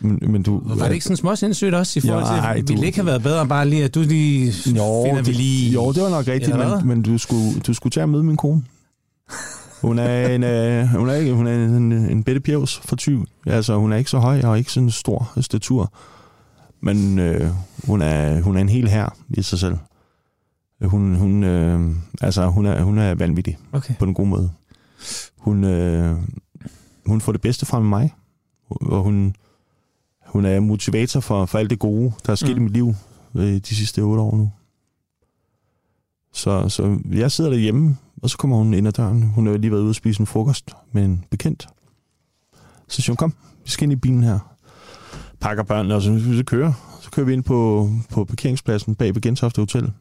men, 0.00 0.18
men 0.32 0.42
du, 0.42 0.62
var 0.64 0.86
det 0.86 0.92
ikke 0.92 1.04
sådan 1.04 1.16
små 1.16 1.36
sindssygt 1.36 1.74
også 1.74 1.98
i 1.98 2.00
forhold 2.00 2.24
til, 2.24 2.48
ja, 2.48 2.52
ville 2.54 2.76
du, 2.76 2.82
ikke 2.82 2.98
have 2.98 3.06
været 3.06 3.22
bedre 3.22 3.48
bare 3.48 3.68
lige, 3.68 3.84
at 3.84 3.94
du 3.94 4.00
lige 4.00 4.46
jo, 4.46 5.04
finder 5.06 5.16
det, 5.16 5.26
vi 5.26 5.32
lige... 5.32 5.72
Jo, 5.72 5.92
det 5.92 6.02
var 6.02 6.10
nok 6.10 6.28
rigtigt, 6.28 6.56
men, 6.56 6.88
men 6.88 7.02
du, 7.02 7.18
skulle, 7.18 7.60
du 7.60 7.74
skulle 7.74 7.90
tage 7.90 8.02
at 8.02 8.08
møde 8.08 8.22
min 8.22 8.36
kone. 8.36 8.62
Hun 9.82 9.98
er 9.98 10.28
en, 10.28 10.44
øh, 10.44 10.86
hun 10.86 11.08
er, 11.08 11.14
ikke, 11.14 11.32
hun 11.32 11.46
er 11.46 11.54
en, 11.54 11.92
en 11.92 12.24
bitte 12.24 12.40
pjevs 12.40 12.80
for 12.84 12.96
20. 12.96 13.26
Altså, 13.46 13.76
hun 13.76 13.92
er 13.92 13.96
ikke 13.96 14.10
så 14.10 14.18
høj 14.18 14.40
og 14.44 14.58
ikke 14.58 14.72
sådan 14.72 14.86
en 14.86 14.90
stor 14.90 15.32
statur. 15.40 15.92
Men 16.80 17.18
øh, 17.18 17.50
hun, 17.86 18.02
er, 18.02 18.40
hun 18.40 18.56
er 18.56 18.60
en 18.60 18.68
hel 18.68 18.88
her 18.88 19.08
i 19.28 19.42
sig 19.42 19.58
selv. 19.58 19.76
Hun, 20.84 21.14
hun, 21.14 21.44
øh, 21.44 21.96
altså, 22.20 22.46
hun, 22.46 22.66
er, 22.66 22.82
hun 22.82 22.98
er 22.98 23.14
vanvittig 23.14 23.58
okay. 23.72 23.94
på 23.98 24.04
en 24.04 24.14
god 24.14 24.26
måde. 24.26 24.50
Hun, 25.38 25.64
øh, 25.64 26.16
hun 27.06 27.20
får 27.20 27.32
det 27.32 27.40
bedste 27.40 27.66
fra 27.66 27.80
mig, 27.80 28.14
og 28.70 29.02
hun, 29.02 29.36
hun 30.26 30.44
er 30.44 30.60
motivator 30.60 31.20
for, 31.20 31.46
for 31.46 31.58
alt 31.58 31.70
det 31.70 31.78
gode, 31.78 32.12
der 32.26 32.32
er 32.32 32.36
sket 32.36 32.56
mm. 32.56 32.56
i 32.56 32.64
mit 32.64 32.72
liv 32.72 32.94
øh, 33.34 33.54
de 33.54 33.74
sidste 33.76 34.00
otte 34.00 34.22
år 34.22 34.36
nu. 34.36 34.50
Så, 36.32 36.68
så 36.68 36.98
jeg 37.10 37.32
sidder 37.32 37.50
derhjemme 37.50 37.96
og 38.22 38.30
så 38.30 38.38
kommer 38.38 38.56
hun 38.56 38.74
ind 38.74 38.86
ad 38.86 38.92
døren. 38.92 39.22
Hun 39.22 39.46
har 39.46 39.56
lige 39.56 39.70
været 39.70 39.82
ude 39.82 39.90
og 39.90 39.94
spise 39.94 40.20
en 40.20 40.26
frokost 40.26 40.70
med 40.92 41.04
en 41.04 41.24
bekendt. 41.30 41.68
Så 42.88 43.02
siger 43.02 43.12
hun, 43.12 43.16
kom, 43.16 43.34
vi 43.64 43.70
skal 43.70 43.84
ind 43.84 43.92
i 43.92 43.96
bilen 43.96 44.22
her. 44.22 44.38
Pakker 45.40 45.62
børnene, 45.62 45.94
og 45.94 46.02
så, 46.02 46.12
vi 46.12 46.42
kører. 46.42 46.72
Så 47.00 47.10
kører 47.10 47.26
vi 47.26 47.32
ind 47.32 47.42
på, 47.42 47.90
på 48.10 48.24
parkeringspladsen 48.24 48.94
bag 48.94 49.14
ved 49.14 49.22
Gentofte 49.22 49.60
Hotel, 49.60 49.92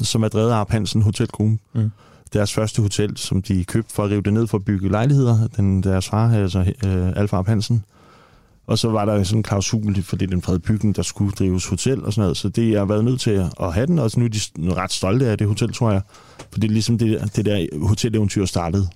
som 0.00 0.22
er 0.22 0.28
drevet 0.28 0.50
af 0.50 0.54
Arp 0.54 0.70
Hansen 0.70 1.02
Hotelgruppe. 1.02 1.58
Mm. 1.74 1.90
Deres 2.32 2.54
første 2.54 2.82
hotel, 2.82 3.16
som 3.16 3.42
de 3.42 3.64
købte 3.64 3.94
for 3.94 4.04
at 4.04 4.10
rive 4.10 4.22
det 4.22 4.32
ned 4.32 4.46
for 4.46 4.58
at 4.58 4.64
bygge 4.64 4.88
lejligheder. 4.88 5.48
Den, 5.48 5.82
deres 5.82 6.08
far, 6.08 6.32
altså 6.32 6.72
øh, 6.84 7.12
Alfa 7.16 7.36
Arp 7.36 7.46
Hansen, 7.46 7.84
og 8.66 8.78
så 8.78 8.90
var 8.90 9.04
der 9.04 9.22
sådan 9.22 9.38
en 9.38 9.42
klausul, 9.42 10.02
for 10.02 10.16
det 10.16 10.28
den 10.28 10.42
fredede 10.42 10.62
bygning, 10.62 10.96
der 10.96 11.02
skulle 11.02 11.32
drives 11.32 11.66
hotel 11.66 12.04
og 12.04 12.12
sådan 12.12 12.22
noget. 12.22 12.36
Så 12.36 12.48
det 12.48 12.70
jeg 12.70 12.80
har 12.80 12.86
været 12.86 13.04
nødt 13.04 13.20
til 13.20 13.50
at 13.60 13.74
have 13.74 13.86
den, 13.86 13.98
og 13.98 14.10
så 14.10 14.20
nu 14.20 14.26
er 14.26 14.28
de 14.28 14.74
ret 14.74 14.92
stolte 14.92 15.28
af 15.28 15.38
det 15.38 15.46
hotel, 15.46 15.72
tror 15.72 15.90
jeg. 15.90 16.02
For 16.52 16.60
det 16.60 16.68
er 16.68 16.72
ligesom 16.72 16.98
det, 16.98 17.36
det 17.36 17.44
der 17.44 17.86
hoteleventyr 17.88 18.44
startede. 18.44 18.88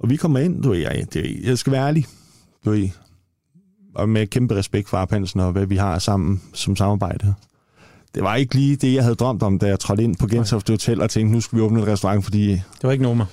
Og 0.00 0.10
vi 0.10 0.16
kommer 0.16 0.38
ind, 0.38 0.62
du 0.62 0.72
jeg, 0.72 1.06
det, 1.12 1.40
jeg 1.44 1.58
skal 1.58 1.72
være 1.72 1.86
ærlig, 1.86 2.06
du 2.64 2.70
ved, 2.70 2.88
og 3.94 4.08
med 4.08 4.26
kæmpe 4.26 4.56
respekt 4.56 4.88
for 4.88 4.96
Arpansen 4.96 5.40
og 5.40 5.52
hvad 5.52 5.66
vi 5.66 5.76
har 5.76 5.98
sammen 5.98 6.42
som 6.52 6.76
samarbejde. 6.76 7.34
Det 8.14 8.22
var 8.22 8.36
ikke 8.36 8.54
lige 8.54 8.76
det, 8.76 8.94
jeg 8.94 9.02
havde 9.02 9.14
drømt 9.14 9.42
om, 9.42 9.58
da 9.58 9.66
jeg 9.66 9.80
trådte 9.80 10.02
ind 10.02 10.16
på 10.16 10.26
Gentofte 10.26 10.72
Hotel 10.72 11.00
og 11.00 11.10
tænkte, 11.10 11.34
nu 11.34 11.40
skal 11.40 11.56
vi 11.56 11.62
åbne 11.62 11.82
et 11.82 11.86
restaurant, 11.86 12.24
fordi... 12.24 12.48
Det 12.50 12.62
var 12.82 12.92
ikke 12.92 13.04
nummer. 13.04 13.26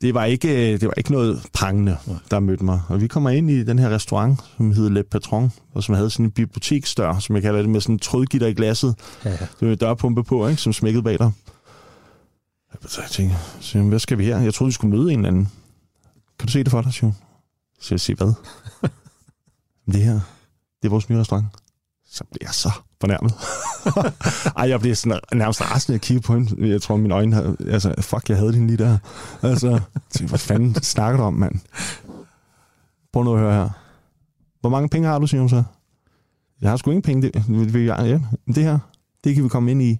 Det 0.00 0.14
var 0.14 0.24
ikke, 0.24 0.72
det 0.72 0.86
var 0.88 0.94
ikke 0.96 1.12
noget 1.12 1.46
prangende, 1.52 1.96
der 2.30 2.40
mødte 2.40 2.64
mig. 2.64 2.82
Og 2.88 3.00
vi 3.00 3.06
kommer 3.06 3.30
ind 3.30 3.50
i 3.50 3.64
den 3.64 3.78
her 3.78 3.90
restaurant, 3.90 4.40
som 4.56 4.72
hedder 4.72 4.90
Le 4.90 5.02
Patron, 5.02 5.52
og 5.74 5.82
som 5.82 5.94
havde 5.94 6.10
sådan 6.10 6.26
en 6.26 6.30
biblioteksdør, 6.30 7.18
som 7.18 7.34
jeg 7.34 7.42
kalder 7.42 7.60
det, 7.60 7.70
med 7.70 7.80
sådan 7.80 7.94
en 7.94 7.98
trådgitter 7.98 8.46
i 8.46 8.52
glasset. 8.52 8.94
Ja, 9.24 9.30
ja. 9.30 9.36
Det 9.36 9.68
var 9.68 9.72
en 9.72 9.78
dørpumpe 9.78 10.24
på, 10.24 10.48
ikke, 10.48 10.62
som 10.62 10.72
smækkede 10.72 11.02
bag 11.02 11.18
dig. 11.18 11.32
Så 12.86 13.00
jeg 13.00 13.10
tænkte, 13.10 13.36
så, 13.60 13.82
hvad 13.82 13.98
skal 13.98 14.18
vi 14.18 14.24
her? 14.24 14.40
Jeg 14.40 14.54
troede, 14.54 14.68
vi 14.68 14.72
skulle 14.72 14.96
møde 14.96 15.12
en 15.12 15.18
eller 15.18 15.28
anden. 15.28 15.48
Kan 16.38 16.46
du 16.46 16.52
se 16.52 16.64
det 16.64 16.70
for 16.70 16.82
dig, 16.82 16.92
Sion? 16.92 17.16
Så 17.80 17.94
jeg 17.94 18.00
siger, 18.00 18.16
hvad? 18.16 18.32
det 19.94 20.04
her, 20.04 20.20
det 20.82 20.88
er 20.88 20.90
vores 20.90 21.08
nye 21.08 21.20
restaurant. 21.20 21.46
Så 22.10 22.24
bliver 22.32 22.48
jeg 22.48 22.54
så 22.54 22.70
fornærmet. 23.00 23.34
Ej, 24.58 24.68
jeg 24.68 24.80
bliver 24.80 24.94
sådan 24.94 25.20
nærmest 25.32 25.70
rasende 25.70 25.94
at 25.94 26.00
kigge 26.00 26.22
på 26.22 26.34
hende. 26.34 26.68
Jeg 26.68 26.82
tror, 26.82 26.96
mine 26.96 27.14
øjne 27.14 27.34
havde... 27.34 27.56
Altså, 27.68 27.94
fuck, 28.00 28.28
jeg 28.28 28.36
havde 28.36 28.52
hende 28.52 28.66
lige 28.66 28.76
der. 28.76 28.98
Altså, 29.42 29.80
hvad 30.28 30.38
fanden 30.38 30.74
snakker 30.74 31.20
du 31.20 31.24
om, 31.24 31.34
mand? 31.34 31.54
Prøv 33.12 33.24
nu 33.24 33.34
at 33.34 33.40
høre 33.40 33.54
her. 33.54 33.68
Hvor 34.60 34.70
mange 34.70 34.88
penge 34.88 35.08
har 35.08 35.18
du, 35.18 35.26
siger 35.26 35.40
hun 35.40 35.48
så? 35.48 35.62
Jeg 36.62 36.70
har 36.70 36.76
sgu 36.76 36.90
ingen 36.90 37.02
penge. 37.02 37.22
Det, 37.22 37.34
det, 37.72 37.86
ja, 37.86 38.18
det 38.46 38.64
her, 38.64 38.78
det 39.24 39.34
kan 39.34 39.44
vi 39.44 39.48
komme 39.48 39.70
ind 39.70 39.82
i 39.82 39.98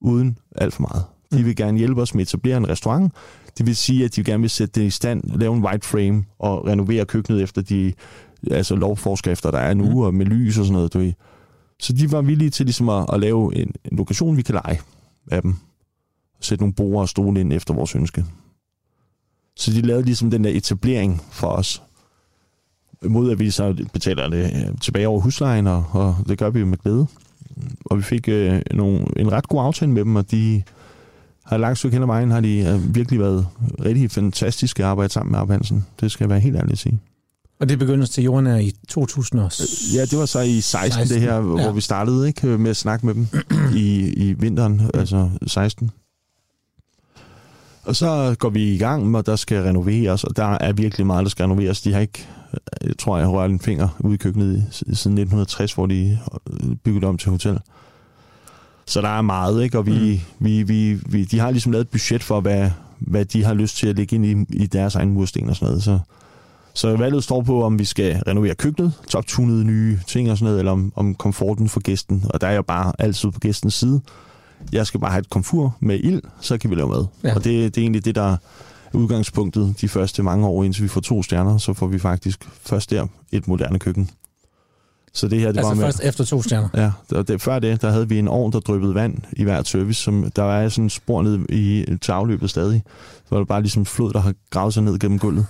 uden 0.00 0.38
alt 0.56 0.74
for 0.74 0.80
meget. 0.80 1.04
De 1.32 1.44
vil 1.44 1.56
gerne 1.56 1.78
hjælpe 1.78 2.02
os 2.02 2.14
med 2.14 2.22
at 2.22 2.28
etablere 2.28 2.56
en 2.56 2.68
restaurant. 2.68 3.12
Det 3.58 3.66
vil 3.66 3.76
sige, 3.76 4.04
at 4.04 4.16
de 4.16 4.24
gerne 4.24 4.40
vil 4.40 4.50
sætte 4.50 4.80
det 4.80 4.86
i 4.86 4.90
stand, 4.90 5.22
lave 5.24 5.56
en 5.56 5.64
white 5.64 5.86
frame 5.86 6.24
og 6.38 6.66
renovere 6.66 7.04
køkkenet 7.04 7.42
efter 7.42 7.62
de 7.62 7.92
altså 8.50 8.76
lovforskrifter, 8.76 9.50
der 9.50 9.58
er 9.58 9.74
nu, 9.74 9.90
mm. 9.90 9.96
og 9.98 10.14
med 10.14 10.26
lys 10.26 10.58
og 10.58 10.64
sådan 10.64 10.74
noget. 10.74 10.92
Du 10.94 10.98
ved. 10.98 11.12
Så 11.80 11.92
de 11.92 12.12
var 12.12 12.22
villige 12.22 12.50
til 12.50 12.66
ligesom 12.66 12.88
at, 12.88 13.06
at 13.12 13.20
lave 13.20 13.56
en, 13.56 13.72
en 13.84 13.96
lokation, 13.96 14.36
vi 14.36 14.42
kan 14.42 14.54
lege 14.54 14.80
af 15.30 15.42
dem. 15.42 15.54
Sætte 16.40 16.62
nogle 16.62 16.74
borer 16.74 17.00
og 17.00 17.08
stole 17.08 17.40
ind 17.40 17.52
efter 17.52 17.74
vores 17.74 17.96
ønske. 17.96 18.24
Så 19.56 19.72
de 19.72 19.80
lavede 19.80 20.04
ligesom 20.04 20.30
den 20.30 20.44
der 20.44 20.50
etablering 20.50 21.22
for 21.30 21.46
os. 21.46 21.82
Mod 23.02 23.30
at 23.30 23.38
vi 23.38 23.50
så 23.50 23.86
betaler 23.92 24.28
det 24.28 24.44
øh, 24.44 24.78
tilbage 24.80 25.08
over 25.08 25.20
huslejen, 25.20 25.66
og, 25.66 25.84
og 25.92 26.16
det 26.28 26.38
gør 26.38 26.50
vi 26.50 26.64
med 26.64 26.78
glæde. 26.78 27.06
Og 27.84 27.96
vi 27.96 28.02
fik 28.02 28.28
øh, 28.28 28.62
nogle, 28.70 29.06
en 29.16 29.32
ret 29.32 29.48
god 29.48 29.64
aftale 29.64 29.90
med 29.90 30.04
dem, 30.04 30.16
og 30.16 30.30
de 30.30 30.62
har 31.44 31.56
langt 31.56 31.78
stykke 31.78 31.94
hen 31.94 32.02
ad 32.02 32.06
vejen, 32.06 32.30
har 32.30 32.40
de 32.40 32.58
øh, 32.58 32.94
virkelig 32.94 33.20
været 33.20 33.48
rigtig 33.84 34.10
fantastiske 34.10 34.82
at 34.84 34.88
arbejde 34.88 35.12
sammen 35.12 35.30
med 35.30 35.38
Arp 35.38 35.50
Hansen. 35.50 35.86
Det 36.00 36.10
skal 36.10 36.24
jeg 36.24 36.30
være 36.30 36.40
helt 36.40 36.56
ærlig 36.56 36.72
at 36.72 36.78
sige. 36.78 37.00
Og 37.60 37.68
det 37.68 37.78
begyndte 37.78 38.06
til 38.06 38.24
jorden 38.24 38.46
er 38.46 38.56
i 38.56 38.72
2000 38.88 39.40
Ja, 39.94 40.02
det 40.02 40.18
var 40.18 40.26
så 40.26 40.40
i 40.40 40.60
16, 40.60 40.92
16 40.92 41.14
det 41.14 41.22
her, 41.22 41.34
ja. 41.34 41.40
hvor 41.40 41.72
vi 41.72 41.80
startede 41.80 42.26
ikke 42.26 42.46
med 42.46 42.70
at 42.70 42.76
snakke 42.76 43.06
med 43.06 43.14
dem 43.14 43.26
i, 43.74 44.12
i 44.16 44.32
vinteren, 44.32 44.72
mm. 44.72 44.90
altså 44.94 45.30
16. 45.46 45.90
Og 47.84 47.96
så 47.96 48.36
går 48.38 48.50
vi 48.50 48.74
i 48.74 48.78
gang, 48.78 49.16
og 49.16 49.26
der 49.26 49.36
skal 49.36 49.62
renoveres, 49.62 50.24
og 50.24 50.36
der 50.36 50.58
er 50.60 50.72
virkelig 50.72 51.06
meget, 51.06 51.24
der 51.24 51.30
skal 51.30 51.42
renoveres. 51.42 51.80
De 51.80 51.92
har 51.92 52.00
ikke, 52.00 52.26
jeg 52.84 52.98
tror, 52.98 53.16
jeg 53.16 53.26
har 53.26 53.32
rørt 53.32 53.50
en 53.50 53.60
finger 53.60 53.88
ude 54.00 54.14
i 54.14 54.16
køkkenet 54.16 54.66
siden 54.72 55.18
1960, 55.18 55.72
hvor 55.72 55.86
de 55.86 56.18
byggede 56.84 57.06
om 57.06 57.18
til 57.18 57.30
hotel. 57.30 57.58
Så 58.86 59.00
der 59.00 59.08
er 59.08 59.22
meget, 59.22 59.62
ikke? 59.62 59.78
Og 59.78 59.86
vi, 59.86 60.22
mm. 60.38 60.46
vi, 60.46 60.62
vi, 60.62 61.00
vi, 61.06 61.24
de 61.24 61.38
har 61.38 61.50
ligesom 61.50 61.72
lavet 61.72 61.84
et 61.84 61.90
budget 61.90 62.22
for, 62.22 62.40
hvad, 62.40 62.70
hvad 62.98 63.24
de 63.24 63.44
har 63.44 63.54
lyst 63.54 63.76
til 63.76 63.86
at 63.86 63.96
lægge 63.96 64.16
ind 64.16 64.26
i, 64.26 64.62
i 64.62 64.66
deres 64.66 64.94
egen 64.94 65.10
mursten 65.10 65.48
og 65.48 65.56
sådan 65.56 65.68
noget. 65.68 65.82
Så 65.82 65.98
så 66.78 66.96
valget 66.96 67.24
står 67.24 67.42
på, 67.42 67.64
om 67.64 67.78
vi 67.78 67.84
skal 67.84 68.22
renovere 68.26 68.54
køkkenet, 68.54 68.92
toptunede 69.08 69.64
nye 69.64 69.98
ting 70.06 70.30
og 70.30 70.38
sådan 70.38 70.44
noget, 70.44 70.58
eller 70.58 70.72
om, 70.72 70.92
om 70.96 71.14
komforten 71.14 71.68
for 71.68 71.80
gæsten. 71.80 72.24
Og 72.30 72.40
der 72.40 72.46
er 72.46 72.52
jeg 72.52 72.64
bare 72.64 72.92
altid 72.98 73.30
på 73.30 73.40
gæstens 73.40 73.74
side. 73.74 74.00
Jeg 74.72 74.86
skal 74.86 75.00
bare 75.00 75.10
have 75.10 75.20
et 75.20 75.30
komfur 75.30 75.76
med 75.80 76.00
ild, 76.02 76.22
så 76.40 76.58
kan 76.58 76.70
vi 76.70 76.74
lave 76.74 76.88
mad. 76.88 77.06
Ja. 77.24 77.34
Og 77.34 77.44
det, 77.44 77.74
det 77.74 77.80
er 77.80 77.82
egentlig 77.82 78.04
det, 78.04 78.14
der 78.14 78.32
er 78.32 78.36
udgangspunktet 78.92 79.74
de 79.80 79.88
første 79.88 80.22
mange 80.22 80.46
år, 80.46 80.64
indtil 80.64 80.82
vi 80.82 80.88
får 80.88 81.00
to 81.00 81.22
stjerner, 81.22 81.58
så 81.58 81.72
får 81.72 81.86
vi 81.86 81.98
faktisk 81.98 82.48
først 82.62 82.90
der 82.90 83.06
et 83.32 83.48
moderne 83.48 83.78
køkken. 83.78 84.10
Så 85.12 85.28
det 85.28 85.40
her, 85.40 85.48
det 85.48 85.58
altså 85.58 85.68
var 85.68 85.74
med, 85.74 85.84
først 85.84 86.00
efter 86.00 86.24
to 86.24 86.42
stjerner? 86.42 86.68
Ja, 86.74 86.92
og 87.18 87.28
det, 87.28 87.42
før 87.42 87.58
det, 87.58 87.82
der 87.82 87.90
havde 87.90 88.08
vi 88.08 88.18
en 88.18 88.28
ovn, 88.28 88.52
der 88.52 88.60
dryppede 88.60 88.94
vand 88.94 89.18
i 89.32 89.44
hvert 89.44 89.68
service, 89.68 90.02
som 90.02 90.30
der 90.36 90.44
er 90.44 90.68
sådan 90.68 90.84
en 90.84 90.90
spor 90.90 91.22
ned 91.22 91.48
i, 91.48 91.84
til 92.02 92.12
afløbet 92.12 92.50
stadig. 92.50 92.82
Så 93.14 93.26
var 93.30 93.38
det 93.38 93.48
bare 93.48 93.62
ligesom 93.62 93.86
flod, 93.86 94.12
der 94.12 94.20
har 94.20 94.34
gravet 94.50 94.74
sig 94.74 94.82
ned 94.82 94.98
gennem 94.98 95.18
gulvet. 95.18 95.46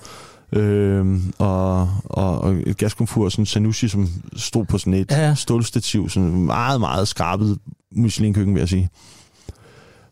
Øh, 0.53 1.21
og, 1.39 1.91
og, 2.05 2.41
og 2.41 2.57
et 2.67 2.77
gaskomfur, 2.77 3.29
sådan 3.29 3.47
Sanusi, 3.47 3.89
som 3.89 4.09
stod 4.37 4.65
på 4.65 4.79
sådan 4.79 4.95
et 4.95 5.11
ja, 5.11 5.29
ja. 5.29 5.35
stålstativ, 5.35 6.09
sådan 6.09 6.31
meget, 6.31 6.81
meget 6.81 7.09
skrabet 7.09 7.59
Michelin-køkken, 7.93 8.55
vil 8.55 8.61
jeg 8.61 8.69
sige. 8.69 8.91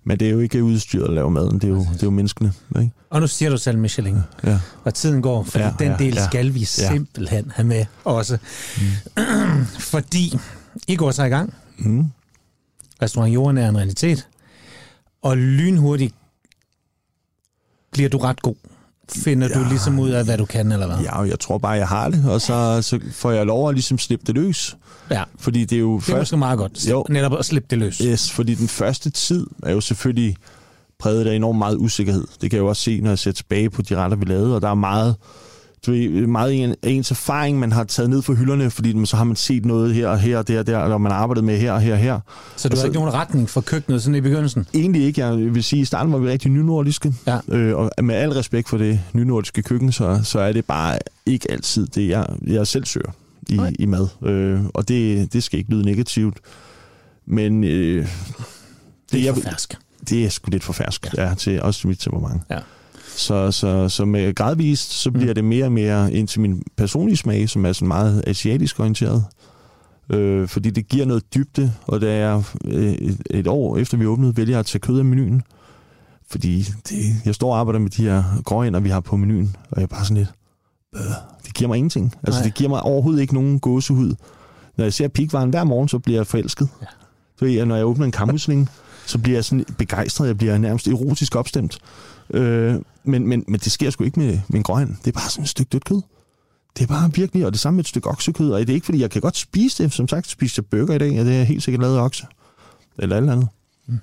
Men 0.04 0.20
det 0.20 0.28
er 0.28 0.32
jo 0.32 0.38
ikke 0.38 0.64
udstyret 0.64 1.08
at 1.08 1.14
lave 1.14 1.30
maden, 1.30 1.54
det 1.54 1.64
er 1.64 1.68
jo, 1.68 1.78
det 1.78 2.02
er 2.02 2.06
jo 2.06 2.10
menneskene. 2.10 2.52
Ikke? 2.78 2.90
Og 3.10 3.20
nu 3.20 3.26
siger 3.26 3.50
du 3.50 3.56
selv 3.56 3.78
Michelin, 3.78 4.18
ja. 4.44 4.58
og 4.84 4.94
tiden 4.94 5.22
går, 5.22 5.42
for 5.42 5.58
ja, 5.58 5.72
den 5.78 5.88
ja, 5.88 5.96
del 5.96 6.14
ja, 6.14 6.24
skal 6.24 6.54
vi 6.54 6.58
ja. 6.58 6.64
simpelthen 6.64 7.52
have 7.54 7.66
med 7.66 7.84
også. 8.04 8.38
Mm. 9.16 9.64
fordi 9.92 10.38
I 10.88 10.96
går 10.96 11.10
så 11.10 11.24
i 11.24 11.28
gang. 11.28 11.54
Mm. 11.78 12.04
Restaurant 13.02 13.34
Jorden 13.34 13.58
er 13.58 13.68
en 13.68 13.76
realitet. 13.76 14.28
Og 15.22 15.36
lynhurtigt 15.36 16.14
bliver 17.92 18.08
du 18.08 18.18
ret 18.18 18.42
god 18.42 18.54
finder 19.12 19.48
ja, 19.48 19.58
du 19.58 19.68
ligesom 19.68 19.98
ud 19.98 20.10
af, 20.10 20.24
hvad 20.24 20.38
du 20.38 20.44
kan, 20.44 20.72
eller 20.72 20.86
hvad? 20.86 20.96
Ja, 20.98 21.20
jeg 21.20 21.40
tror 21.40 21.58
bare, 21.58 21.72
jeg 21.72 21.88
har 21.88 22.10
det, 22.10 22.24
og 22.30 22.40
så, 22.40 22.82
så 22.82 23.00
får 23.12 23.30
jeg 23.30 23.46
lov 23.46 23.68
at 23.68 23.74
ligesom 23.74 23.98
slippe 23.98 24.26
det 24.26 24.34
løs. 24.34 24.76
Ja, 25.10 25.22
fordi 25.38 25.64
det 25.64 25.76
er 25.76 25.80
jo 25.80 25.96
det 25.96 26.02
er 26.02 26.06
først... 26.06 26.18
måske 26.18 26.36
meget 26.36 26.58
godt, 26.58 26.90
jo, 26.90 27.06
netop 27.08 27.38
at 27.38 27.44
slippe 27.44 27.66
det 27.70 27.78
løs. 27.78 27.98
Yes, 27.98 28.30
fordi 28.30 28.54
den 28.54 28.68
første 28.68 29.10
tid 29.10 29.46
er 29.62 29.72
jo 29.72 29.80
selvfølgelig 29.80 30.36
præget 30.98 31.26
af 31.26 31.34
enormt 31.34 31.58
meget 31.58 31.76
usikkerhed. 31.76 32.24
Det 32.40 32.50
kan 32.50 32.56
jeg 32.56 32.62
jo 32.62 32.68
også 32.68 32.82
se, 32.82 33.00
når 33.00 33.10
jeg 33.10 33.18
ser 33.18 33.32
tilbage 33.32 33.70
på 33.70 33.82
de 33.82 33.96
retter, 33.96 34.16
vi 34.16 34.24
lavede, 34.24 34.54
og 34.54 34.62
der 34.62 34.68
er 34.68 34.74
meget 34.74 35.16
du 35.86 35.90
ved, 35.90 36.26
meget 36.26 36.64
en, 36.64 36.74
ens 36.82 37.10
erfaring, 37.10 37.58
man 37.58 37.72
har 37.72 37.84
taget 37.84 38.10
ned 38.10 38.22
fra 38.22 38.32
hylderne, 38.32 38.70
fordi 38.70 39.06
så 39.06 39.16
har 39.16 39.24
man 39.24 39.36
set 39.36 39.64
noget 39.64 39.94
her 39.94 40.08
og 40.08 40.18
her 40.18 40.38
og 40.38 40.48
der 40.48 40.58
og 40.58 40.66
der, 40.66 40.78
og 40.78 41.00
man 41.00 41.12
har 41.12 41.18
arbejdet 41.18 41.44
med 41.44 41.58
her 41.58 41.72
og 41.72 41.80
her 41.80 41.92
og 41.92 41.98
her. 41.98 42.20
Så 42.56 42.68
du 42.68 42.76
har 42.76 42.84
ikke 42.84 42.94
nogen 42.94 43.14
retning 43.14 43.50
for 43.50 43.60
køkkenet 43.60 44.02
sådan 44.02 44.14
i 44.14 44.20
begyndelsen? 44.20 44.66
Egentlig 44.74 45.04
ikke. 45.04 45.26
Jeg 45.26 45.54
vil 45.54 45.64
sige, 45.64 45.82
i 45.82 45.84
starten 45.84 46.12
var 46.12 46.18
vi 46.18 46.28
rigtig 46.28 46.50
nynordiske. 46.50 47.14
Ja. 47.26 47.38
Øh, 47.48 47.76
og 47.76 48.04
med 48.04 48.14
al 48.14 48.32
respekt 48.32 48.68
for 48.68 48.78
det 48.78 49.00
nynordiske 49.12 49.62
køkken, 49.62 49.92
så, 49.92 50.20
så 50.24 50.38
er 50.38 50.52
det 50.52 50.64
bare 50.64 50.98
ikke 51.26 51.50
altid 51.50 51.86
det, 51.86 52.08
jeg, 52.08 52.26
jeg 52.46 52.66
selv 52.66 52.84
søger 52.84 53.10
i, 53.48 53.58
okay. 53.58 53.72
i 53.78 53.86
mad. 53.86 54.08
Øh, 54.22 54.60
og 54.74 54.88
det, 54.88 55.32
det 55.32 55.42
skal 55.42 55.58
ikke 55.58 55.70
lyde 55.70 55.84
negativt. 55.84 56.38
Men... 57.26 57.64
Øh, 57.64 58.08
det 59.12 59.28
er 59.28 59.34
for 59.34 59.40
fersk. 59.40 59.74
Det 60.10 60.24
er 60.24 60.28
sgu 60.28 60.50
lidt 60.50 60.64
for 60.64 60.72
fersk, 60.72 61.06
ja, 61.16 61.28
ja 61.28 61.34
til, 61.34 61.62
også 61.62 61.80
til 61.80 61.88
mit 61.88 61.98
temperament. 61.98 62.42
Ja. 62.50 62.58
Så, 63.16 63.50
så, 63.50 63.88
så 63.88 64.04
med 64.04 64.34
gradvist, 64.34 64.92
så 64.92 65.10
bliver 65.10 65.30
mm. 65.30 65.34
det 65.34 65.44
mere 65.44 65.64
og 65.64 65.72
mere 65.72 66.12
ind 66.12 66.28
til 66.28 66.40
min 66.40 66.62
personlige 66.76 67.16
smag, 67.16 67.48
som 67.48 67.64
er 67.64 67.72
sådan 67.72 67.88
meget 67.88 68.24
asiatisk 68.26 68.80
orienteret. 68.80 69.24
Øh, 70.10 70.48
fordi 70.48 70.70
det 70.70 70.88
giver 70.88 71.06
noget 71.06 71.34
dybde, 71.34 71.72
og 71.86 72.00
da 72.00 72.16
jeg 72.16 72.42
øh, 72.64 72.92
et, 72.92 73.22
et 73.30 73.46
år 73.46 73.76
efter 73.76 73.96
vi 73.96 74.06
åbnede, 74.06 74.36
vælger 74.36 74.58
at 74.58 74.66
tage 74.66 74.80
kød 74.80 74.98
af 74.98 75.04
menuen. 75.04 75.42
Fordi 76.30 76.62
det, 76.88 77.14
jeg 77.24 77.34
står 77.34 77.52
og 77.52 77.58
arbejder 77.58 77.80
med 77.80 77.90
de 77.90 78.02
her 78.02 78.24
gråænder, 78.44 78.80
vi 78.80 78.88
har 78.88 79.00
på 79.00 79.16
menuen, 79.16 79.56
og 79.70 79.76
jeg 79.76 79.82
er 79.82 79.86
bare 79.86 80.04
sådan 80.04 80.16
lidt, 80.16 80.32
øh, 80.96 81.00
det 81.46 81.54
giver 81.54 81.68
mig 81.68 81.76
ingenting. 81.76 82.14
Altså, 82.22 82.40
Nej. 82.40 82.44
det 82.44 82.54
giver 82.54 82.70
mig 82.70 82.82
overhovedet 82.82 83.20
ikke 83.20 83.34
nogen 83.34 83.60
gåsehud. 83.60 84.14
Når 84.76 84.84
jeg 84.84 84.92
ser 84.92 85.08
pikvaren 85.08 85.50
hver 85.50 85.64
morgen, 85.64 85.88
så 85.88 85.98
bliver 85.98 86.18
jeg 86.18 86.26
forelsket. 86.26 86.68
Ja. 86.80 86.86
Så 87.38 87.64
når 87.64 87.76
jeg 87.76 87.86
åbner 87.86 88.04
en 88.04 88.12
kammusling, 88.12 88.70
så 89.06 89.18
bliver 89.18 89.36
jeg 89.36 89.44
sådan 89.44 89.64
begejstret, 89.78 90.26
jeg 90.26 90.38
bliver 90.38 90.58
nærmest 90.58 90.88
erotisk 90.88 91.36
opstemt. 91.36 91.78
Øh, 92.30 92.74
men, 93.04 93.26
men, 93.26 93.44
men 93.48 93.60
det 93.60 93.72
sker 93.72 93.90
sgu 93.90 94.04
ikke 94.04 94.20
med, 94.20 94.40
med 94.48 94.56
en 94.56 94.62
grøn. 94.62 94.98
Det 95.04 95.06
er 95.06 95.12
bare 95.12 95.30
sådan 95.30 95.42
et 95.42 95.48
stykke 95.48 95.68
dødt 95.68 95.84
kød. 95.84 96.02
Det 96.76 96.82
er 96.82 96.86
bare 96.86 97.12
virkelig, 97.14 97.46
og 97.46 97.52
det 97.52 97.60
samme 97.60 97.76
med 97.76 97.84
et 97.84 97.88
stykke 97.88 98.08
oksekød. 98.08 98.50
Og 98.50 98.60
det 98.60 98.70
er 98.70 98.74
ikke, 98.74 98.84
fordi 98.84 99.00
jeg 99.00 99.10
kan 99.10 99.22
godt 99.22 99.36
spise 99.36 99.82
det. 99.82 99.92
Som 99.92 100.08
sagt, 100.08 100.28
spiste 100.28 100.58
jeg 100.58 100.66
burger 100.66 100.94
i 100.94 100.98
dag, 100.98 101.20
og 101.20 101.26
det 101.26 101.40
er 101.40 101.42
helt 101.42 101.62
sikkert 101.62 101.82
lavet 101.82 101.96
af 101.96 102.02
okse. 102.02 102.26
Eller 102.98 103.16
alt 103.16 103.30
andet. 103.30 103.48
Mm. 103.86 103.98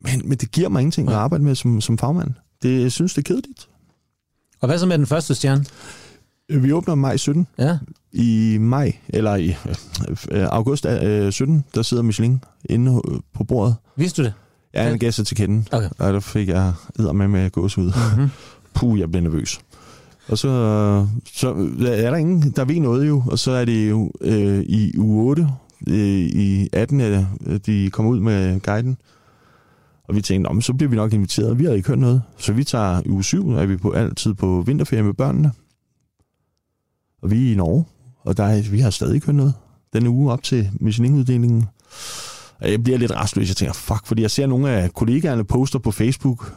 Men, 0.00 0.28
men 0.28 0.38
det 0.38 0.50
giver 0.50 0.68
mig 0.68 0.80
ingenting 0.80 1.08
at 1.08 1.14
arbejde 1.14 1.44
med 1.44 1.54
som, 1.54 1.80
som 1.80 1.98
fagmand. 1.98 2.30
Det, 2.62 2.82
jeg 2.82 2.92
synes, 2.92 3.14
det 3.14 3.18
er 3.18 3.34
kedeligt. 3.34 3.68
Og 4.60 4.68
hvad 4.68 4.78
så 4.78 4.86
med 4.86 4.98
den 4.98 5.06
første 5.06 5.34
stjerne? 5.34 5.64
Vi 6.48 6.72
åbner 6.72 6.94
maj 6.94 7.16
17. 7.16 7.46
Ja. 7.58 7.78
I 8.12 8.58
maj, 8.60 8.92
eller 9.08 9.34
i 9.34 9.48
øh, 10.30 10.46
august 10.50 10.86
øh, 10.86 11.32
17, 11.32 11.64
der 11.74 11.82
sidder 11.82 12.02
Michelin 12.02 12.44
inde 12.64 13.02
på 13.34 13.44
bordet. 13.44 13.76
Vidste 13.96 14.22
du 14.22 14.26
det? 14.26 14.34
Ja, 14.74 14.82
han 14.82 14.98
gav 14.98 15.12
sig 15.12 15.26
til 15.26 15.36
kende. 15.36 15.64
Okay. 15.72 15.88
Og 15.98 16.12
der 16.12 16.20
fik 16.20 16.48
jeg 16.48 16.72
æder 17.00 17.12
med 17.12 17.28
med 17.28 17.50
gås 17.50 17.78
ud. 17.78 17.92
Mm-hmm. 18.16 18.30
Puh, 18.74 19.00
jeg 19.00 19.10
blev 19.10 19.22
nervøs. 19.22 19.60
Og 20.28 20.38
så, 20.38 20.48
så 21.34 21.48
er 21.86 22.10
der 22.10 22.16
ingen, 22.16 22.50
der 22.50 22.64
ved 22.64 22.80
noget 22.80 23.08
jo, 23.08 23.22
og 23.26 23.38
så 23.38 23.50
er 23.50 23.64
det 23.64 23.90
jo 23.90 24.10
øh, 24.20 24.60
i 24.60 24.98
uge 24.98 25.24
8, 25.24 25.48
øh, 25.88 25.96
i 25.96 26.68
18, 26.72 27.00
at 27.00 27.66
de 27.66 27.90
kommer 27.90 28.12
ud 28.12 28.20
med 28.20 28.60
guiden. 28.60 28.96
Og 30.08 30.14
vi 30.14 30.20
tænkte, 30.20 30.48
om 30.48 30.60
så 30.60 30.72
bliver 30.72 30.90
vi 30.90 30.96
nok 30.96 31.12
inviteret. 31.12 31.58
Vi 31.58 31.64
har 31.64 31.72
ikke 31.72 31.88
hørt 31.88 31.98
noget. 31.98 32.22
Så 32.38 32.52
vi 32.52 32.64
tager 32.64 33.02
i 33.04 33.08
uge 33.08 33.24
7, 33.24 33.50
er 33.50 33.66
vi 33.66 33.76
på, 33.76 33.90
altid 33.90 34.34
på 34.34 34.62
vinterferie 34.66 35.02
med 35.02 35.14
børnene. 35.14 35.52
Og 37.22 37.30
vi 37.30 37.48
er 37.48 37.52
i 37.52 37.56
Norge, 37.56 37.84
og 38.22 38.36
der 38.36 38.44
er, 38.44 38.70
vi 38.70 38.78
har 38.80 38.90
stadig 38.90 39.14
ikke 39.14 39.26
hørt 39.26 39.36
noget. 39.36 39.54
Den 39.92 40.06
uge 40.06 40.32
op 40.32 40.42
til 40.42 40.70
Michelin-uddelingen. 40.80 41.64
Jeg 42.64 42.84
bliver 42.84 42.98
lidt 42.98 43.12
restløs. 43.12 43.48
Jeg 43.48 43.56
tænker, 43.56 43.72
fuck, 43.72 44.06
fordi 44.06 44.22
jeg 44.22 44.30
ser 44.30 44.46
nogle 44.46 44.70
af 44.70 44.94
kollegaerne 44.94 45.44
poster 45.44 45.78
på 45.78 45.90
Facebook, 45.90 46.52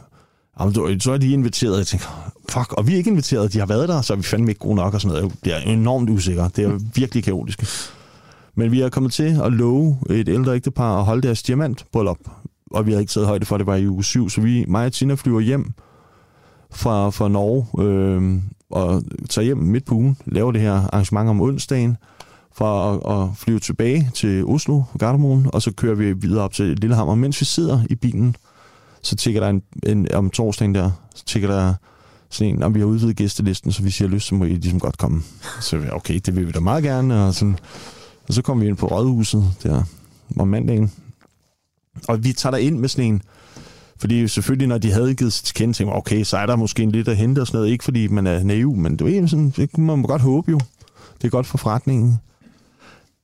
Jamen, 0.60 1.00
så 1.00 1.12
er 1.12 1.18
de 1.18 1.32
inviteret, 1.32 1.78
jeg 1.78 1.86
tænker, 1.86 2.32
fuck, 2.48 2.72
og 2.72 2.86
vi 2.86 2.92
er 2.92 2.96
ikke 2.96 3.10
inviteret, 3.10 3.52
de 3.52 3.58
har 3.58 3.66
været 3.66 3.88
der, 3.88 4.00
så 4.00 4.12
er 4.12 4.16
vi 4.16 4.22
fandme 4.22 4.50
ikke 4.50 4.58
gode 4.58 4.74
nok 4.74 4.94
og 4.94 5.00
sådan 5.00 5.16
noget. 5.16 5.30
Jeg 5.30 5.38
bliver 5.40 5.56
enormt 5.56 6.10
usikker. 6.10 6.48
Det 6.48 6.64
er 6.64 6.78
virkelig 6.94 7.24
kaotisk. 7.24 7.62
Men 8.54 8.72
vi 8.72 8.80
er 8.80 8.88
kommet 8.88 9.12
til 9.12 9.40
at 9.44 9.52
love 9.52 9.98
et 10.10 10.28
ældre 10.28 10.54
ægtepar 10.54 10.98
at 10.98 11.04
holde 11.04 11.22
deres 11.22 11.42
diamantbryllup, 11.42 12.18
og 12.70 12.86
vi 12.86 12.92
har 12.92 13.00
ikke 13.00 13.10
taget 13.10 13.26
højde 13.26 13.46
for, 13.46 13.54
at 13.54 13.58
det 13.58 13.66
var 13.66 13.76
i 13.76 13.88
uge 13.88 14.04
7, 14.04 14.28
så 14.28 14.40
vi, 14.40 14.64
mig 14.68 14.86
og 14.86 14.92
Tina 14.92 15.14
flyver 15.14 15.40
hjem 15.40 15.72
fra, 16.70 17.10
fra 17.10 17.28
Norge 17.28 17.84
øh, 17.84 18.40
og 18.70 19.02
tager 19.30 19.44
hjem 19.44 19.58
midt 19.58 19.84
på 19.84 19.94
ugen, 19.94 20.16
laver 20.26 20.52
det 20.52 20.60
her 20.60 20.72
arrangement 20.72 21.28
om 21.28 21.40
onsdagen, 21.40 21.96
for 22.58 22.92
at, 22.92 23.22
at 23.22 23.36
flyve 23.36 23.58
tilbage 23.58 24.10
til 24.14 24.44
Oslo, 24.44 24.82
Gardermoen, 24.98 25.46
og 25.52 25.62
så 25.62 25.72
kører 25.72 25.94
vi 25.94 26.12
videre 26.12 26.44
op 26.44 26.52
til 26.52 26.66
Lillehammer. 26.66 27.14
Mens 27.14 27.40
vi 27.40 27.44
sidder 27.44 27.82
i 27.90 27.94
bilen, 27.94 28.36
så 29.02 29.16
tigger 29.16 29.40
der 29.40 29.48
en, 29.48 29.62
en 29.86 30.12
om 30.14 30.30
torsdagen 30.30 30.74
der, 30.74 30.90
så 31.14 31.24
tigger 31.24 31.48
der 31.48 31.74
sådan 32.30 32.54
en, 32.54 32.62
om 32.62 32.74
vi 32.74 32.80
har 32.80 32.86
udvidet 32.86 33.16
gæstelisten, 33.16 33.72
så 33.72 33.82
hvis 33.82 34.00
I 34.00 34.04
har 34.04 34.08
lyst, 34.08 34.26
så 34.26 34.34
må 34.34 34.44
I 34.44 34.48
ligesom 34.48 34.80
godt 34.80 34.98
komme. 34.98 35.22
Så 35.60 35.84
okay, 35.92 36.20
det 36.26 36.36
vil 36.36 36.46
vi 36.46 36.52
da 36.52 36.60
meget 36.60 36.84
gerne, 36.84 37.24
og, 37.24 37.34
sådan, 37.34 37.58
og 38.28 38.34
så 38.34 38.42
kommer 38.42 38.64
vi 38.64 38.68
ind 38.68 38.76
på 38.76 38.86
Rådhuset 38.86 39.44
der 39.62 39.82
om 40.38 40.48
mandagen, 40.48 40.92
og 42.08 42.24
vi 42.24 42.32
tager 42.32 42.50
der 42.50 42.58
ind 42.58 42.78
med 42.78 42.88
sådan 42.88 43.12
en, 43.12 43.22
fordi 44.00 44.28
selvfølgelig, 44.28 44.68
når 44.68 44.78
de 44.78 44.92
havde 44.92 45.14
givet 45.14 45.32
sig 45.32 45.44
til 45.44 45.54
kende, 45.54 45.74
tænkte 45.74 45.94
okay, 45.94 46.24
så 46.24 46.36
er 46.36 46.46
der 46.46 46.56
måske 46.56 46.82
en 46.82 46.90
lidt 46.90 47.08
at 47.08 47.16
hente 47.16 47.40
og 47.40 47.46
sådan 47.46 47.58
noget. 47.58 47.72
Ikke 47.72 47.84
fordi 47.84 48.08
man 48.08 48.26
er 48.26 48.42
naiv, 48.42 48.76
men 48.76 48.96
det, 48.96 49.18
er 49.18 49.26
sådan, 49.26 49.50
det 49.56 49.78
må 49.78 49.96
man 49.96 50.04
godt 50.04 50.22
håbe 50.22 50.50
jo. 50.50 50.60
Det 51.20 51.24
er 51.24 51.30
godt 51.30 51.46
for 51.46 51.58
forretningen 51.58 52.18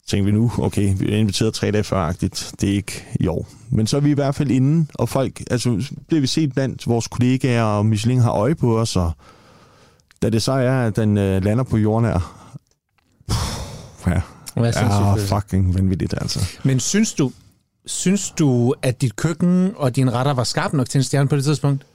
tænkte 0.09 0.33
vi 0.33 0.39
nu, 0.39 0.53
okay, 0.59 0.95
vi 0.99 1.13
er 1.13 1.17
inviteret 1.17 1.55
tre 1.55 1.71
dage 1.71 1.85
før 1.85 2.11
-agtigt. 2.11 2.53
Det 2.61 2.71
er 2.71 2.75
ikke 2.75 3.05
i 3.21 3.27
år. 3.27 3.49
Men 3.71 3.87
så 3.87 3.97
er 3.97 4.01
vi 4.01 4.11
i 4.11 4.15
hvert 4.15 4.35
fald 4.35 4.51
inde, 4.51 4.87
og 4.95 5.09
folk, 5.09 5.43
altså 5.51 5.93
bliver 6.09 6.21
vi 6.21 6.27
set 6.27 6.55
blandt 6.55 6.87
vores 6.87 7.09
kollegaer, 7.09 7.63
og 7.63 7.87
Michelin 7.87 8.19
har 8.21 8.33
øje 8.33 8.55
på 8.55 8.79
os, 8.79 8.97
og 8.97 9.13
da 10.23 10.31
det 10.31 10.43
så 10.43 10.53
er, 10.53 10.87
at 10.87 10.97
den 10.97 11.19
øh, 11.19 11.45
lander 11.45 11.65
på 11.65 11.77
jorden 11.77 12.09
her, 12.09 12.45
ja, 14.07 14.21
Hvad 14.55 14.73
er 14.77 15.17
fucking 15.29 15.75
vanvittigt, 15.75 16.15
altså. 16.21 16.41
Men 16.65 16.81
synes 16.81 17.13
du, 17.13 17.33
synes 17.87 18.31
du, 18.31 18.75
at 18.83 19.03
dit 19.03 19.17
køkken 19.17 19.73
og 19.77 19.97
dine 19.97 20.11
retter 20.11 20.35
var 20.35 20.45
skarpe 20.45 20.77
nok 20.77 20.89
til 20.89 20.99
en 20.99 21.03
stjerne 21.03 21.29
på 21.29 21.37
det 21.37 21.45
tidspunkt? 21.45 21.87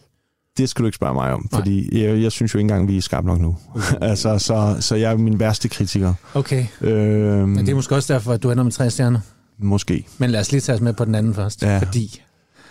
Det 0.57 0.69
skal 0.69 0.83
du 0.83 0.85
ikke 0.85 0.95
spørge 0.95 1.13
mig 1.13 1.33
om, 1.33 1.47
Nej. 1.51 1.61
fordi 1.61 2.03
jeg, 2.03 2.21
jeg 2.21 2.31
synes 2.31 2.53
jo 2.53 2.59
ikke 2.59 2.63
engang, 2.63 2.87
vi 2.87 2.97
er 2.97 3.01
skarpe 3.01 3.27
nok 3.27 3.39
nu. 3.39 3.57
Okay. 3.75 3.95
altså, 4.09 4.37
så, 4.37 4.77
så 4.79 4.95
jeg 4.95 5.11
er 5.11 5.17
min 5.17 5.39
værste 5.39 5.69
kritiker. 5.69 6.13
Okay. 6.33 6.65
Øhm, 6.81 7.49
Men 7.49 7.65
det 7.65 7.71
er 7.71 7.75
måske 7.75 7.95
også 7.95 8.13
derfor, 8.13 8.31
at 8.31 8.43
du 8.43 8.51
ender 8.51 8.63
med 8.63 8.71
tre 8.71 8.89
stjerner? 8.89 9.19
Måske. 9.57 10.05
Men 10.17 10.29
lad 10.29 10.39
os 10.39 10.51
lige 10.51 10.61
tage 10.61 10.75
os 10.75 10.81
med 10.81 10.93
på 10.93 11.05
den 11.05 11.15
anden 11.15 11.33
først, 11.33 11.61
ja. 11.63 11.77
fordi... 11.79 12.21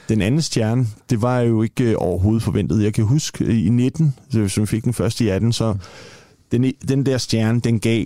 Den 0.08 0.20
anden 0.22 0.42
stjerne, 0.42 0.86
det 1.10 1.22
var 1.22 1.40
jo 1.40 1.62
ikke 1.62 1.84
øh, 1.84 1.94
overhovedet 1.98 2.42
forventet. 2.42 2.82
Jeg 2.82 2.94
kan 2.94 3.04
huske 3.04 3.44
øh, 3.44 3.66
i 3.66 3.68
19, 3.68 4.14
som 4.48 4.60
vi 4.60 4.66
fik 4.66 4.84
den 4.84 4.94
første 4.94 5.24
i 5.24 5.28
18, 5.28 5.52
så 5.52 5.74
den, 6.52 6.72
den 6.88 7.06
der 7.06 7.18
stjerne, 7.18 7.60
den 7.60 7.80
gav 7.80 8.04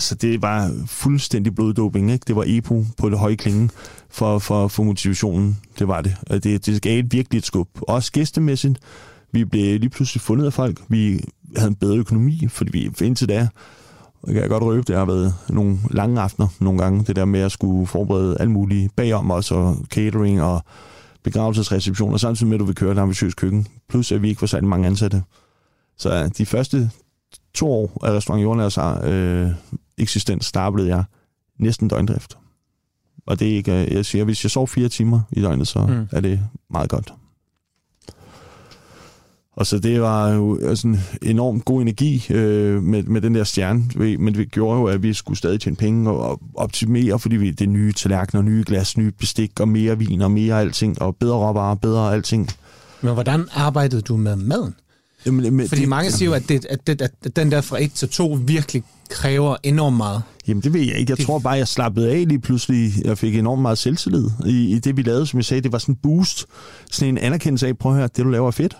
altså 0.00 0.14
det 0.14 0.42
var 0.42 0.72
fuldstændig 0.86 1.54
bloddoping, 1.54 2.12
ikke? 2.12 2.24
Det 2.26 2.36
var 2.36 2.44
EPO 2.46 2.84
på 2.98 3.10
det 3.10 3.18
høje 3.18 3.34
klinge 3.34 3.70
for, 4.10 4.38
for, 4.38 4.68
for 4.68 4.82
motivationen. 4.82 5.58
Det 5.78 5.88
var 5.88 6.00
det. 6.00 6.16
Og 6.26 6.44
det, 6.44 6.66
det 6.66 6.82
gav 6.82 6.98
et 6.98 7.12
virkelig 7.12 7.38
et 7.38 7.46
skub. 7.46 7.68
Også 7.82 8.12
gæstemæssigt. 8.12 8.78
Vi 9.32 9.44
blev 9.44 9.80
lige 9.80 9.90
pludselig 9.90 10.20
fundet 10.20 10.46
af 10.46 10.52
folk. 10.52 10.80
Vi 10.88 11.20
havde 11.56 11.68
en 11.68 11.74
bedre 11.74 11.96
økonomi, 11.96 12.46
fordi 12.48 12.78
vi 12.78 13.06
indtil 13.06 13.28
da, 13.28 13.48
jeg 14.26 14.34
kan 14.34 14.48
godt 14.48 14.62
røbe, 14.62 14.82
det 14.82 14.96
har 14.96 15.04
været 15.04 15.34
nogle 15.48 15.78
lange 15.90 16.20
aftener 16.20 16.48
nogle 16.60 16.82
gange, 16.82 17.04
det 17.04 17.16
der 17.16 17.24
med 17.24 17.40
at 17.40 17.52
skulle 17.52 17.86
forberede 17.86 18.36
alt 18.40 18.50
muligt 18.50 18.96
bagom 18.96 19.30
os, 19.30 19.50
og 19.50 19.76
catering 19.90 20.42
og 20.42 20.62
begravelsesreception, 21.22 22.12
og 22.12 22.20
samtidig 22.20 22.48
med, 22.48 22.56
at 22.56 22.60
du 22.60 22.64
vil 22.64 22.74
køre 22.74 22.92
et 22.92 22.98
ambitiøst 22.98 23.36
køkken. 23.36 23.66
Plus, 23.88 24.12
at 24.12 24.22
vi 24.22 24.28
ikke 24.28 24.40
var 24.40 24.46
særlig 24.46 24.68
mange 24.68 24.86
ansatte. 24.86 25.22
Så 25.98 26.30
de 26.38 26.46
første 26.46 26.90
to 27.54 27.72
år 27.72 28.00
af 28.02 28.12
Restaurant 28.12 28.42
Jordnærs 28.42 28.78
øh, 29.04 29.50
eksistens 29.98 30.46
startede 30.46 30.88
jeg 30.88 31.04
næsten 31.58 31.88
døgndrift. 31.88 32.38
Og 33.26 33.40
det 33.40 33.50
er 33.50 33.56
ikke, 33.56 33.72
øh, 33.72 33.92
jeg 33.92 34.06
siger, 34.06 34.24
hvis 34.24 34.44
jeg 34.44 34.50
sover 34.50 34.66
fire 34.66 34.88
timer 34.88 35.20
i 35.32 35.42
døgnet, 35.42 35.68
så 35.68 35.86
mm. 35.86 36.08
er 36.12 36.20
det 36.20 36.40
meget 36.70 36.90
godt. 36.90 37.12
Og 39.52 39.66
så 39.66 39.78
det 39.78 40.00
var 40.00 40.30
jo 40.30 40.58
altså 40.68 40.88
en 40.88 41.00
enormt 41.22 41.64
god 41.64 41.82
energi 41.82 42.26
øh, 42.30 42.82
med, 42.82 43.02
med 43.02 43.20
den 43.20 43.34
der 43.34 43.44
stjerne, 43.44 43.84
men 44.18 44.34
det 44.34 44.50
gjorde 44.50 44.78
jo, 44.80 44.86
at 44.86 45.02
vi 45.02 45.12
skulle 45.12 45.38
stadig 45.38 45.60
tjene 45.60 45.76
penge 45.76 46.10
og 46.10 46.40
optimere, 46.54 47.18
fordi 47.18 47.36
vi 47.36 47.50
det 47.50 47.68
nye 47.68 47.92
tallerkener, 47.92 48.42
nye 48.42 48.64
glas, 48.66 48.96
nye 48.96 49.10
bestik 49.10 49.60
og 49.60 49.68
mere 49.68 49.98
vin 49.98 50.22
og 50.22 50.30
mere 50.30 50.60
alting, 50.60 51.02
og 51.02 51.16
bedre 51.16 51.36
råvarer, 51.36 51.74
bedre 51.74 52.12
alting. 52.12 52.48
Men 53.00 53.14
hvordan 53.14 53.48
arbejdede 53.54 54.02
du 54.02 54.16
med 54.16 54.36
maden? 54.36 54.74
Jamen, 55.26 55.56
men, 55.56 55.68
Fordi 55.68 55.80
det, 55.80 55.88
mange 55.88 56.12
siger 56.12 56.28
jo, 56.28 56.34
at, 56.34 56.48
det, 56.48 56.64
at, 56.64 56.86
det, 56.86 57.02
at 57.02 57.36
den 57.36 57.50
der 57.50 57.60
fra 57.60 57.82
1 57.82 57.92
til 57.92 58.08
2 58.08 58.38
virkelig 58.42 58.82
kræver 59.10 59.56
enormt 59.62 59.96
meget. 59.96 60.22
Jamen 60.48 60.62
det 60.62 60.72
ved 60.72 60.80
jeg 60.80 60.96
ikke. 60.96 61.10
Jeg 61.10 61.18
det... 61.18 61.26
tror 61.26 61.38
bare, 61.38 61.52
jeg 61.52 61.68
slappede 61.68 62.10
af 62.10 62.28
lige 62.28 62.40
pludselig. 62.40 62.92
Jeg 63.04 63.18
fik 63.18 63.36
enormt 63.36 63.62
meget 63.62 63.78
selvtillid 63.78 64.30
i, 64.46 64.74
i 64.74 64.78
det, 64.78 64.96
vi 64.96 65.02
lavede. 65.02 65.26
Som 65.26 65.38
jeg 65.38 65.44
sagde, 65.44 65.62
det 65.62 65.72
var 65.72 65.78
sådan 65.78 65.92
en 65.92 65.98
boost. 66.02 66.46
Sådan 66.90 67.14
en 67.14 67.18
anerkendelse 67.18 67.66
af, 67.66 67.78
prøv 67.78 67.92
at 67.92 67.98
høre, 67.98 68.08
det 68.16 68.24
du 68.24 68.30
laver 68.30 68.46
er 68.46 68.50
fedt. 68.50 68.76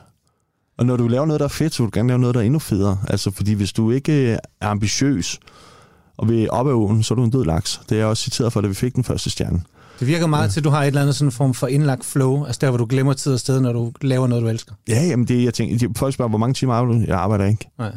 Og 0.78 0.86
når 0.86 0.96
du 0.96 1.08
laver 1.08 1.26
noget, 1.26 1.40
der 1.40 1.44
er 1.44 1.48
fedt, 1.48 1.74
så 1.74 1.82
vil 1.82 1.92
du 1.92 1.98
gerne 1.98 2.08
lave 2.08 2.18
noget, 2.18 2.34
der 2.34 2.40
er 2.40 2.44
endnu 2.44 2.58
federe. 2.58 2.98
Altså 3.08 3.30
fordi 3.30 3.52
hvis 3.52 3.72
du 3.72 3.90
ikke 3.90 4.30
er 4.30 4.38
ambitiøs 4.60 5.38
og 6.16 6.28
vil 6.28 6.50
op 6.50 6.66
ad 6.66 6.72
åen, 6.72 7.02
så 7.02 7.14
er 7.14 7.16
du 7.16 7.24
en 7.24 7.30
død 7.30 7.44
laks. 7.44 7.80
Det 7.88 7.94
er 7.94 7.98
jeg 7.98 8.06
også 8.06 8.22
citeret 8.22 8.52
for, 8.52 8.60
da 8.60 8.68
vi 8.68 8.74
fik 8.74 8.94
den 8.94 9.04
første 9.04 9.30
stjerne. 9.30 9.62
Det 10.00 10.08
virker 10.08 10.26
meget 10.26 10.42
ja. 10.42 10.48
til, 10.48 10.60
at 10.60 10.64
du 10.64 10.70
har 10.70 10.82
et 10.82 10.86
eller 10.86 11.00
andet 11.00 11.16
sådan 11.16 11.32
form 11.32 11.54
for 11.54 11.66
indlagt 11.66 12.04
flow, 12.04 12.44
altså 12.44 12.58
der, 12.60 12.68
hvor 12.68 12.78
du 12.78 12.86
glemmer 12.88 13.12
tid 13.12 13.32
og 13.32 13.40
sted, 13.40 13.60
når 13.60 13.72
du 13.72 13.92
laver 14.02 14.26
noget, 14.26 14.42
du 14.42 14.48
elsker. 14.48 14.74
Ja, 14.88 15.06
jamen 15.06 15.28
det, 15.28 15.44
jeg 15.44 15.54
tænker, 15.54 15.88
folk 15.96 16.14
spørger, 16.14 16.28
hvor 16.28 16.38
mange 16.38 16.54
timer 16.54 16.74
arbejder 16.74 17.00
du? 17.00 17.04
Jeg 17.06 17.18
arbejder 17.18 17.44
ikke. 17.44 17.70
Nej. 17.78 17.96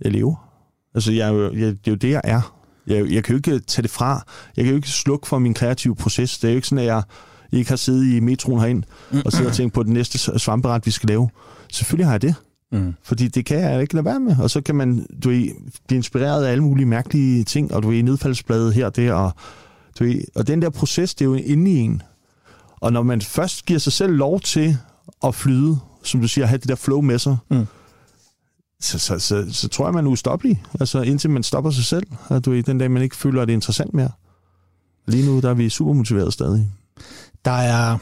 Jeg 0.00 0.12
lever. 0.12 0.48
Altså, 0.94 1.12
jeg, 1.12 1.34
jeg, 1.34 1.70
det 1.70 1.86
er 1.86 1.90
jo 1.90 1.94
det, 1.94 2.10
jeg 2.10 2.20
er. 2.24 2.54
Jeg, 2.86 3.12
jeg 3.12 3.24
kan 3.24 3.32
jo 3.32 3.36
ikke 3.36 3.66
tage 3.66 3.82
det 3.82 3.90
fra. 3.90 4.26
Jeg 4.56 4.64
kan 4.64 4.72
jo 4.72 4.76
ikke 4.76 4.88
slukke 4.88 5.28
for 5.28 5.38
min 5.38 5.54
kreative 5.54 5.96
proces. 5.96 6.38
Det 6.38 6.48
er 6.48 6.52
jo 6.52 6.56
ikke 6.56 6.68
sådan, 6.68 6.84
at 6.84 6.86
jeg 6.86 7.02
ikke 7.52 7.70
har 7.70 7.76
siddet 7.76 8.14
i 8.14 8.20
metroen 8.20 8.60
herind 8.60 8.82
og 9.24 9.32
siddet 9.32 9.48
og 9.48 9.56
tænkt 9.56 9.74
på 9.74 9.82
det 9.82 9.92
næste 9.92 10.38
svamperet, 10.38 10.86
vi 10.86 10.90
skal 10.90 11.08
lave. 11.08 11.28
Selvfølgelig 11.72 12.06
har 12.06 12.12
jeg 12.12 12.22
det. 12.22 12.34
Mm. 12.72 12.94
Fordi 13.04 13.28
det 13.28 13.46
kan 13.46 13.60
jeg 13.60 13.80
ikke 13.80 13.94
lade 13.94 14.04
være 14.04 14.20
med. 14.20 14.36
Og 14.38 14.50
så 14.50 14.60
kan 14.60 14.74
man 14.74 15.06
du 15.24 15.30
er, 15.30 15.48
blive 15.88 15.96
inspireret 15.96 16.44
af 16.44 16.50
alle 16.50 16.64
mulige 16.64 16.86
mærkelige 16.86 17.44
ting, 17.44 17.74
og 17.74 17.82
du 17.82 17.88
er 17.88 17.98
i 17.98 18.02
nedfaldsbladet 18.02 18.74
her 18.74 18.86
og 18.86 18.96
der, 18.96 19.12
og 19.12 19.32
du 19.98 20.04
ved, 20.04 20.20
og 20.34 20.46
den 20.46 20.62
der 20.62 20.70
proces, 20.70 21.14
det 21.14 21.24
er 21.24 21.28
jo 21.28 21.34
inde 21.34 21.70
i 21.70 21.76
en. 21.76 22.02
Og 22.80 22.92
når 22.92 23.02
man 23.02 23.22
først 23.22 23.66
giver 23.66 23.80
sig 23.80 23.92
selv 23.92 24.12
lov 24.12 24.40
til 24.40 24.76
at 25.24 25.34
flyde, 25.34 25.78
som 26.02 26.20
du 26.20 26.28
siger, 26.28 26.44
at 26.44 26.48
have 26.48 26.58
det 26.58 26.68
der 26.68 26.74
flow 26.74 27.00
med 27.00 27.18
sig, 27.18 27.36
mm. 27.50 27.66
så, 28.80 28.98
så, 28.98 29.18
så, 29.18 29.46
så 29.52 29.68
tror 29.68 29.86
jeg, 29.86 29.94
man 29.94 30.06
er 30.06 30.10
ustoppelig. 30.10 30.62
Altså 30.80 31.02
indtil 31.02 31.30
man 31.30 31.42
stopper 31.42 31.70
sig 31.70 31.84
selv. 31.84 32.06
Og 32.28 32.44
du 32.44 32.50
ved, 32.50 32.62
den 32.62 32.78
dag, 32.78 32.90
man 32.90 33.02
ikke 33.02 33.16
føler, 33.16 33.42
at 33.42 33.48
det 33.48 33.52
er 33.52 33.56
interessant 33.56 33.94
mere. 33.94 34.10
Lige 35.06 35.26
nu, 35.26 35.40
der 35.40 35.50
er 35.50 35.54
vi 35.54 35.68
super 35.68 35.92
motiveret 35.92 36.32
stadig. 36.32 36.70
Der 37.44 37.50
er, 37.50 37.98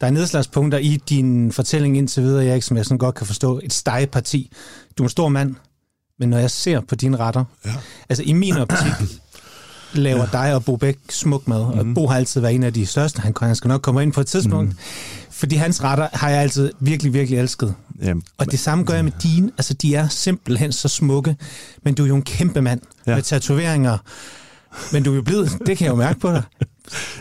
der 0.00 0.06
er 0.06 0.10
nedslagspunkter 0.10 0.78
i 0.78 0.96
din 1.08 1.52
fortælling 1.52 1.96
indtil 1.96 2.22
videre, 2.22 2.46
Erik, 2.46 2.62
som 2.62 2.76
jeg 2.76 2.84
sådan 2.84 2.98
godt 2.98 3.14
kan 3.14 3.26
forstå. 3.26 3.60
Et 3.62 3.72
stegeparti. 3.72 4.52
Du 4.98 5.02
er 5.02 5.06
en 5.06 5.10
stor 5.10 5.28
mand, 5.28 5.54
men 6.18 6.28
når 6.28 6.38
jeg 6.38 6.50
ser 6.50 6.80
på 6.80 6.94
dine 6.94 7.16
retter, 7.16 7.44
ja. 7.64 7.74
altså 8.08 8.22
i 8.22 8.32
min 8.32 8.56
optik, 8.56 8.92
laver 9.94 10.26
ja. 10.32 10.44
dig 10.44 10.54
og 10.54 10.64
Bo 10.64 10.76
Bæk 10.76 10.98
smuk 11.10 11.48
mad, 11.48 11.64
mm. 11.64 11.78
og 11.78 11.86
mhm. 11.86 11.94
Bo 11.94 12.06
har 12.06 12.16
altid 12.16 12.40
været 12.40 12.54
en 12.54 12.62
af 12.62 12.72
de 12.72 12.86
største. 12.86 13.20
Han, 13.20 13.34
han 13.42 13.56
skal 13.56 13.68
nok 13.68 13.82
komme 13.82 14.02
ind 14.02 14.12
på 14.12 14.20
et 14.20 14.26
tidspunkt. 14.26 14.68
Mm. 14.70 14.78
Fordi 15.30 15.56
hans 15.56 15.84
retter 15.84 16.08
har 16.12 16.28
jeg 16.28 16.40
altid 16.40 16.72
virkelig, 16.80 17.14
virkelig 17.14 17.38
elsket. 17.38 17.74
Ja, 18.02 18.14
og 18.38 18.50
det 18.50 18.58
samme 18.58 18.84
gør 18.84 18.94
jeg 18.94 19.04
med 19.04 19.12
dine. 19.22 19.50
Altså, 19.58 19.74
de 19.74 19.94
er 19.94 20.08
simpelthen 20.08 20.72
så 20.72 20.88
smukke. 20.88 21.36
Men 21.82 21.94
du 21.94 22.04
er 22.04 22.08
jo 22.08 22.16
en 22.16 22.22
kæmpe 22.22 22.60
mand 22.60 22.80
ja. 23.06 23.14
med 23.14 23.22
tatoveringer. 23.22 23.98
Men 24.92 25.02
du 25.02 25.10
er 25.10 25.14
jo 25.14 25.22
blevet, 25.22 25.58
det 25.66 25.78
kan 25.78 25.84
jeg 25.84 25.90
jo 25.90 25.96
mærke 25.96 26.20
på 26.20 26.30
dig. 26.30 26.42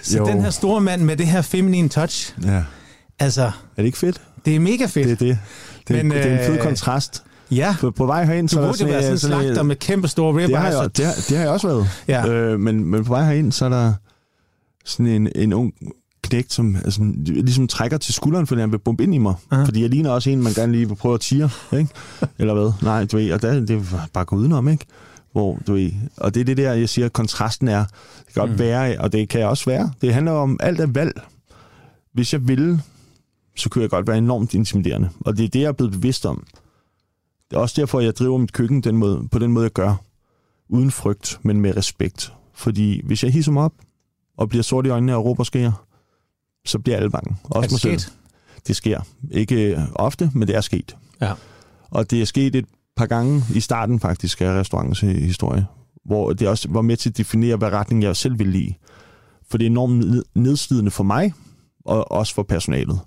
Så 0.01 0.17
jo. 0.17 0.25
den 0.25 0.41
her 0.41 0.49
store 0.49 0.81
mand 0.81 1.01
med 1.01 1.17
det 1.17 1.27
her 1.27 1.41
feminine 1.41 1.89
touch. 1.89 2.35
Ja. 2.43 2.63
Altså. 3.19 3.43
Er 3.43 3.51
det 3.77 3.85
ikke 3.85 3.97
fedt? 3.97 4.21
Det 4.45 4.55
er 4.55 4.59
mega 4.59 4.85
fedt. 4.85 5.05
Det 5.05 5.11
er 5.11 5.15
det. 5.15 5.39
Det, 5.87 6.05
Men, 6.05 6.17
det 6.17 6.25
er 6.25 6.39
en 6.39 6.45
fed 6.45 6.57
øh, 6.57 6.63
kontrast. 6.63 7.23
Ja. 7.51 7.75
På, 7.79 7.91
på 7.91 8.05
vej 8.05 8.25
herind... 8.25 8.49
Du 8.49 8.53
så 8.53 8.61
burde 8.61 8.83
jo 8.83 8.87
være 8.87 9.01
sådan 9.01 9.13
en 9.13 9.17
slagter 9.17 9.63
med 9.63 9.75
kæmpe 9.75 10.07
store 10.07 10.31
ribeyes. 10.31 10.49
Det 10.49 10.57
har 10.57 10.81
jeg, 10.81 10.97
det 10.97 11.05
har, 11.05 11.13
det 11.13 11.37
har 11.37 11.43
jeg 11.43 11.53
også 11.53 11.67
været. 11.67 11.87
Ja. 12.07 12.27
Øh, 12.27 12.59
men, 12.59 12.85
men 12.85 13.03
på 13.03 13.09
vej 13.09 13.25
herind, 13.25 13.51
så 13.51 13.65
er 13.65 13.69
der 13.69 13.93
sådan 14.85 15.07
en, 15.07 15.29
en 15.35 15.53
ung 15.53 15.73
knægt, 16.23 16.53
som 16.53 16.75
altså, 16.75 17.01
ligesom 17.25 17.67
trækker 17.67 17.97
til 17.97 18.13
skulderen, 18.13 18.47
fordi 18.47 18.61
han 18.61 18.71
vil 18.71 18.77
bombe 18.77 19.03
ind 19.03 19.15
i 19.15 19.17
mig. 19.17 19.33
Aha. 19.51 19.63
Fordi 19.63 19.81
jeg 19.81 19.89
ligner 19.89 20.09
også 20.09 20.29
en, 20.29 20.43
man 20.43 20.53
gerne 20.53 20.71
lige 20.71 20.87
vil 20.87 20.95
prøve 20.95 21.13
at 21.13 21.19
tire, 21.19 21.49
ikke? 21.73 21.89
Eller 22.39 22.53
hvad? 22.53 22.71
Nej, 22.81 23.05
du 23.05 23.17
ved, 23.17 23.31
og 23.31 23.41
der, 23.41 23.59
det 23.59 23.91
var 23.91 24.09
bare 24.13 24.25
gå 24.25 24.35
udenom, 24.35 24.67
ikke? 24.67 24.85
Hvor, 25.31 25.59
du 25.67 25.73
ved, 25.73 25.91
og 26.17 26.33
det 26.33 26.41
er 26.41 26.45
det 26.45 26.57
der, 26.57 26.73
jeg 26.73 26.89
siger, 26.89 27.09
kontrasten 27.09 27.67
er, 27.67 27.85
det 28.25 28.33
kan 28.33 28.41
godt 28.41 28.51
mm. 28.51 28.59
være, 28.59 28.99
og 28.99 29.11
det 29.11 29.29
kan 29.29 29.45
også 29.45 29.65
være. 29.65 29.91
Det 30.01 30.13
handler 30.13 30.31
om 30.31 30.57
alt 30.59 30.79
af 30.79 30.95
valg. 30.95 31.21
Hvis 32.13 32.33
jeg 32.33 32.47
ville, 32.47 32.81
så 33.57 33.69
kunne 33.69 33.81
jeg 33.81 33.89
godt 33.89 34.07
være 34.07 34.17
enormt 34.17 34.53
intimiderende. 34.53 35.09
Og 35.19 35.37
det 35.37 35.45
er 35.45 35.49
det, 35.49 35.61
jeg 35.61 35.67
er 35.67 35.71
blevet 35.71 35.91
bevidst 35.91 36.25
om. 36.25 36.43
Det 37.51 37.57
er 37.57 37.61
også 37.61 37.81
derfor, 37.81 37.99
jeg 37.99 38.15
driver 38.15 38.37
mit 38.37 38.53
køkken 38.53 38.81
den 38.81 38.97
måde, 38.97 39.27
på 39.31 39.39
den 39.39 39.51
måde, 39.51 39.63
jeg 39.63 39.71
gør. 39.71 39.95
Uden 40.69 40.91
frygt, 40.91 41.39
men 41.43 41.61
med 41.61 41.77
respekt. 41.77 42.33
Fordi 42.53 43.01
hvis 43.05 43.23
jeg 43.23 43.31
hisser 43.31 43.51
mig 43.51 43.63
op, 43.63 43.73
og 44.37 44.49
bliver 44.49 44.63
sort 44.63 44.85
i 44.85 44.89
øjnene 44.89 45.15
og 45.15 45.25
råber 45.25 45.43
skærer, 45.43 45.85
så 46.65 46.79
bliver 46.79 46.97
alle 46.97 47.09
bange. 47.09 47.35
Også 47.43 47.57
er 47.57 47.69
det 47.69 47.79
sket? 47.79 48.01
Selv. 48.01 48.13
Det 48.67 48.75
sker. 48.75 49.01
Ikke 49.31 49.71
øh, 49.71 49.79
ofte, 49.95 50.31
men 50.33 50.47
det 50.47 50.55
er 50.55 50.61
sket. 50.61 50.95
Ja. 51.21 51.33
Og 51.89 52.11
det 52.11 52.21
er 52.21 52.25
sket 52.25 52.55
et 52.55 52.65
par 52.95 53.05
gange 53.05 53.43
i 53.55 53.59
starten 53.59 53.99
faktisk 53.99 54.41
af 54.41 54.59
restaurantens 54.59 54.99
historie, 54.99 55.65
hvor 56.05 56.33
det 56.33 56.47
også 56.47 56.67
var 56.71 56.81
med 56.81 56.97
til 56.97 57.09
at 57.09 57.17
definere, 57.17 57.55
hvad 57.55 57.69
retning 57.69 58.03
jeg 58.03 58.15
selv 58.15 58.39
ville 58.39 58.53
lide. 58.53 58.73
For 59.49 59.57
det 59.57 59.65
er 59.65 59.69
enormt 59.69 60.23
nedslidende 60.35 60.91
for 60.91 61.03
mig, 61.03 61.33
og 61.85 62.11
også 62.11 62.33
for 62.33 62.43
personalet. 62.43 62.99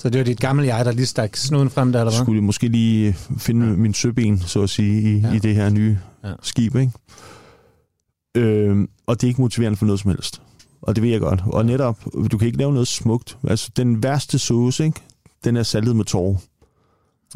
Så 0.00 0.10
det 0.10 0.18
var 0.18 0.24
dit 0.24 0.40
gamle 0.40 0.66
jeg, 0.66 0.84
der 0.84 0.92
lige 0.92 1.06
stak 1.06 1.36
snuden 1.36 1.70
frem 1.70 1.92
der, 1.92 2.00
eller 2.00 2.12
hvad? 2.12 2.24
Skulle 2.24 2.42
måske 2.42 2.68
lige 2.68 3.16
finde 3.38 3.66
ja. 3.66 3.72
min 3.72 3.94
søben, 3.94 4.40
så 4.40 4.62
at 4.62 4.70
sige, 4.70 5.02
i, 5.02 5.20
ja. 5.20 5.32
i 5.32 5.38
det 5.38 5.54
her 5.54 5.70
nye 5.70 5.98
ja. 6.24 6.32
skib, 6.42 6.76
ikke? 6.76 6.92
Øh, 8.34 8.88
og 9.06 9.20
det 9.20 9.26
er 9.26 9.28
ikke 9.28 9.40
motiverende 9.40 9.76
for 9.76 9.86
noget 9.86 10.00
som 10.00 10.10
helst. 10.10 10.42
Og 10.82 10.96
det 10.96 11.02
ved 11.02 11.10
jeg 11.10 11.20
godt. 11.20 11.42
Og 11.46 11.66
netop, 11.66 11.98
du 12.32 12.38
kan 12.38 12.46
ikke 12.46 12.58
lave 12.58 12.72
noget 12.72 12.88
smukt. 12.88 13.38
Altså, 13.48 13.70
den 13.76 14.02
værste 14.02 14.38
sauce, 14.38 14.84
ikke? 14.84 15.00
den 15.44 15.56
er 15.56 15.62
saltet 15.62 15.96
med 15.96 16.04
tårer. 16.04 16.36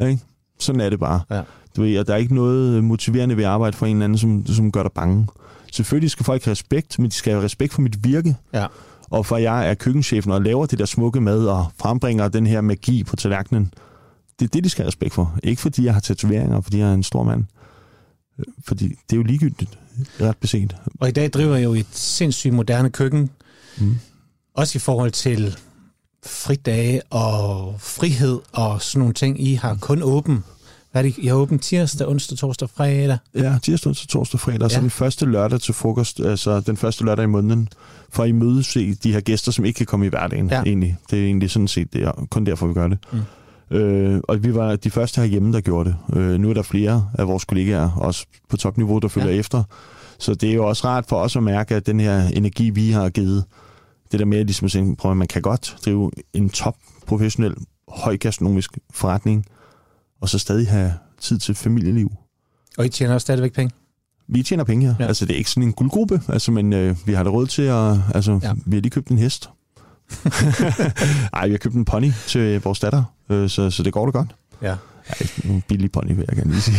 Ikke? 0.01 0.21
Sådan 0.59 0.81
er 0.81 0.89
det 0.89 0.99
bare. 0.99 1.21
Ja. 1.31 1.41
Du 1.75 1.81
ved, 1.81 1.99
og 1.99 2.07
der 2.07 2.13
er 2.13 2.17
ikke 2.17 2.35
noget 2.35 2.83
motiverende 2.83 3.37
ved 3.37 3.43
at 3.43 3.49
arbejde 3.49 3.77
for 3.77 3.85
en 3.85 3.95
eller 3.95 4.03
anden, 4.03 4.17
som, 4.17 4.45
som 4.45 4.71
gør 4.71 4.83
dig 4.83 4.91
bange. 4.91 5.27
Selvfølgelig 5.71 6.11
skal 6.11 6.25
folk 6.25 6.43
have 6.45 6.51
respekt, 6.51 6.99
men 6.99 7.09
de 7.09 7.15
skal 7.15 7.33
have 7.33 7.43
respekt 7.43 7.73
for 7.73 7.81
mit 7.81 8.03
virke. 8.03 8.35
Ja. 8.53 8.65
Og 9.09 9.25
for 9.25 9.37
jeg 9.37 9.69
er 9.69 9.73
køkkenchefen 9.73 10.31
og 10.31 10.41
laver 10.41 10.65
det 10.65 10.79
der 10.79 10.85
smukke 10.85 11.21
mad 11.21 11.47
og 11.47 11.67
frembringer 11.79 12.27
den 12.27 12.47
her 12.47 12.61
magi 12.61 13.03
på 13.03 13.15
tallerkenen. 13.15 13.73
Det 14.39 14.45
er 14.45 14.49
det, 14.49 14.63
de 14.63 14.69
skal 14.69 14.83
have 14.83 14.87
respekt 14.87 15.13
for. 15.13 15.37
Ikke 15.43 15.61
fordi 15.61 15.85
jeg 15.85 15.93
har 15.93 16.01
tatoveringer, 16.01 16.61
fordi 16.61 16.79
jeg 16.79 16.89
er 16.89 16.93
en 16.93 17.03
stor 17.03 17.23
mand. 17.23 17.45
Fordi 18.67 18.87
det 18.87 19.13
er 19.13 19.17
jo 19.17 19.23
ligegyldigt, 19.23 19.79
ret 20.21 20.37
beset. 20.37 20.75
Og 20.99 21.09
i 21.09 21.11
dag 21.11 21.29
driver 21.29 21.55
jeg 21.55 21.63
jo 21.63 21.73
et 21.73 21.87
sindssygt 21.91 22.53
moderne 22.53 22.89
køkken. 22.89 23.29
Mm. 23.77 23.95
Også 24.53 24.77
i 24.77 24.79
forhold 24.79 25.11
til 25.11 25.57
fridage 26.25 27.01
og 27.09 27.75
frihed 27.79 28.39
og 28.53 28.81
sådan 28.81 28.99
nogle 28.99 29.13
ting. 29.13 29.41
I 29.41 29.53
har 29.53 29.77
kun 29.81 30.03
åben 30.03 30.43
hvad 30.95 31.05
er 31.05 31.09
det? 31.09 31.17
I 31.17 31.27
har 31.27 31.35
åbent 31.35 31.61
tirsdag, 31.61 32.07
onsdag, 32.07 32.37
torsdag, 32.37 32.69
fredag? 32.69 33.17
Ja, 33.33 33.57
tirsdag, 33.63 33.89
onsdag, 33.89 34.07
torsdag, 34.07 34.39
fredag. 34.39 34.61
Ja. 34.61 34.69
Så 34.69 34.81
den 34.81 34.89
første 34.89 35.25
lørdag 35.25 35.61
til 35.61 35.73
frokost, 35.73 36.19
altså 36.19 36.59
den 36.59 36.77
første 36.77 37.03
lørdag 37.03 37.23
i 37.23 37.27
måneden, 37.27 37.69
for 38.09 38.23
at 38.23 38.29
imødese 38.29 38.93
de 38.93 39.13
her 39.13 39.19
gæster, 39.19 39.51
som 39.51 39.65
ikke 39.65 39.77
kan 39.77 39.85
komme 39.85 40.05
i 40.05 40.09
hverdagen, 40.09 40.49
ja. 40.49 40.63
egentlig. 40.63 40.97
Det 41.11 41.19
er 41.19 41.25
egentlig 41.25 41.51
sådan 41.51 41.67
set 41.67 41.93
det 41.93 42.03
er 42.03 42.27
kun 42.29 42.45
derfor, 42.45 42.67
vi 42.67 42.73
gør 42.73 42.87
det. 42.87 42.97
Mm. 43.11 43.77
Øh, 43.77 44.21
og 44.23 44.43
vi 44.43 44.55
var 44.55 44.75
de 44.75 44.91
første 44.91 45.21
herhjemme, 45.21 45.53
der 45.53 45.61
gjorde 45.61 45.89
det. 45.89 46.17
Øh, 46.17 46.39
nu 46.39 46.49
er 46.49 46.53
der 46.53 46.61
flere 46.61 47.09
af 47.17 47.27
vores 47.27 47.45
kollegaer, 47.45 47.91
også 47.91 48.25
på 48.49 48.57
topniveau, 48.57 48.99
der 48.99 49.07
følger 49.07 49.31
ja. 49.31 49.39
efter. 49.39 49.63
Så 50.19 50.35
det 50.35 50.49
er 50.49 50.53
jo 50.53 50.67
også 50.67 50.87
rart 50.87 51.05
for 51.09 51.15
os 51.15 51.35
at 51.35 51.43
mærke, 51.43 51.75
at 51.75 51.85
den 51.85 51.99
her 51.99 52.27
energi, 52.27 52.69
vi 52.69 52.91
har 52.91 53.09
givet, 53.09 53.43
det 54.11 54.19
der 54.19 54.25
med 54.25 54.45
ligesom 54.45 54.65
at 54.65 54.71
sige, 54.71 54.95
prøv, 54.95 55.15
man 55.15 55.27
kan 55.27 55.41
godt 55.41 55.75
drive 55.85 56.11
en 56.33 56.49
top 56.49 56.75
professionel, 57.07 57.55
højgastronomisk 57.87 58.77
forretning, 58.91 59.45
og 60.21 60.29
så 60.29 60.39
stadig 60.39 60.67
have 60.67 60.93
tid 61.21 61.39
til 61.39 61.55
familieliv. 61.55 62.11
Og 62.77 62.85
I 62.85 62.89
tjener 62.89 63.13
også 63.13 63.25
stadigvæk 63.25 63.53
penge? 63.53 63.75
Vi 64.27 64.43
tjener 64.43 64.63
penge, 64.63 64.87
ja. 64.87 64.95
ja. 64.99 65.07
Altså, 65.07 65.25
det 65.25 65.33
er 65.33 65.37
ikke 65.37 65.49
sådan 65.49 65.63
en 65.63 65.73
guldgruppe, 65.73 66.21
altså, 66.27 66.51
men 66.51 66.73
øh, 66.73 66.95
vi 67.05 67.13
har 67.13 67.23
da 67.23 67.29
råd 67.29 67.47
til 67.47 67.61
at... 67.61 67.97
Altså, 68.15 68.39
ja. 68.43 68.53
vi 68.65 68.75
har 68.75 68.81
lige 68.81 68.89
købt 68.89 69.07
en 69.07 69.17
hest. 69.17 69.49
Nej, 71.33 71.45
vi 71.45 71.51
har 71.51 71.57
købt 71.57 71.75
en 71.75 71.85
pony 71.85 72.11
til 72.27 72.61
vores 72.61 72.79
datter, 72.79 73.03
øh, 73.29 73.49
så, 73.49 73.69
så 73.69 73.83
det 73.83 73.93
går 73.93 74.05
da 74.05 74.11
godt. 74.11 74.35
Ja. 74.61 74.75
Ja, 75.09 75.49
en 75.49 75.63
billig 75.67 75.91
pony, 75.91 76.07
vil 76.15 76.25
jeg 76.27 76.37
gerne 76.37 76.51
lige 76.51 76.61
sige. 76.61 76.77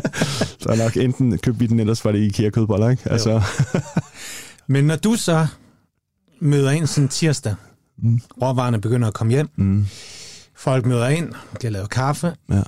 så 0.60 0.68
er 0.68 0.76
nok 0.76 0.96
enten 0.96 1.38
købte 1.38 1.58
vi 1.60 1.66
den, 1.66 1.80
ellers 1.80 2.04
var 2.04 2.12
det 2.12 2.18
IKEA 2.18 2.50
kødboller, 2.50 2.88
ikke? 2.88 3.10
Altså. 3.10 3.42
Men 4.66 4.84
når 4.84 4.96
du 4.96 5.14
så 5.16 5.46
møder 6.40 6.70
ind 6.70 6.86
sådan 6.86 7.08
tirsdag, 7.08 7.54
mm. 7.98 8.20
råvarerne 8.42 8.80
begynder 8.80 9.08
at 9.08 9.14
komme 9.14 9.30
hjem, 9.30 9.48
mm. 9.56 9.86
Folk 10.64 10.86
møder 10.86 11.08
ind, 11.08 11.32
har 11.62 11.70
lavet 11.70 11.90
kaffe, 11.90 12.34
ja 12.50 12.62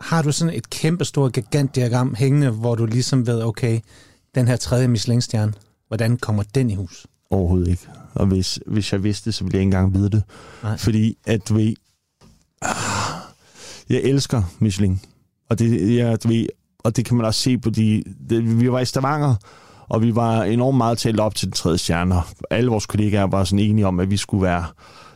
har 0.00 0.22
du 0.22 0.32
sådan 0.32 0.54
et 0.54 0.70
kæmpestort 0.70 1.32
gigantdiagram 1.32 2.14
hængende, 2.14 2.50
hvor 2.50 2.74
du 2.74 2.86
ligesom 2.86 3.26
ved, 3.26 3.42
okay, 3.42 3.80
den 4.34 4.48
her 4.48 4.56
tredje 4.56 4.88
Michelin-stjerne, 4.88 5.52
hvordan 5.88 6.16
kommer 6.16 6.42
den 6.54 6.70
i 6.70 6.74
hus? 6.74 7.06
Overhovedet 7.30 7.68
ikke. 7.68 7.88
Og 8.14 8.26
hvis, 8.26 8.60
hvis 8.66 8.92
jeg 8.92 9.04
vidste 9.04 9.24
det, 9.24 9.34
så 9.34 9.44
ville 9.44 9.54
jeg 9.54 9.60
ikke 9.60 9.66
engang 9.66 9.94
vide 9.94 10.10
det. 10.10 10.22
Nej. 10.62 10.76
Fordi 10.76 11.16
at, 11.26 11.48
du 11.48 11.54
ved, 11.54 11.74
jeg 13.88 14.00
elsker 14.00 14.42
Michelin. 14.58 15.00
Og 15.50 15.58
det, 15.58 15.96
jeg, 15.96 16.22
du 16.22 16.28
ved, 16.28 16.46
og 16.78 16.96
det 16.96 17.04
kan 17.04 17.16
man 17.16 17.26
også 17.26 17.40
se 17.40 17.58
på 17.58 17.70
de... 17.70 18.02
Det, 18.30 18.60
vi 18.60 18.72
var 18.72 18.80
i 18.80 18.84
Stavanger, 18.84 19.34
og 19.88 20.02
vi 20.02 20.14
var 20.14 20.42
enormt 20.42 20.76
meget 20.76 20.98
talt 20.98 21.20
op 21.20 21.34
til 21.34 21.48
den 21.48 21.52
tredje 21.52 21.78
stjerne. 21.78 22.14
Alle 22.50 22.70
vores 22.70 22.86
kollegaer 22.86 23.26
var 23.26 23.44
sådan 23.44 23.58
enige 23.58 23.86
om, 23.86 24.00
at 24.00 24.10
vi 24.10 24.16
skulle 24.16 24.42
være 24.42 24.64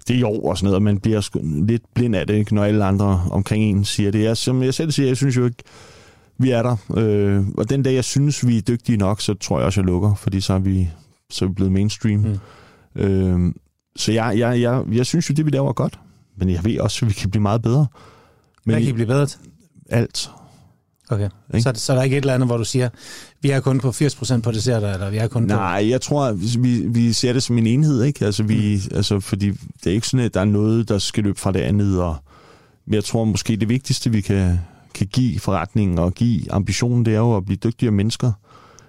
det 0.09 0.20
er 0.20 0.26
år 0.26 0.50
og 0.50 0.59
sådan 0.59 0.64
noget, 0.64 0.76
og 0.76 0.82
man 0.82 1.00
bliver 1.00 1.20
sgu 1.20 1.40
lidt 1.42 1.82
blind 1.94 2.16
af 2.16 2.26
det, 2.26 2.34
ikke, 2.34 2.55
når 2.55 2.64
alle 2.64 2.84
andre 2.84 3.22
omkring 3.30 3.64
en 3.64 3.84
siger 3.84 4.11
det. 4.11 4.22
Jeg, 4.22 4.36
som 4.36 4.62
jeg 4.62 4.74
selv 4.74 4.90
siger, 4.90 5.07
jeg 5.07 5.16
synes 5.16 5.36
jo 5.36 5.44
ikke, 5.44 5.62
vi 6.38 6.50
er 6.50 6.62
der. 6.62 6.76
Øh, 6.96 7.44
og 7.59 7.70
den 7.70 7.82
dag, 7.82 7.94
jeg 7.94 8.05
synes, 8.05 8.46
vi 8.46 8.59
er 8.59 8.62
dygtige 8.62 8.96
nok, 8.98 9.20
så 9.20 9.34
tror 9.34 9.59
jeg 9.59 9.66
også, 9.66 9.80
jeg 9.80 9.86
lukker, 9.86 10.14
fordi 10.14 10.40
så 10.40 10.52
er 10.52 10.59
vi, 10.59 10.90
så 11.30 11.44
er 11.44 11.48
vi 11.48 11.55
blevet 11.55 11.72
mainstream. 11.72 12.20
Mm. 12.20 13.02
Øh, 13.02 13.55
så 13.96 14.12
jeg, 14.12 14.38
jeg, 14.38 14.61
jeg, 14.61 14.84
jeg 14.92 15.07
synes 15.07 15.30
jo, 15.30 15.34
det 15.34 15.46
vi 15.46 15.50
laver 15.50 15.68
er 15.68 15.72
godt, 15.72 15.98
men 16.36 16.50
jeg 16.50 16.64
ved 16.64 16.80
også, 16.80 17.05
at 17.05 17.09
vi 17.09 17.14
kan 17.14 17.30
blive 17.30 17.42
meget 17.42 17.62
bedre. 17.62 17.86
Men 18.64 18.74
Hvad 18.74 18.82
kan 18.82 18.90
I 18.90 18.92
blive 18.92 19.07
bedre 19.07 19.26
til? 19.26 19.38
Alt. 19.90 20.30
Okay, 21.11 21.28
så, 21.61 21.72
så 21.74 21.92
er 21.92 21.96
der 21.96 22.02
ikke 22.02 22.16
et 22.16 22.20
eller 22.20 22.34
andet, 22.34 22.48
hvor 22.48 22.57
du 22.57 22.64
siger, 22.64 22.88
vi 23.40 23.50
er 23.50 23.61
kun 23.61 23.80
på 23.80 23.88
80% 23.88 24.40
på 24.40 24.52
desserter, 24.52 24.92
eller 24.94 25.11
vi 25.11 25.16
er 25.16 25.28
kun 25.28 25.48
på... 25.48 25.55
Nej, 25.55 25.88
jeg 25.88 26.00
tror, 26.00 26.32
vi, 26.59 26.86
vi 26.86 27.12
ser 27.12 27.32
det 27.32 27.42
som 27.42 27.59
en 27.59 27.66
enhed, 27.66 28.02
ikke? 28.02 28.24
Altså, 28.24 28.42
vi, 28.42 28.82
mm. 28.90 28.96
altså, 28.96 29.20
fordi 29.20 29.50
det 29.50 29.86
er 29.86 29.94
ikke 29.94 30.09
sådan, 30.09 30.26
at 30.26 30.34
der 30.34 30.40
er 30.40 30.44
noget, 30.44 30.88
der 30.88 30.98
skal 30.98 31.24
løbe 31.24 31.40
fra 31.40 31.52
det 31.52 31.61
andet, 31.61 32.02
og 32.02 32.16
men 32.86 32.94
jeg 32.94 33.05
tror 33.05 33.24
måske, 33.24 33.57
det 33.57 33.68
vigtigste, 33.68 34.11
vi 34.11 34.20
kan, 34.20 34.61
kan 34.94 35.07
give 35.07 35.38
forretningen 35.38 35.98
og 35.98 36.14
give 36.14 36.52
ambitionen, 36.52 37.05
det 37.05 37.14
er 37.14 37.18
jo 37.18 37.36
at 37.36 37.44
blive 37.44 37.57
dygtigere 37.57 37.92
mennesker 37.92 38.32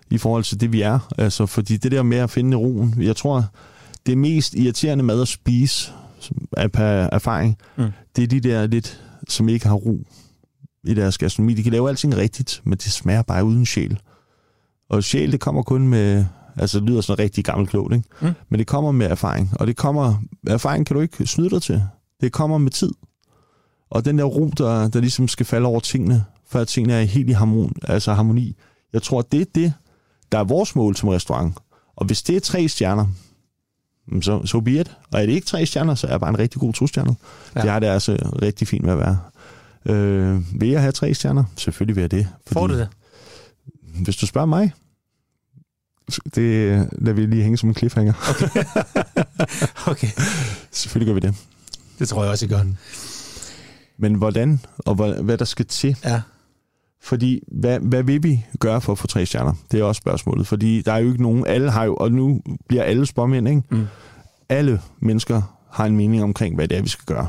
i 0.09 0.17
forhold 0.17 0.43
til 0.43 0.61
det, 0.61 0.71
vi 0.71 0.81
er. 0.81 1.13
Altså, 1.17 1.45
fordi 1.45 1.77
det 1.77 1.91
der 1.91 2.03
med 2.03 2.17
at 2.17 2.29
finde 2.29 2.57
roen, 2.57 2.95
jeg 2.99 3.15
tror, 3.15 3.45
det 4.05 4.17
mest 4.17 4.53
irriterende 4.53 5.03
mad 5.03 5.21
at 5.21 5.27
spise, 5.27 5.91
af 6.57 6.69
erfaring, 7.11 7.57
mm. 7.77 7.85
det 8.15 8.23
er 8.23 8.27
de 8.27 8.39
der 8.39 8.67
lidt, 8.67 9.01
som 9.29 9.49
ikke 9.49 9.67
har 9.67 9.75
ro 9.75 10.05
i 10.85 10.93
deres 10.93 11.17
gastronomi. 11.17 11.53
De 11.53 11.63
kan 11.63 11.71
lave 11.71 11.89
alting 11.89 12.17
rigtigt, 12.17 12.61
men 12.63 12.77
det 12.77 12.91
smager 12.91 13.21
bare 13.21 13.45
uden 13.45 13.65
sjæl. 13.65 13.99
Og 14.89 15.03
sjæl, 15.03 15.31
det 15.31 15.39
kommer 15.39 15.63
kun 15.63 15.87
med... 15.87 16.25
Altså, 16.57 16.79
det 16.79 16.89
lyder 16.89 17.01
sådan 17.01 17.23
rigtig 17.23 17.43
gammelt 17.43 17.69
klogt, 17.69 17.93
ikke? 17.95 18.09
Mm. 18.21 18.31
Men 18.49 18.59
det 18.59 18.67
kommer 18.67 18.91
med 18.91 19.07
erfaring. 19.07 19.51
Og 19.59 19.67
det 19.67 19.75
kommer... 19.77 20.15
Erfaring 20.47 20.85
kan 20.85 20.95
du 20.95 21.01
ikke 21.01 21.27
snyde 21.27 21.49
dig 21.49 21.61
til. 21.61 21.83
Det 22.21 22.31
kommer 22.31 22.57
med 22.57 22.71
tid. 22.71 22.91
Og 23.89 24.05
den 24.05 24.17
der 24.17 24.23
ro, 24.23 24.49
der, 24.57 24.87
der 24.87 24.99
ligesom 24.99 25.27
skal 25.27 25.45
falde 25.45 25.67
over 25.67 25.79
tingene, 25.79 26.25
for 26.47 26.59
at 26.59 26.67
tingene 26.67 26.93
er 26.93 27.03
helt 27.03 27.29
i 27.29 27.33
harmon, 27.33 27.73
altså 27.83 28.13
harmoni. 28.13 28.55
Jeg 28.93 29.01
tror, 29.01 29.21
det 29.21 29.41
er 29.41 29.45
det, 29.55 29.73
der 30.31 30.37
er 30.39 30.43
vores 30.43 30.75
mål 30.75 30.95
som 30.95 31.09
restaurant. 31.09 31.57
Og 31.95 32.05
hvis 32.05 32.23
det 32.23 32.35
er 32.35 32.39
tre 32.39 32.67
stjerner, 32.67 33.07
så, 34.21 34.45
så 34.45 34.59
be 34.59 34.71
it. 34.71 34.97
Og 35.13 35.21
er 35.21 35.25
det 35.25 35.33
ikke 35.33 35.47
tre 35.47 35.65
stjerner, 35.65 35.95
så 35.95 36.07
er 36.07 36.11
det 36.11 36.19
bare 36.19 36.29
en 36.29 36.39
rigtig 36.39 36.61
god 36.61 36.73
to 36.73 36.87
stjerner. 36.87 37.13
Ja. 37.55 37.61
Det 37.61 37.69
har 37.69 37.79
det 37.79 37.87
altså 37.87 38.31
rigtig 38.41 38.67
fint 38.67 38.83
med 38.85 38.93
at 38.93 38.99
være. 38.99 39.19
Øh, 39.85 40.61
vil 40.61 40.69
jeg 40.69 40.81
have 40.81 40.91
tre 40.91 41.13
stjerner? 41.13 41.43
Selvfølgelig 41.57 41.95
vil 41.95 42.01
jeg 42.01 42.11
det. 42.11 42.27
Fordi, 42.47 42.53
Får 42.53 42.67
du 42.67 42.73
det? 42.77 42.89
Hvis 44.03 44.15
du 44.15 44.25
spørger 44.25 44.45
mig, 44.45 44.73
det 46.35 46.89
lader 46.91 47.13
vi 47.13 47.25
lige 47.25 47.43
hænge 47.43 47.57
som 47.57 47.69
en 47.69 47.75
cliffhanger. 47.75 48.13
Okay. 48.29 48.63
okay. 49.91 50.07
Selvfølgelig 50.71 51.07
gør 51.07 51.13
vi 51.13 51.27
det. 51.27 51.35
Det 51.99 52.09
tror 52.09 52.23
jeg 52.23 52.31
også, 52.31 52.45
I 52.45 52.49
gør. 52.49 52.63
Men 53.97 54.13
hvordan, 54.13 54.59
og 54.77 54.95
hvad, 54.95 55.23
hvad 55.23 55.37
der 55.37 55.45
skal 55.45 55.65
til? 55.65 55.97
Ja. 56.05 56.21
Fordi, 57.01 57.43
hvad, 57.47 57.79
hvad 57.79 58.03
vil 58.03 58.23
vi 58.23 58.45
gøre 58.59 58.81
for 58.81 58.91
at 58.91 58.97
få 58.97 59.07
tre 59.07 59.25
stjerner? 59.25 59.53
Det 59.71 59.79
er 59.79 59.83
også 59.83 59.99
spørgsmålet. 59.99 60.47
Fordi 60.47 60.81
der 60.81 60.93
er 60.93 60.97
jo 60.97 61.07
ikke 61.11 61.21
nogen, 61.21 61.47
alle 61.47 61.71
har 61.71 61.83
jo, 61.83 61.95
og 61.95 62.11
nu 62.11 62.41
bliver 62.67 62.83
alle 62.83 63.05
spørgmænd, 63.05 63.47
ikke? 63.47 63.61
Mm. 63.69 63.87
Alle 64.49 64.81
mennesker 64.99 65.41
har 65.71 65.85
en 65.85 65.97
mening 65.97 66.23
omkring, 66.23 66.55
hvad 66.55 66.67
det 66.67 66.77
er, 66.77 66.81
vi 66.81 66.89
skal 66.89 67.05
gøre 67.05 67.27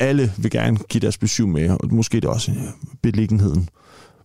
alle 0.00 0.32
vil 0.36 0.50
gerne 0.50 0.78
give 0.88 1.00
deres 1.00 1.18
besøg 1.18 1.48
med, 1.48 1.70
og 1.70 1.94
måske 1.94 2.16
er 2.16 2.20
det 2.20 2.30
også 2.30 2.50
øh, 2.52 2.58
beliggenheden. 3.02 3.68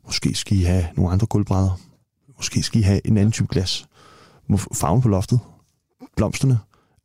Måske 0.05 0.36
skal 0.36 0.57
I 0.57 0.61
have 0.61 0.86
nogle 0.95 1.11
andre 1.11 1.28
gulvbrædder. 1.28 1.80
Måske 2.38 2.63
skal 2.63 2.80
I 2.80 2.84
have 2.84 3.07
en 3.07 3.17
anden 3.17 3.32
type 3.32 3.47
glas. 3.51 3.86
Farven 4.74 5.01
på 5.01 5.09
loftet. 5.09 5.39
Blomsterne. 6.15 6.59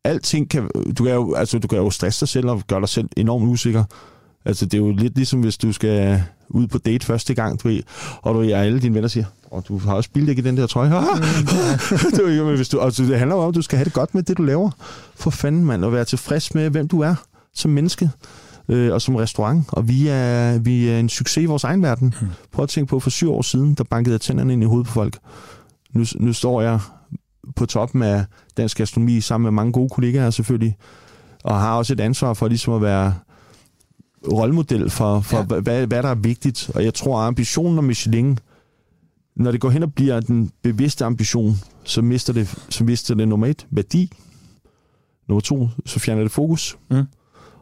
alting 0.04 0.50
kan, 0.50 0.70
øh, 0.74 0.96
du 0.98 1.04
kan 1.04 1.12
jo, 1.14 1.34
altså, 1.34 1.58
du 1.58 1.68
kan 1.68 1.78
jo 1.78 1.90
stresse 1.90 2.20
dig 2.20 2.28
selv 2.28 2.48
og 2.48 2.62
gøre 2.66 2.80
dig 2.80 2.88
selv 2.88 3.08
enormt 3.16 3.48
usikker. 3.48 3.84
Altså, 4.44 4.66
det 4.66 4.74
er 4.74 4.78
jo 4.78 4.92
lidt 4.92 5.16
ligesom, 5.16 5.40
hvis 5.40 5.58
du 5.58 5.72
skal 5.72 6.22
ud 6.48 6.66
på 6.66 6.78
date 6.78 7.06
første 7.06 7.34
gang, 7.34 7.62
du 7.62 7.68
ved, 7.68 7.82
og 8.22 8.34
du 8.34 8.40
er 8.40 8.56
alle 8.56 8.80
dine 8.80 8.94
venner 8.94 9.08
siger, 9.08 9.26
og 9.50 9.68
du 9.68 9.78
har 9.78 9.94
også 9.94 10.10
bildæk 10.10 10.38
i 10.38 10.40
den 10.40 10.56
der 10.56 10.66
trøje. 10.66 10.90
du, 12.16 12.26
ved, 12.26 12.56
hvis 12.56 12.68
du, 12.68 12.80
altså, 12.80 13.02
det 13.02 13.18
handler 13.18 13.36
om, 13.36 13.48
at 13.48 13.54
du 13.54 13.62
skal 13.62 13.76
have 13.76 13.84
det 13.84 13.92
godt 13.92 14.14
med 14.14 14.22
det, 14.22 14.38
du 14.38 14.42
laver. 14.42 14.70
For 15.14 15.30
fanden, 15.30 15.64
mand, 15.64 15.84
og 15.84 15.92
være 15.92 16.04
tilfreds 16.04 16.54
med, 16.54 16.70
hvem 16.70 16.88
du 16.88 17.00
er 17.00 17.14
som 17.54 17.70
menneske 17.70 18.10
øh, 18.68 18.92
og 18.92 19.02
som 19.02 19.16
restaurant. 19.16 19.64
Og 19.68 19.88
vi 19.88 20.08
er, 20.08 20.58
vi 20.58 20.88
er 20.88 20.98
en 20.98 21.08
succes 21.08 21.42
i 21.42 21.46
vores 21.46 21.64
egen 21.64 21.82
verden. 21.82 22.14
Mm. 22.20 22.28
Prøv 22.52 22.62
at 22.62 22.68
tænke 22.68 22.88
på, 22.88 23.00
for 23.00 23.10
syv 23.10 23.32
år 23.32 23.42
siden, 23.42 23.74
der 23.74 23.84
bankede 23.84 24.12
jeg 24.12 24.20
tænderne 24.20 24.52
ind 24.52 24.62
i 24.62 24.66
hovedet 24.66 24.86
på 24.86 24.92
folk. 24.92 25.18
Nu, 25.92 26.04
nu 26.20 26.32
står 26.32 26.60
jeg 26.60 26.80
på 27.56 27.66
toppen 27.66 28.02
af 28.02 28.24
dansk 28.56 28.76
gastronomi 28.76 29.20
sammen 29.20 29.44
med 29.44 29.52
mange 29.52 29.72
gode 29.72 29.88
kollegaer 29.88 30.30
selvfølgelig, 30.30 30.76
og 31.44 31.60
har 31.60 31.76
også 31.76 31.92
et 31.92 32.00
ansvar 32.00 32.34
for 32.34 32.48
ligesom 32.48 32.74
at 32.74 32.82
være 32.82 33.14
rollemodel 34.32 34.90
for, 34.90 35.20
for 35.20 35.54
ja. 35.54 35.60
hvad, 35.60 35.86
hvad 35.86 36.02
der 36.02 36.08
er 36.08 36.14
vigtigt. 36.14 36.70
Og 36.74 36.84
jeg 36.84 36.94
tror, 36.94 37.20
at 37.20 37.26
ambitionen 37.26 37.78
om 37.78 37.84
Michelin, 37.84 38.38
når 39.36 39.50
det 39.50 39.60
går 39.60 39.70
hen 39.70 39.82
og 39.82 39.94
bliver 39.94 40.20
den 40.20 40.50
bevidste 40.62 41.04
ambition, 41.04 41.56
så 41.84 42.02
mister 42.02 42.32
det, 42.32 42.54
så 42.68 42.84
mister 42.84 43.14
det 43.14 43.28
nummer 43.28 43.46
et, 43.46 43.66
værdi. 43.70 44.12
Nummer 45.28 45.40
to, 45.40 45.68
så 45.86 45.98
fjerner 45.98 46.22
det 46.22 46.32
fokus. 46.32 46.78
Mm. 46.90 47.02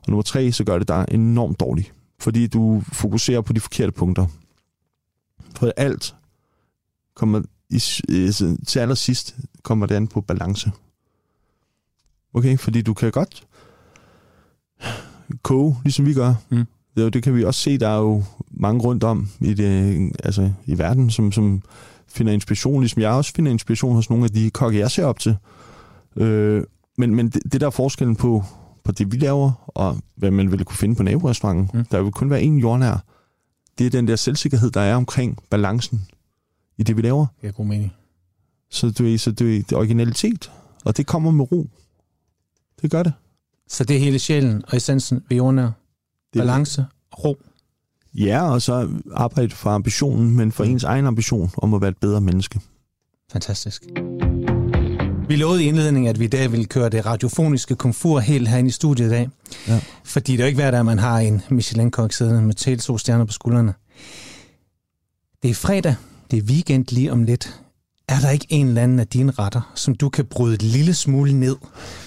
Og 0.06 0.10
nummer 0.10 0.22
tre, 0.22 0.52
så 0.52 0.64
gør 0.64 0.78
det 0.78 0.88
dig 0.88 1.06
enormt 1.10 1.60
dårligt. 1.60 1.94
Fordi 2.18 2.46
du 2.46 2.82
fokuserer 2.92 3.40
på 3.40 3.52
de 3.52 3.60
forkerte 3.60 3.92
punkter. 3.92 4.26
For 5.56 5.72
alt 5.76 6.14
kommer 7.14 7.42
i, 7.70 7.78
til 8.66 8.78
allersidst 8.78 9.36
kommer 9.62 9.86
det 9.86 9.94
an 9.94 10.08
på 10.08 10.20
balance. 10.20 10.72
Okay, 12.34 12.58
fordi 12.58 12.82
du 12.82 12.94
kan 12.94 13.10
godt 13.10 13.46
koge, 15.42 15.76
ligesom 15.84 16.06
vi 16.06 16.14
gør. 16.14 16.34
Mm. 16.48 16.64
Det, 16.96 17.14
det 17.14 17.22
kan 17.22 17.34
vi 17.34 17.44
også 17.44 17.60
se, 17.60 17.78
der 17.78 17.88
er 17.88 17.98
jo 17.98 18.24
mange 18.50 18.80
rundt 18.80 19.04
om 19.04 19.28
i, 19.40 19.54
det, 19.54 20.12
altså, 20.24 20.52
i 20.66 20.78
verden, 20.78 21.10
som, 21.10 21.32
som 21.32 21.62
finder 22.08 22.32
inspiration, 22.32 22.80
ligesom 22.80 23.02
jeg 23.02 23.10
også 23.10 23.32
finder 23.36 23.52
inspiration 23.52 23.94
hos 23.94 24.10
nogle 24.10 24.24
af 24.24 24.30
de 24.30 24.50
kokke, 24.50 24.78
jeg 24.78 24.90
ser 24.90 25.04
op 25.04 25.18
til. 25.18 25.36
Øh, 26.16 26.64
men 26.98 27.14
men 27.14 27.28
det, 27.28 27.52
det 27.52 27.60
der 27.60 27.66
er 27.66 27.70
forskellen 27.70 28.16
på, 28.16 28.44
på 28.84 28.92
det, 28.92 29.12
vi 29.12 29.16
laver, 29.16 29.52
og 29.66 29.98
hvad 30.14 30.30
man 30.30 30.50
ville 30.50 30.64
kunne 30.64 30.76
finde 30.76 30.94
på 30.94 31.02
naborestauranten, 31.02 31.78
mm. 31.78 31.84
der 31.84 32.02
vil 32.02 32.12
kun 32.12 32.30
være 32.30 32.42
en 32.42 32.58
jordnær. 32.58 33.04
Det 33.78 33.86
er 33.86 33.90
den 33.90 34.08
der 34.08 34.16
selvsikkerhed, 34.16 34.70
der 34.70 34.80
er 34.80 34.96
omkring 34.96 35.38
balancen 35.50 36.06
i 36.78 36.82
det, 36.82 36.96
vi 36.96 37.02
laver. 37.02 37.26
Det 37.40 37.48
er 37.48 37.52
god 37.52 37.66
mening. 37.66 37.92
Så 38.70 38.90
du 38.90 39.06
er, 39.06 39.18
så 39.18 39.32
du 39.32 39.44
er, 39.44 39.48
det 39.48 39.72
er 39.72 39.76
originalitet, 39.76 40.52
og 40.84 40.96
det 40.96 41.06
kommer 41.06 41.30
med 41.30 41.52
ro. 41.52 41.66
Det 42.82 42.90
gør 42.90 43.02
det. 43.02 43.12
Så 43.68 43.84
det 43.84 43.96
er 43.96 44.00
hele 44.00 44.18
sjælen 44.18 44.62
og 44.68 44.76
essensen 44.76 45.24
ved 45.28 45.36
jordnær. 45.36 45.70
Balance 46.32 46.86
og 47.10 47.24
ro. 47.24 47.36
Ja, 48.14 48.52
og 48.52 48.62
så 48.62 48.88
arbejde 49.12 49.50
for 49.50 49.70
ambitionen, 49.70 50.36
men 50.36 50.52
for 50.52 50.64
mm. 50.64 50.70
ens 50.70 50.84
egen 50.84 51.06
ambition 51.06 51.50
om 51.56 51.74
at 51.74 51.80
være 51.80 51.90
et 51.90 51.98
bedre 51.98 52.20
menneske. 52.20 52.60
Fantastisk. 53.32 53.82
Vi 55.28 55.36
lovede 55.36 55.64
i 55.64 55.66
indledningen, 55.66 56.10
at 56.10 56.20
vi 56.20 56.24
i 56.24 56.28
dag 56.28 56.52
ville 56.52 56.66
køre 56.66 56.88
det 56.88 57.06
radiofoniske 57.06 57.76
komfur 57.76 58.20
helt 58.20 58.48
herinde 58.48 58.68
i 58.68 58.70
studiet 58.70 59.06
i 59.06 59.10
dag. 59.10 59.28
Ja. 59.68 59.80
Fordi 60.04 60.32
det 60.32 60.40
er 60.40 60.44
jo 60.44 60.46
ikke 60.46 60.62
hver 60.62 60.78
at 60.78 60.86
man 60.86 60.98
har 60.98 61.18
en 61.18 61.42
Michelin-kok 61.50 62.12
siddende 62.12 62.42
med 62.42 62.54
til 62.54 62.78
to 62.78 62.98
stjerner 62.98 63.24
på 63.24 63.32
skuldrene. 63.32 63.74
Det 65.42 65.50
er 65.50 65.54
fredag, 65.54 65.94
det 66.30 66.38
er 66.38 66.42
weekend 66.42 66.86
lige 66.90 67.12
om 67.12 67.22
lidt. 67.22 67.60
Er 68.08 68.20
der 68.20 68.30
ikke 68.30 68.46
en 68.48 68.68
eller 68.68 68.82
anden 68.82 68.98
af 68.98 69.06
dine 69.06 69.32
retter, 69.32 69.72
som 69.74 69.94
du 69.94 70.08
kan 70.08 70.24
bryde 70.24 70.54
et 70.54 70.62
lille 70.62 70.94
smule 70.94 71.32
ned 71.32 71.56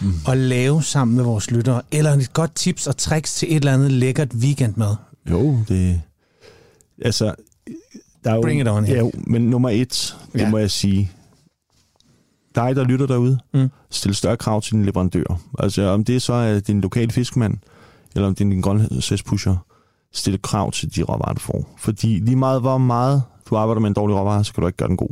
mm. 0.01 0.13
og 0.25 0.37
lave 0.37 0.83
sammen 0.83 1.15
med 1.15 1.23
vores 1.23 1.51
lyttere? 1.51 1.81
Eller 1.91 2.11
et 2.11 2.33
godt 2.33 2.55
tips 2.55 2.87
og 2.87 2.97
tricks 2.97 3.35
til 3.35 3.51
et 3.51 3.55
eller 3.55 3.73
andet 3.73 3.91
lækkert 3.91 4.33
weekendmad? 4.33 4.95
Jo, 5.29 5.57
det... 5.67 6.01
Altså, 7.01 7.35
der 8.23 8.31
er 8.31 8.35
jo, 8.35 8.41
Bring 8.41 8.61
it 8.61 8.67
on, 8.67 8.85
ja. 8.85 9.09
men 9.13 9.41
nummer 9.41 9.69
et, 9.69 10.15
det 10.33 10.39
ja. 10.39 10.49
må 10.49 10.57
jeg 10.57 10.71
sige, 10.71 11.11
dig, 12.57 12.75
der 12.75 12.83
lytter 12.83 13.05
derude, 13.05 13.39
mm. 13.53 13.69
stil 13.89 14.15
større 14.15 14.37
krav 14.37 14.61
til 14.61 14.73
din 14.73 14.85
leverandør. 14.85 15.39
Altså, 15.59 15.81
om 15.81 16.03
det 16.03 16.21
så 16.21 16.33
er 16.33 16.59
din 16.59 16.81
lokale 16.81 17.11
fiskemand, 17.11 17.57
eller 18.15 18.27
om 18.27 18.35
det 18.35 18.45
er 18.45 18.49
din 18.49 18.61
grøntsagspusher, 18.61 19.55
stil 20.13 20.41
krav 20.41 20.71
til 20.71 20.95
de 20.95 21.03
råvarer, 21.03 21.33
du 21.33 21.39
får. 21.39 21.75
Fordi 21.79 22.19
lige 22.19 22.35
meget, 22.35 22.61
hvor 22.61 22.77
meget 22.77 23.23
du 23.49 23.55
arbejder 23.55 23.81
med 23.81 23.87
en 23.87 23.93
dårlig 23.93 24.15
råvare, 24.15 24.43
så 24.43 24.53
kan 24.53 24.61
du 24.61 24.67
ikke 24.67 24.77
gøre 24.77 24.89
den 24.89 24.97
god. 24.97 25.09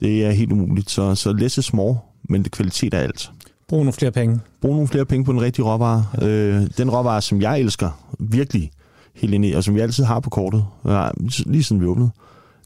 Det 0.00 0.24
er 0.24 0.30
helt 0.30 0.52
umuligt. 0.52 0.90
Så, 0.90 1.14
så 1.14 1.32
less 1.32 1.58
is 1.58 1.64
small, 1.64 1.94
men 2.28 2.42
det 2.42 2.52
kvalitet 2.52 2.94
er 2.94 2.98
alt. 2.98 3.30
Brug 3.68 3.78
nogle 3.78 3.92
flere 3.92 4.12
penge. 4.12 4.40
Brug 4.60 4.72
nogle 4.72 4.88
flere 4.88 5.04
penge 5.04 5.24
på 5.24 5.32
den 5.32 5.40
rigtige 5.40 5.64
råvare. 5.64 6.06
Ja. 6.20 6.26
Øh, 6.26 6.66
den 6.78 6.90
råvare, 6.90 7.22
som 7.22 7.42
jeg 7.42 7.60
elsker, 7.60 7.90
virkelig 8.18 8.70
helt 9.14 9.34
ind 9.34 9.44
i, 9.44 9.52
og 9.52 9.64
som 9.64 9.74
vi 9.74 9.80
altid 9.80 10.04
har 10.04 10.20
på 10.20 10.30
kortet, 10.30 10.64
lige 11.46 11.64
siden 11.64 11.82
vi 11.82 11.86
åbnede, 11.86 12.10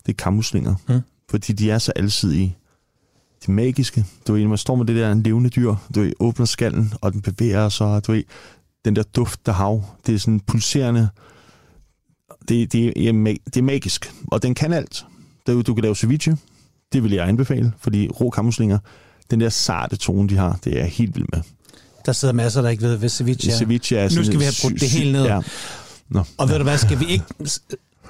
det 0.06 0.12
er 0.12 0.16
kammuslinger. 0.16 0.74
Mm. 0.88 1.00
Fordi 1.30 1.52
de 1.52 1.70
er 1.70 1.78
så 1.78 1.92
alsidige. 1.96 2.56
Det 3.40 3.48
magiske. 3.48 4.04
Du 4.26 4.32
ved, 4.32 4.46
man 4.46 4.58
står 4.58 4.76
med 4.76 4.86
det 4.86 4.96
der 4.96 5.14
levende 5.14 5.50
dyr, 5.50 5.74
du 5.94 6.00
ved, 6.00 6.12
åbner 6.20 6.46
skallen, 6.46 6.94
og 7.00 7.12
den 7.12 7.22
bevæger 7.22 7.68
sig, 7.68 8.06
du 8.06 8.12
ved, 8.12 8.22
den 8.84 8.96
der 8.96 9.02
duft 9.02 9.46
der 9.46 9.52
hav, 9.52 9.84
det 10.06 10.14
er 10.14 10.18
sådan 10.18 10.40
pulserende, 10.40 11.08
det, 12.48 12.72
det, 12.72 13.08
er, 13.08 13.12
det 13.44 13.56
er 13.56 13.62
magisk, 13.62 14.12
og 14.26 14.42
den 14.42 14.54
kan 14.54 14.72
alt. 14.72 15.04
Du, 15.46 15.62
du 15.62 15.74
kan 15.74 15.82
lave 15.82 15.96
ceviche, 15.96 16.36
det 16.92 17.02
vil 17.02 17.12
jeg 17.12 17.28
anbefale, 17.28 17.72
fordi 17.78 18.08
rå 18.08 18.30
kammuslinger, 18.30 18.78
den 19.30 19.40
der 19.40 19.48
sarte 19.48 19.96
tone, 19.96 20.28
de 20.28 20.36
har, 20.36 20.58
det 20.64 20.74
er 20.74 20.78
jeg 20.78 20.88
helt 20.88 21.16
vild 21.16 21.26
med. 21.32 21.42
Der 22.06 22.12
sidder 22.12 22.34
masser, 22.34 22.62
der 22.62 22.68
ikke 22.68 22.82
ved, 22.82 22.96
hvad 22.96 23.08
ceviche 23.08 23.52
er. 23.52 23.56
Ceviche 23.56 23.96
er 23.96 24.16
nu 24.16 24.24
skal 24.24 24.38
vi 24.38 24.44
have 24.44 24.54
brugt 24.62 24.80
det 24.80 24.90
hele 24.90 25.12
ned. 25.12 25.24
Ja. 25.24 25.40
Nå. 26.08 26.24
Og 26.38 26.48
ved 26.48 26.56
du 26.56 26.62
hvad, 26.62 26.78
skal 26.78 27.00
vi 27.00 27.04
ikke... 27.04 27.24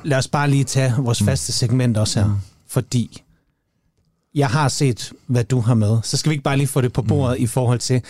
Lad 0.05 0.18
os 0.18 0.28
bare 0.28 0.51
lige 0.51 0.64
tage 0.64 0.95
vores 0.99 1.20
mm. 1.20 1.26
faste 1.26 1.53
segment 1.53 1.97
også 1.97 2.20
her. 2.20 2.26
Mm. 2.26 2.35
Fordi 2.68 3.22
jeg 4.35 4.49
har 4.49 4.68
set, 4.68 5.12
hvad 5.26 5.45
du 5.45 5.61
har 5.61 5.74
med. 5.74 5.99
Så 6.03 6.16
skal 6.16 6.31
vi 6.31 6.35
ikke 6.35 6.45
bare 6.45 6.57
lige 6.57 6.66
få 6.66 6.81
det 6.81 6.93
på 6.93 7.03
bordet 7.03 7.39
mm. 7.39 7.45
i 7.45 7.47
forhold 7.47 7.78
til... 7.78 8.03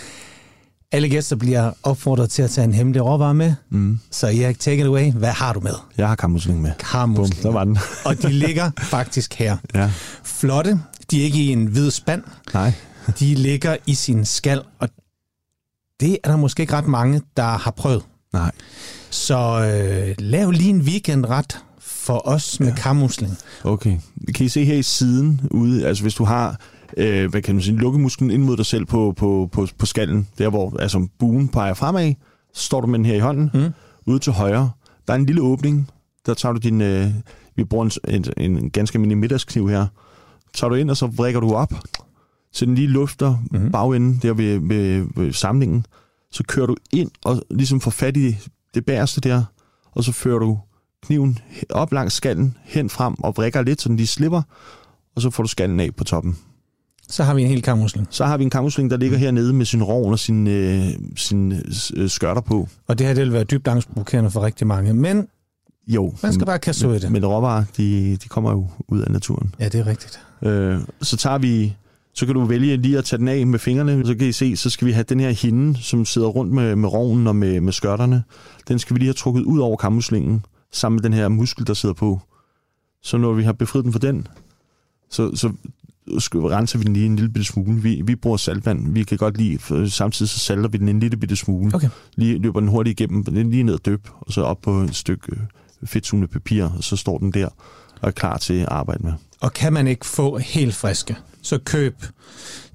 Alle 0.93 1.09
gæster 1.09 1.37
bliver 1.37 1.73
opfordret 1.83 2.31
til 2.31 2.43
at 2.43 2.51
tage 2.51 2.65
en 2.65 2.75
hemmelig 2.75 3.05
råvare 3.05 3.35
med. 3.35 3.55
Mm. 3.71 4.01
Så 4.11 4.27
Erik, 4.27 4.59
take 4.59 4.81
it 4.81 4.87
away. 4.87 5.13
Hvad 5.13 5.31
har 5.31 5.53
du 5.53 5.61
med? 5.61 5.75
Jeg 5.99 6.09
har 6.09 6.15
kammusling 6.15 6.63
med. 6.63 6.73
Kammusling. 6.79 7.43
der 7.43 7.51
var 7.51 7.65
den. 7.65 7.79
og 8.05 8.23
de 8.23 8.33
ligger 8.33 8.71
faktisk 8.95 9.35
her. 9.35 9.57
Ja. 9.75 9.91
Flotte. 10.25 10.81
De 11.11 11.21
er 11.21 11.25
ikke 11.25 11.39
i 11.39 11.49
en 11.49 11.67
hvid 11.67 11.91
spand. 11.91 12.23
Nej. 12.55 12.73
de 13.21 13.35
ligger 13.35 13.77
i 13.87 13.95
sin 13.95 14.25
skal, 14.25 14.63
og 14.79 14.89
det 16.01 16.19
er 16.25 16.31
der 16.31 16.37
måske 16.37 16.61
ikke 16.61 16.73
ret 16.73 16.87
mange, 16.89 17.23
der 17.37 17.59
har 17.59 17.71
prøvet. 17.71 18.03
Nej. 18.33 18.51
Så 19.11 19.39
øh, 19.39 20.15
lav 20.19 20.51
lige 20.51 20.71
en 20.71 20.81
weekendret 20.81 21.59
for 22.11 22.29
os 22.29 22.61
med 22.61 22.69
ja. 22.69 22.75
kammusling. 22.75 23.37
Okay. 23.65 23.97
Kan 24.35 24.47
I 24.47 24.49
se 24.49 24.65
her 24.65 24.75
i 24.75 24.83
siden 24.83 25.41
ude, 25.51 25.87
altså 25.87 26.05
hvis 26.05 26.15
du 26.15 26.25
har 26.25 26.61
øh, 26.97 27.31
hvad 27.31 27.43
kan 27.43 27.55
man 27.55 27.63
sige, 27.63 27.77
lukkemusklen 27.77 28.31
ind 28.31 28.43
mod 28.43 28.57
dig 28.57 28.67
selv 28.67 28.85
på, 28.85 29.15
på, 29.17 29.49
på, 29.53 29.67
på 29.79 29.87
skallen, 29.87 30.29
der 30.39 30.49
hvor 30.49 30.77
altså, 30.81 31.09
buen 31.19 31.49
peger 31.49 31.75
fremad, 31.75 32.15
så 32.55 32.63
står 32.63 32.81
du 32.81 32.87
med 32.87 32.99
den 32.99 33.07
her 33.07 33.15
i 33.15 33.19
hånden, 33.19 33.51
mm. 33.55 33.71
ude 34.07 34.19
til 34.19 34.33
højre. 34.33 34.71
Der 35.07 35.13
er 35.13 35.19
en 35.19 35.27
lille 35.27 35.43
åbning, 35.43 35.91
der 36.27 36.35
tager 36.35 36.53
du 36.53 36.59
din, 36.59 36.81
øh, 36.81 37.11
vi 37.57 37.65
bruger 37.65 37.99
en, 38.09 38.25
en, 38.37 38.59
en 38.59 38.71
ganske 38.71 38.97
almindelig 38.97 39.19
middagskniv 39.19 39.69
her, 39.69 39.87
tager 40.55 40.69
du 40.69 40.75
ind, 40.75 40.91
og 40.91 40.97
så 40.97 41.07
vrikker 41.07 41.41
du 41.41 41.55
op, 41.55 41.73
så 42.53 42.67
den 42.67 42.75
lige 42.75 42.89
lufter 42.89 43.37
mm. 43.51 43.73
bagenden 43.73 44.21
der 44.23 44.33
ved, 44.35 44.59
ved, 44.59 45.07
ved 45.17 45.33
samlingen, 45.33 45.87
så 46.33 46.45
kører 46.49 46.67
du 46.67 46.77
ind 46.93 47.11
og 47.25 47.43
ligesom 47.51 47.81
får 47.81 47.91
fat 47.91 48.17
i 48.17 48.37
det 48.75 48.85
bæreste 48.85 49.21
der, 49.21 49.45
og 49.93 50.05
så 50.05 50.13
fører 50.13 50.39
du 50.39 50.59
kniven 51.03 51.39
op 51.71 51.93
langs 51.93 52.15
skallen, 52.15 52.57
hen 52.65 52.91
frem 52.91 53.15
og 53.19 53.37
vrikker 53.37 53.63
lidt, 53.63 53.81
så 53.81 53.89
den 53.89 53.97
lige 53.97 54.07
slipper, 54.07 54.43
og 55.17 55.23
så 55.23 55.31
får 55.31 55.43
du 55.43 55.49
skallen 55.49 55.81
af 55.81 55.95
på 55.95 56.05
toppen. 56.05 56.39
Så 57.09 57.25
har 57.25 57.35
vi 57.35 57.43
en 57.43 57.49
hel 57.49 57.63
kammusling. 57.63 58.07
Så 58.11 58.25
har 58.25 58.37
vi 58.37 58.45
en 58.45 58.51
kammusling, 58.51 58.91
der 58.91 58.97
ligger 58.97 59.19
hernede 59.19 59.53
med 59.53 59.67
sin 59.67 59.83
rovn 59.83 60.13
og 60.13 60.19
sin, 60.19 60.47
øh, 60.47 60.89
sin 61.17 61.53
øh, 61.97 62.09
skørter 62.09 62.41
på. 62.41 62.69
Og 62.87 62.99
det 62.99 63.07
her 63.07 63.15
det 63.15 63.25
vil 63.25 63.33
være 63.33 63.45
dybt 63.45 63.69
angstprovokerende 63.69 64.31
for 64.31 64.43
rigtig 64.43 64.67
mange. 64.67 64.93
Men 64.93 65.29
jo, 65.87 66.15
man 66.23 66.33
skal 66.33 66.47
bare 66.47 66.59
kaste 66.59 66.89
ud 66.89 66.97
i 66.97 66.99
det. 66.99 67.13
Men 67.13 67.27
råvarer, 67.27 67.65
de, 67.77 68.17
de 68.17 68.29
kommer 68.29 68.51
jo 68.51 68.69
ud 68.89 69.01
af 69.01 69.11
naturen. 69.11 69.55
Ja, 69.61 69.69
det 69.69 69.81
er 69.81 69.87
rigtigt. 69.87 70.21
Øh, 70.43 70.81
så 71.03 71.17
tager 71.17 71.39
vi 71.39 71.77
så 72.15 72.27
kan 72.27 72.35
du 72.35 72.45
vælge 72.45 72.77
lige 72.77 72.99
at 72.99 73.05
tage 73.05 73.19
den 73.19 73.29
af 73.29 73.47
med 73.47 73.59
fingrene. 73.59 74.07
Så 74.07 74.15
kan 74.15 74.27
I 74.27 74.33
se, 74.33 74.57
så 74.57 74.71
skal 74.71 74.87
vi 74.87 74.93
have 74.93 75.05
den 75.09 75.21
her 75.21 75.31
hinde, 75.31 75.79
som 75.83 76.05
sidder 76.05 76.29
rundt 76.29 76.53
med, 76.53 76.77
med 76.77 76.89
rovnen 76.89 77.27
og 77.27 77.37
med, 77.37 77.61
med 77.61 77.73
skørterne. 77.73 78.23
Den 78.69 78.79
skal 78.79 78.95
vi 78.95 78.99
lige 78.99 79.07
have 79.07 79.15
trukket 79.15 79.43
ud 79.43 79.59
over 79.59 79.77
kammuslingen, 79.77 80.45
sammen 80.73 80.97
med 80.97 81.03
den 81.03 81.13
her 81.13 81.29
muskel, 81.29 81.67
der 81.67 81.75
sidder 81.75 81.95
på. 81.95 82.21
Så 83.03 83.17
når 83.17 83.33
vi 83.33 83.43
har 83.43 83.53
befriet 83.53 83.85
den 83.85 83.93
for 83.93 83.99
den, 83.99 84.27
så, 85.11 85.37
så 85.37 85.53
renser 86.35 86.79
vi 86.79 86.85
den 86.85 86.93
lige 86.93 87.07
en 87.07 87.17
lille 87.17 87.31
bitte 87.31 87.47
smule. 87.47 87.83
Vi, 87.83 88.03
vi 88.05 88.17
bruger 88.17 88.37
saltvand. 88.37 88.93
Vi 88.93 89.05
kan 89.05 89.19
godt 89.19 89.39
lide, 89.39 89.91
samtidig 89.91 90.31
så 90.31 90.39
salter 90.39 90.69
vi 90.69 90.79
den 90.79 90.89
en 90.89 91.01
lille 91.01 91.17
bitte 91.17 91.37
smule. 91.37 91.75
Okay. 91.75 91.89
Lige 92.17 92.39
løber 92.39 92.61
den 92.61 92.69
hurtigt 92.69 93.01
igennem, 93.01 93.51
lige 93.51 93.63
ned 93.63 93.75
og 93.75 93.85
døb, 93.85 94.09
og 94.21 94.33
så 94.33 94.43
op 94.43 94.61
på 94.61 94.81
et 94.81 94.97
stykke 94.97 95.33
fedtsugende 95.85 96.29
papir, 96.29 96.65
og 96.65 96.85
så 96.85 96.97
står 96.97 97.19
den 97.19 97.33
der 97.33 97.47
og 98.01 98.09
er 98.09 98.11
klar 98.11 98.37
til 98.39 98.55
at 98.55 98.69
arbejde 98.69 99.03
med. 99.03 99.13
Og 99.41 99.53
kan 99.53 99.73
man 99.73 99.87
ikke 99.87 100.07
få 100.07 100.39
helt 100.39 100.75
friske, 100.75 101.17
så 101.43 101.59
køb 101.59 102.05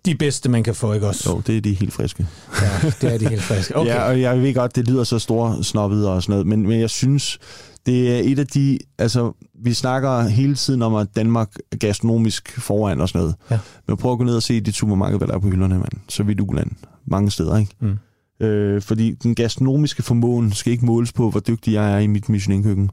de 0.06 0.16
bedste, 0.16 0.50
man 0.50 0.64
kan 0.64 0.76
få, 0.76 0.94
ikke 0.94 1.08
også? 1.08 1.30
Jo, 1.30 1.42
det 1.48 1.58
er 1.58 1.62
de 1.62 1.74
helt 1.74 1.94
friske. 1.94 2.28
Ja, 2.62 2.90
det 3.02 3.14
er 3.14 3.18
de 3.18 3.30
helt 3.30 3.42
friske. 3.42 3.76
Okay. 3.78 3.90
Ja, 3.90 4.04
og 4.04 4.22
jeg 4.22 4.42
ved 4.42 4.54
godt, 4.54 4.76
det 4.76 4.88
lyder 4.88 5.04
så 5.04 5.20
stor 5.20 5.62
snobbet 5.62 6.08
og 6.08 6.24
sådan 6.24 6.34
noget, 6.34 6.48
men, 6.48 6.68
men 6.68 6.80
jeg 6.80 6.90
synes, 6.90 7.40
det 7.86 8.16
er 8.16 8.32
et 8.32 8.40
af 8.40 8.48
de... 8.48 8.80
Altså, 8.98 9.32
vi 9.64 9.74
snakker 9.74 10.22
hele 10.22 10.56
tiden 10.56 10.82
om, 10.82 10.96
at 10.96 11.08
Danmark 11.16 11.50
er 11.72 11.78
gastronomisk 11.78 12.60
foran 12.60 13.02
og 13.02 13.10
sådan 13.10 13.20
noget. 13.20 13.36
Ja. 13.52 13.60
Men 13.88 13.98
prøv 13.98 14.12
at 14.12 14.18
gå 14.18 14.24
ned 14.24 14.36
og 14.36 14.44
se 14.44 14.62
de 14.62 14.72
supermarkeder, 14.72 15.18
hvad 15.18 15.28
der 15.28 15.34
er 15.34 15.40
på 15.40 15.50
hylderne, 15.50 15.76
mand. 15.76 15.92
Så 16.10 16.24
vidt 16.24 16.42
uland. 16.42 16.72
Mange 17.08 17.32
steder, 17.32 17.58
ikke? 17.58 17.76
Mm. 17.80 18.46
Øh, 18.46 18.82
fordi 18.82 19.12
den 19.12 19.36
gastronomiske 19.36 20.04
formåen 20.04 20.52
skal 20.52 20.72
ikke 20.72 20.86
måles 20.86 21.14
på, 21.14 21.30
hvor 21.30 21.40
dygtig 21.40 21.74
jeg 21.74 21.94
er 21.94 22.00
i 22.00 22.08
mit 22.08 22.30
Michelin-køkken. 22.30 22.90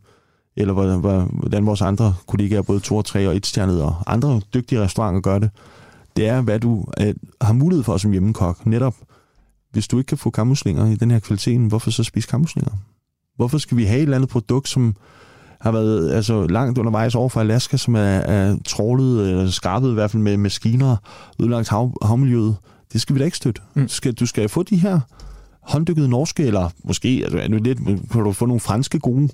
Eller 0.56 0.74
hvor, 0.74 0.96
hvor, 0.96 1.20
hvordan 1.20 1.66
vores 1.66 1.82
andre 1.82 2.14
kollegaer, 2.26 2.62
både 2.62 2.80
2 2.80 2.96
og 2.96 3.04
3 3.04 3.28
og 3.28 3.36
1 3.36 3.46
stjernede 3.46 3.84
og 3.84 3.94
andre 4.06 4.40
dygtige 4.54 4.80
restauranter 4.80 5.20
gør 5.20 5.38
det. 5.38 5.50
Det 6.16 6.28
er, 6.28 6.40
hvad 6.40 6.60
du 6.60 6.84
øh, 7.00 7.14
har 7.40 7.52
mulighed 7.52 7.84
for 7.84 7.96
som 7.96 8.10
hjemmekok. 8.10 8.66
Netop, 8.66 8.94
hvis 9.70 9.88
du 9.88 9.98
ikke 9.98 10.08
kan 10.08 10.18
få 10.18 10.30
kammuslinger 10.30 10.86
i 10.86 10.94
den 10.94 11.10
her 11.10 11.18
kvalitet, 11.18 11.60
hvorfor 11.60 11.90
så 11.90 12.04
spise 12.04 12.28
kammuslinger? 12.28 12.72
Hvorfor 13.36 13.58
skal 13.58 13.76
vi 13.76 13.84
have 13.84 13.98
et 13.98 14.02
eller 14.02 14.16
andet 14.16 14.30
produkt, 14.30 14.68
som 14.68 14.96
har 15.60 15.72
været 15.72 16.12
altså, 16.12 16.46
langt 16.46 16.78
undervejs 16.78 17.14
over 17.14 17.28
fra 17.28 17.40
Alaska, 17.40 17.76
som 17.76 17.94
er, 17.94 18.00
er 18.00 18.56
trålet, 18.64 19.30
eller 19.30 19.50
skarpet 19.50 19.90
i 19.90 19.94
hvert 19.94 20.10
fald 20.10 20.22
med 20.22 20.36
maskiner, 20.36 20.96
udlagt 21.38 21.68
hav, 21.68 21.92
havmiljøet? 22.02 22.56
Det 22.92 23.00
skal 23.00 23.14
vi 23.14 23.18
da 23.18 23.24
ikke 23.24 23.36
støtte. 23.36 23.62
Mm. 23.74 23.82
Mm. 23.82 23.88
Skal, 23.88 24.12
du 24.12 24.26
skal 24.26 24.48
få 24.48 24.62
de 24.62 24.76
her 24.76 25.00
hånddykkede 25.60 26.08
norske, 26.08 26.42
eller 26.44 26.70
måske 26.84 27.20
altså, 27.24 27.38
er 27.38 27.48
det 27.48 27.62
lidt, 27.62 27.78
kan 28.12 28.24
du 28.24 28.32
få 28.32 28.46
nogle 28.46 28.60
franske 28.60 28.98
gode, 28.98 29.28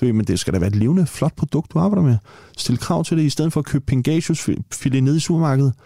du 0.00 0.04
ved, 0.04 0.12
men 0.12 0.26
det 0.26 0.40
skal 0.40 0.54
da 0.54 0.58
være 0.58 0.68
et 0.68 0.76
levende, 0.76 1.06
flot 1.06 1.36
produkt, 1.36 1.72
du 1.72 1.78
arbejder 1.78 2.02
med. 2.02 2.16
Stil 2.56 2.78
krav 2.78 3.04
til 3.04 3.16
det, 3.16 3.24
i 3.24 3.30
stedet 3.30 3.52
for 3.52 3.60
at 3.60 3.66
købe 3.66 3.84
Pangasius 3.86 4.50
filet 4.72 5.02
nede 5.02 5.16
i 5.16 5.20
supermarkedet, 5.20 5.72
det, 5.74 5.78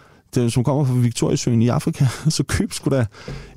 som 0.50 0.64
kommer 0.64 0.84
fra 0.84 0.94
Victoriasøen 0.94 1.62
i 1.62 1.68
Afrika, 1.68 2.06
så 2.28 2.42
køb 2.44 2.72
sgu 2.72 2.90
da 2.90 3.06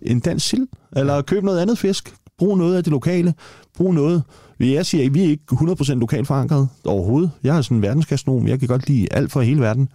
en 0.02 0.20
dansk 0.20 0.48
sild, 0.48 0.68
eller 0.96 1.22
køb 1.22 1.44
noget 1.44 1.60
andet 1.60 1.78
fisk. 1.78 2.16
Brug 2.38 2.58
noget 2.58 2.76
af 2.76 2.84
det 2.84 2.92
lokale. 2.92 3.34
Brug 3.78 3.94
noget. 3.94 4.24
Jeg 4.60 4.86
siger 4.86 5.02
ikke, 5.04 5.14
vi 5.14 5.24
er 5.24 5.30
ikke 5.30 5.44
100% 5.54 5.94
lokalt 5.94 6.28
forankret 6.28 6.70
overhovedet. 6.86 7.32
Jeg 7.44 7.58
er 7.58 7.62
sådan 7.62 7.78
en 7.78 7.82
verdensgastronom. 7.84 8.48
Jeg 8.48 8.60
kan 8.60 8.68
godt 8.68 8.88
lide 8.90 9.08
alt 9.14 9.32
fra 9.32 9.42
hele 9.42 9.62
verden. 9.62 9.90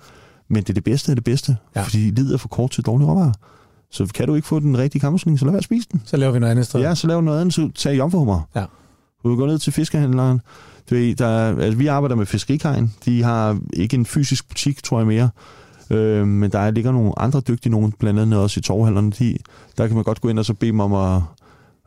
Men 0.48 0.62
det 0.62 0.68
er 0.70 0.74
det 0.74 0.84
bedste 0.84 1.12
af 1.12 1.16
det 1.16 1.24
bedste. 1.24 1.56
Ja. 1.76 1.82
Fordi 1.82 1.96
livet 1.98 2.32
er 2.34 2.38
for 2.38 2.48
kort 2.48 2.70
til 2.70 2.84
dårlige 2.84 3.08
råvarer. 3.08 3.32
Så 3.90 4.06
kan 4.14 4.26
du 4.26 4.34
ikke 4.34 4.48
få 4.48 4.58
den 4.60 4.78
rigtige 4.78 5.00
kammersling, 5.00 5.38
så 5.38 5.44
lad 5.44 5.52
være 5.52 5.58
at 5.58 5.64
spise 5.64 5.88
den. 5.92 6.02
Så 6.04 6.16
laver 6.16 6.32
vi 6.32 6.38
noget 6.38 6.50
andet 6.50 6.66
sted. 6.66 6.80
Ja, 6.80 6.94
så 6.94 7.06
lav 7.06 7.20
noget 7.20 7.40
andet, 7.40 7.54
så 7.54 7.70
tag 7.74 7.96
jomfruhummer. 7.98 8.40
Ja. 8.56 8.64
Du 9.24 9.36
går 9.36 9.46
ned 9.46 9.58
til 9.58 9.72
fiskehandleren. 9.72 10.40
Du 10.90 10.94
ved, 10.94 11.14
der, 11.14 11.26
er- 11.26 11.56
altså, 11.60 11.78
vi 11.78 11.86
arbejder 11.86 12.16
med 12.16 12.26
fiskerikajen. 12.26 12.94
De 13.04 13.22
har 13.22 13.58
ikke 13.72 13.94
en 13.96 14.06
fysisk 14.06 14.48
butik, 14.48 14.82
tror 14.82 14.98
jeg 14.98 15.06
mere. 15.06 15.28
Øh, 15.92 16.26
men 16.26 16.52
der 16.52 16.70
ligger 16.70 16.92
nogle 16.92 17.12
andre 17.18 17.40
dygtige 17.40 17.70
nogen, 17.72 17.92
blandt 17.98 18.20
andet 18.20 18.40
også 18.40 18.60
i 18.60 18.62
torvhallerne. 18.62 19.10
De, 19.18 19.36
der 19.78 19.86
kan 19.86 19.96
man 19.96 20.04
godt 20.04 20.20
gå 20.20 20.28
ind 20.28 20.38
og 20.38 20.44
så 20.44 20.54
bede 20.54 20.70
dem 20.70 20.80
om 20.80 20.92
at... 20.94 21.22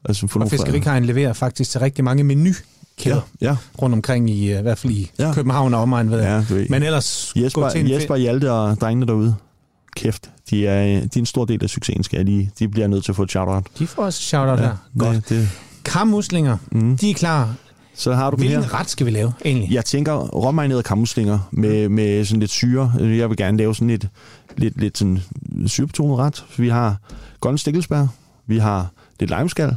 Altså, 0.10 0.28
få 0.28 0.40
Og 0.40 0.50
Fiskerikajen 0.50 1.06
leverer 1.06 1.34
faktisk 1.34 1.72
til 1.72 1.80
rigtig 1.82 2.04
mange 2.04 2.24
menukæder 2.24 2.62
Ja, 3.06 3.20
ja, 3.42 3.56
rundt 3.82 3.94
omkring 3.94 4.30
i, 4.30 4.52
øh, 4.54 4.60
i 4.60 4.62
hvert 4.62 4.78
fald 4.78 4.94
i 4.94 5.12
Ja. 5.20 5.34
København 5.34 5.74
og 5.74 5.82
omegn, 5.82 6.12
ved 6.12 6.20
jeg. 6.22 6.46
ja, 6.50 6.56
ved. 6.56 6.66
Men 6.70 6.84
ellers 6.84 7.34
Jesper, 7.36 7.62
gå 7.62 7.70
til 7.70 7.82
en 7.82 7.90
Jesper 7.92 8.16
Hjalte 8.16 8.52
og 8.52 8.76
drengene 8.82 9.06
derude. 9.06 9.36
Kæft, 9.96 10.30
de 10.50 10.68
er, 10.68 10.84
de 10.86 11.06
er 11.06 11.10
en 11.20 11.26
stor 11.26 11.46
del 11.46 11.64
af 11.64 11.70
succesen, 11.70 12.04
skal 12.04 12.26
lige. 12.26 12.52
De 12.60 12.68
bliver 12.68 12.88
nødt 12.88 13.04
til 13.06 13.12
at 13.12 13.16
få 13.16 13.24
et 13.24 13.30
shout-out. 13.30 13.64
De 13.80 13.88
får 13.88 14.04
også 14.04 14.22
shout-out 14.22 14.60
ja, 14.60 14.64
her. 14.66 14.76
Godt. 15.00 15.16
Det, 15.16 15.30
det, 15.30 15.50
Kammuslinger, 15.86 16.58
mm. 16.72 16.98
de 16.98 17.10
er 17.10 17.14
klar. 17.14 17.54
Så 17.96 18.14
har 18.14 18.32
du 18.32 18.38
her. 18.38 18.48
Hvilken 18.50 18.74
ret 18.74 18.90
skal 18.90 19.06
vi 19.06 19.12
lave, 19.12 19.34
egentlig? 19.46 19.72
Jeg 19.72 19.86
tænker 19.86 20.14
råmarinerede 20.14 20.84
kammuslinger 20.84 21.40
med, 21.52 21.90
med 21.90 22.26
sådan 22.26 22.40
lidt 22.40 22.52
syre. 22.52 22.94
Jeg 23.00 23.30
vil 23.30 23.38
gerne 23.38 23.58
lave 23.58 23.76
sådan 23.76 23.90
et 23.90 24.10
lidt, 24.58 24.80
lidt 24.80 24.98
sådan 24.98 25.20
syrebetonet 25.66 26.18
ret. 26.18 26.46
Vi 26.58 26.70
har 26.70 26.98
grønne 27.40 27.58
stikkelsbær, 27.58 28.08
vi 28.48 28.58
har 28.58 28.88
lidt 29.20 29.32
limeskal, 29.38 29.76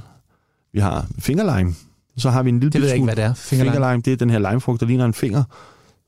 vi 0.73 0.81
har 0.81 1.07
fingerlime, 1.19 1.75
så 2.17 2.31
har 2.31 2.43
vi 2.43 2.49
en 2.49 2.61
lille 2.61 2.73
Det 2.73 2.81
ved 2.81 2.89
jeg 2.89 2.97
ikke, 2.97 3.05
hvad 3.05 3.17
det 3.17 3.25
er. 3.25 3.35
Fingerlime. 3.35 3.75
fingerlime. 3.75 4.03
Det 4.03 4.13
er 4.13 4.17
den 4.17 4.31
her 4.31 4.39
limefrugt, 4.39 4.81
der 4.81 4.87
ligner 4.87 5.05
en 5.05 5.15
finger, 5.15 5.43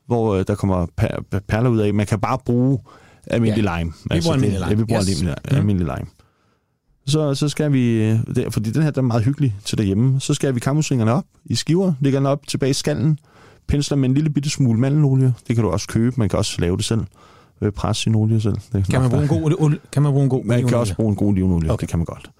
hvor 0.07 0.35
øh, 0.35 0.45
der 0.47 0.55
kommer 0.55 0.85
per, 0.97 1.07
per, 1.31 1.39
perler 1.47 1.69
ud 1.69 1.79
af. 1.79 1.93
Man 1.93 2.05
kan 2.05 2.19
bare 2.19 2.37
bruge 2.45 2.79
almindelig 3.27 3.63
Ja. 3.65 3.77
lime. 3.79 3.93
Vi 4.11 4.19
bruger 4.21 4.33
almindelig 4.33 4.59
det, 4.59 4.69
lime. 4.69 4.69
Ja, 4.69 4.75
vi 4.75 4.83
bruger 4.83 5.01
Yes. 5.01 5.09
yes. 5.09 5.19
almindelig, 5.21 5.51
Mm. 5.51 5.57
almindelig 5.57 5.95
lime. 5.97 6.09
Så, 7.05 7.35
så 7.35 7.49
skal 7.49 7.73
vi, 7.73 8.03
øh, 8.03 8.19
der, 8.35 8.49
fordi 8.49 8.71
den 8.71 8.83
her 8.83 8.91
der 8.91 9.01
er 9.01 9.05
meget 9.05 9.23
hyggelig 9.23 9.55
til 9.65 9.77
derhjemme, 9.77 10.19
så 10.19 10.33
skal 10.33 10.55
vi 10.55 10.59
kammuslingerne 10.59 11.11
op 11.11 11.25
i 11.45 11.55
skiver, 11.55 11.93
lægger 11.99 12.19
den 12.19 12.25
op 12.27 12.47
tilbage 12.47 12.69
i 12.69 12.73
skallen, 12.73 13.19
pensler 13.67 13.97
med 13.97 14.09
en 14.09 14.15
lille 14.15 14.29
bitte 14.29 14.49
smule 14.49 14.79
mandelolie. 14.79 15.33
Det 15.47 15.55
kan 15.55 15.63
du 15.63 15.69
også 15.71 15.87
købe, 15.87 16.15
man 16.17 16.29
kan 16.29 16.39
også 16.39 16.61
lave 16.61 16.77
det 16.77 16.85
selv. 16.85 17.01
Øh, 17.61 17.71
Presse 17.71 18.03
sin 18.03 18.15
olie 18.15 18.41
selv. 18.41 18.55
Det 18.73 18.85
Kan 18.89 19.01
man 19.01 19.09
bruge 19.09 19.23
en 19.23 19.27
god, 19.29 19.77
kan 19.91 20.03
man 20.03 20.11
bruge 20.11 20.23
en 20.23 20.29
god 20.29 20.43
Man 20.45 20.67
kan 20.67 20.77
også 20.77 20.95
bruge 20.95 21.09
en 21.09 21.15
god 21.15 21.27
olivenolie, 21.27 21.71
Okay. 21.71 21.81
det 21.81 21.89
kan 21.89 21.99
man 21.99 22.05
godt. 22.05 22.31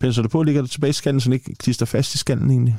Pensler 0.00 0.22
det 0.22 0.30
på, 0.30 0.42
lægger 0.42 0.62
det 0.62 0.70
tilbage 0.70 0.90
i 0.90 0.92
skallen, 0.92 1.20
så 1.20 1.24
den 1.24 1.32
ikke 1.32 1.54
klister 1.54 1.86
fast 1.86 2.14
i 2.14 2.18
skallen 2.18 2.50
egentlig. 2.50 2.76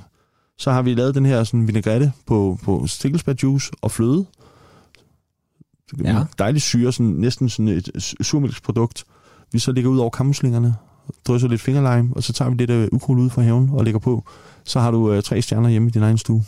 Så 0.57 0.71
har 0.71 0.81
vi 0.81 0.93
lavet 0.93 1.15
den 1.15 1.25
her 1.25 1.43
sådan 1.43 1.67
vinaigrette 1.67 2.11
på, 2.25 2.59
på 2.63 2.87
stikkelsbærjuice 2.87 3.71
og 3.81 3.91
fløde. 3.91 4.25
Ja. 6.03 6.23
Dejligt 6.39 6.63
syre, 6.63 6.91
sådan, 6.91 7.05
næsten 7.11 7.49
sådan 7.49 7.67
et 7.67 7.89
surmælksprodukt. 8.21 9.03
Vi 9.51 9.59
så 9.59 9.71
lægger 9.71 9.91
ud 9.91 9.97
over 9.99 10.09
kammuslingerne, 10.09 10.75
drysser 11.27 11.47
lidt 11.47 11.61
fingerlime, 11.61 12.09
og 12.15 12.23
så 12.23 12.33
tager 12.33 12.51
vi 12.51 12.57
lidt 12.57 12.69
øh, 12.69 12.87
ukrudt 12.91 13.19
ud 13.19 13.29
fra 13.29 13.41
haven 13.41 13.69
og 13.73 13.83
lægger 13.83 13.99
på. 13.99 14.23
Så 14.63 14.79
har 14.79 14.91
du 14.91 15.11
øh, 15.11 15.23
tre 15.23 15.41
stjerner 15.41 15.69
hjemme 15.69 15.87
i 15.87 15.91
din 15.91 16.03
egen 16.03 16.17
stue. 16.17 16.43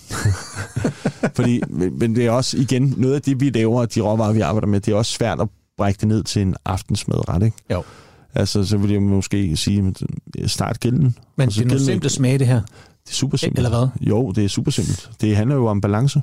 Fordi, 1.35 1.61
men, 1.69 1.99
men 1.99 2.15
det 2.15 2.25
er 2.25 2.31
også, 2.31 2.57
igen, 2.57 2.93
noget 2.97 3.15
af 3.15 3.21
det, 3.21 3.39
vi 3.39 3.49
laver, 3.49 3.85
de 3.85 4.01
råvarer, 4.01 4.33
vi 4.33 4.39
arbejder 4.39 4.67
med, 4.67 4.79
det 4.79 4.91
er 4.91 4.95
også 4.95 5.11
svært 5.11 5.41
at 5.41 5.47
brække 5.77 5.97
det 5.97 6.07
ned 6.07 6.23
til 6.23 6.41
en 6.41 6.55
aftensmadret, 6.65 7.43
ikke? 7.43 7.57
Jo. 7.71 7.83
Altså, 8.35 8.65
så 8.65 8.77
vil 8.77 8.91
jeg 8.91 9.01
måske 9.01 9.57
sige, 9.57 9.95
start 10.45 10.79
gælden. 10.79 11.15
Men 11.35 11.47
Og 11.47 11.53
det 11.53 11.61
er 11.61 11.65
nogle 11.65 11.85
simple 11.85 12.09
smage, 12.09 12.37
det 12.39 12.47
her. 12.47 12.61
Det 13.05 13.09
er 13.09 13.13
super 13.13 13.37
simpelt. 13.37 13.65
Eller 13.65 13.79
hvad? 13.79 13.87
Jo, 14.01 14.31
det 14.31 14.45
er 14.45 14.49
super 14.49 14.71
simpelt. 14.71 15.09
Det 15.21 15.35
handler 15.35 15.55
jo 15.55 15.65
om 15.67 15.81
balance. 15.81 16.21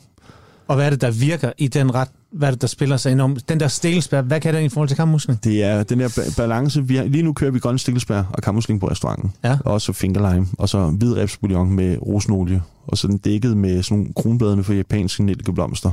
Og 0.69 0.77
hvad 0.77 0.87
er 0.87 0.91
det, 0.91 1.01
der 1.01 1.11
virker 1.11 1.53
i 1.59 1.69
den 1.69 1.95
ret? 1.95 2.09
Hvad 2.33 2.49
er 2.49 2.53
det, 2.53 2.61
der 2.61 2.67
spiller 2.67 2.97
sig 2.97 3.21
om? 3.21 3.37
Den 3.49 3.61
der 3.61 3.69
stikkelsbær, 3.69 4.23
hvad 4.23 4.41
kan 4.41 4.55
den 4.55 4.65
i 4.65 4.69
forhold 4.69 4.89
til 4.89 4.97
kammusling? 4.97 5.45
Det 5.45 5.63
er 5.65 5.83
den 5.83 6.01
ba- 6.03 6.35
balance. 6.37 6.87
Vi 6.87 6.97
har, 6.97 7.05
lige 7.05 7.23
nu 7.23 7.33
kører 7.33 7.51
vi 7.51 7.59
grøn 7.59 7.79
stikkelsbær 7.79 8.23
og 8.33 8.43
kammusling 8.43 8.81
på 8.81 8.89
restauranten. 8.89 9.33
Ja. 9.45 9.59
Og 9.65 9.73
også 9.73 9.93
fingerlime. 9.93 10.47
Og 10.59 10.69
så 10.69 10.87
hvid 10.87 11.17
ribsbouillon 11.17 11.71
med 11.73 11.97
rosenolie. 12.07 12.63
Og 12.87 12.99
så 12.99 13.07
den 13.07 13.19
dækket 13.19 13.57
med 13.57 13.83
sådan 13.83 13.99
nogle 13.99 14.13
kronbladene 14.17 14.65
for 14.65 14.73
japanske 14.73 15.23
nellikeblomster. 15.25 15.91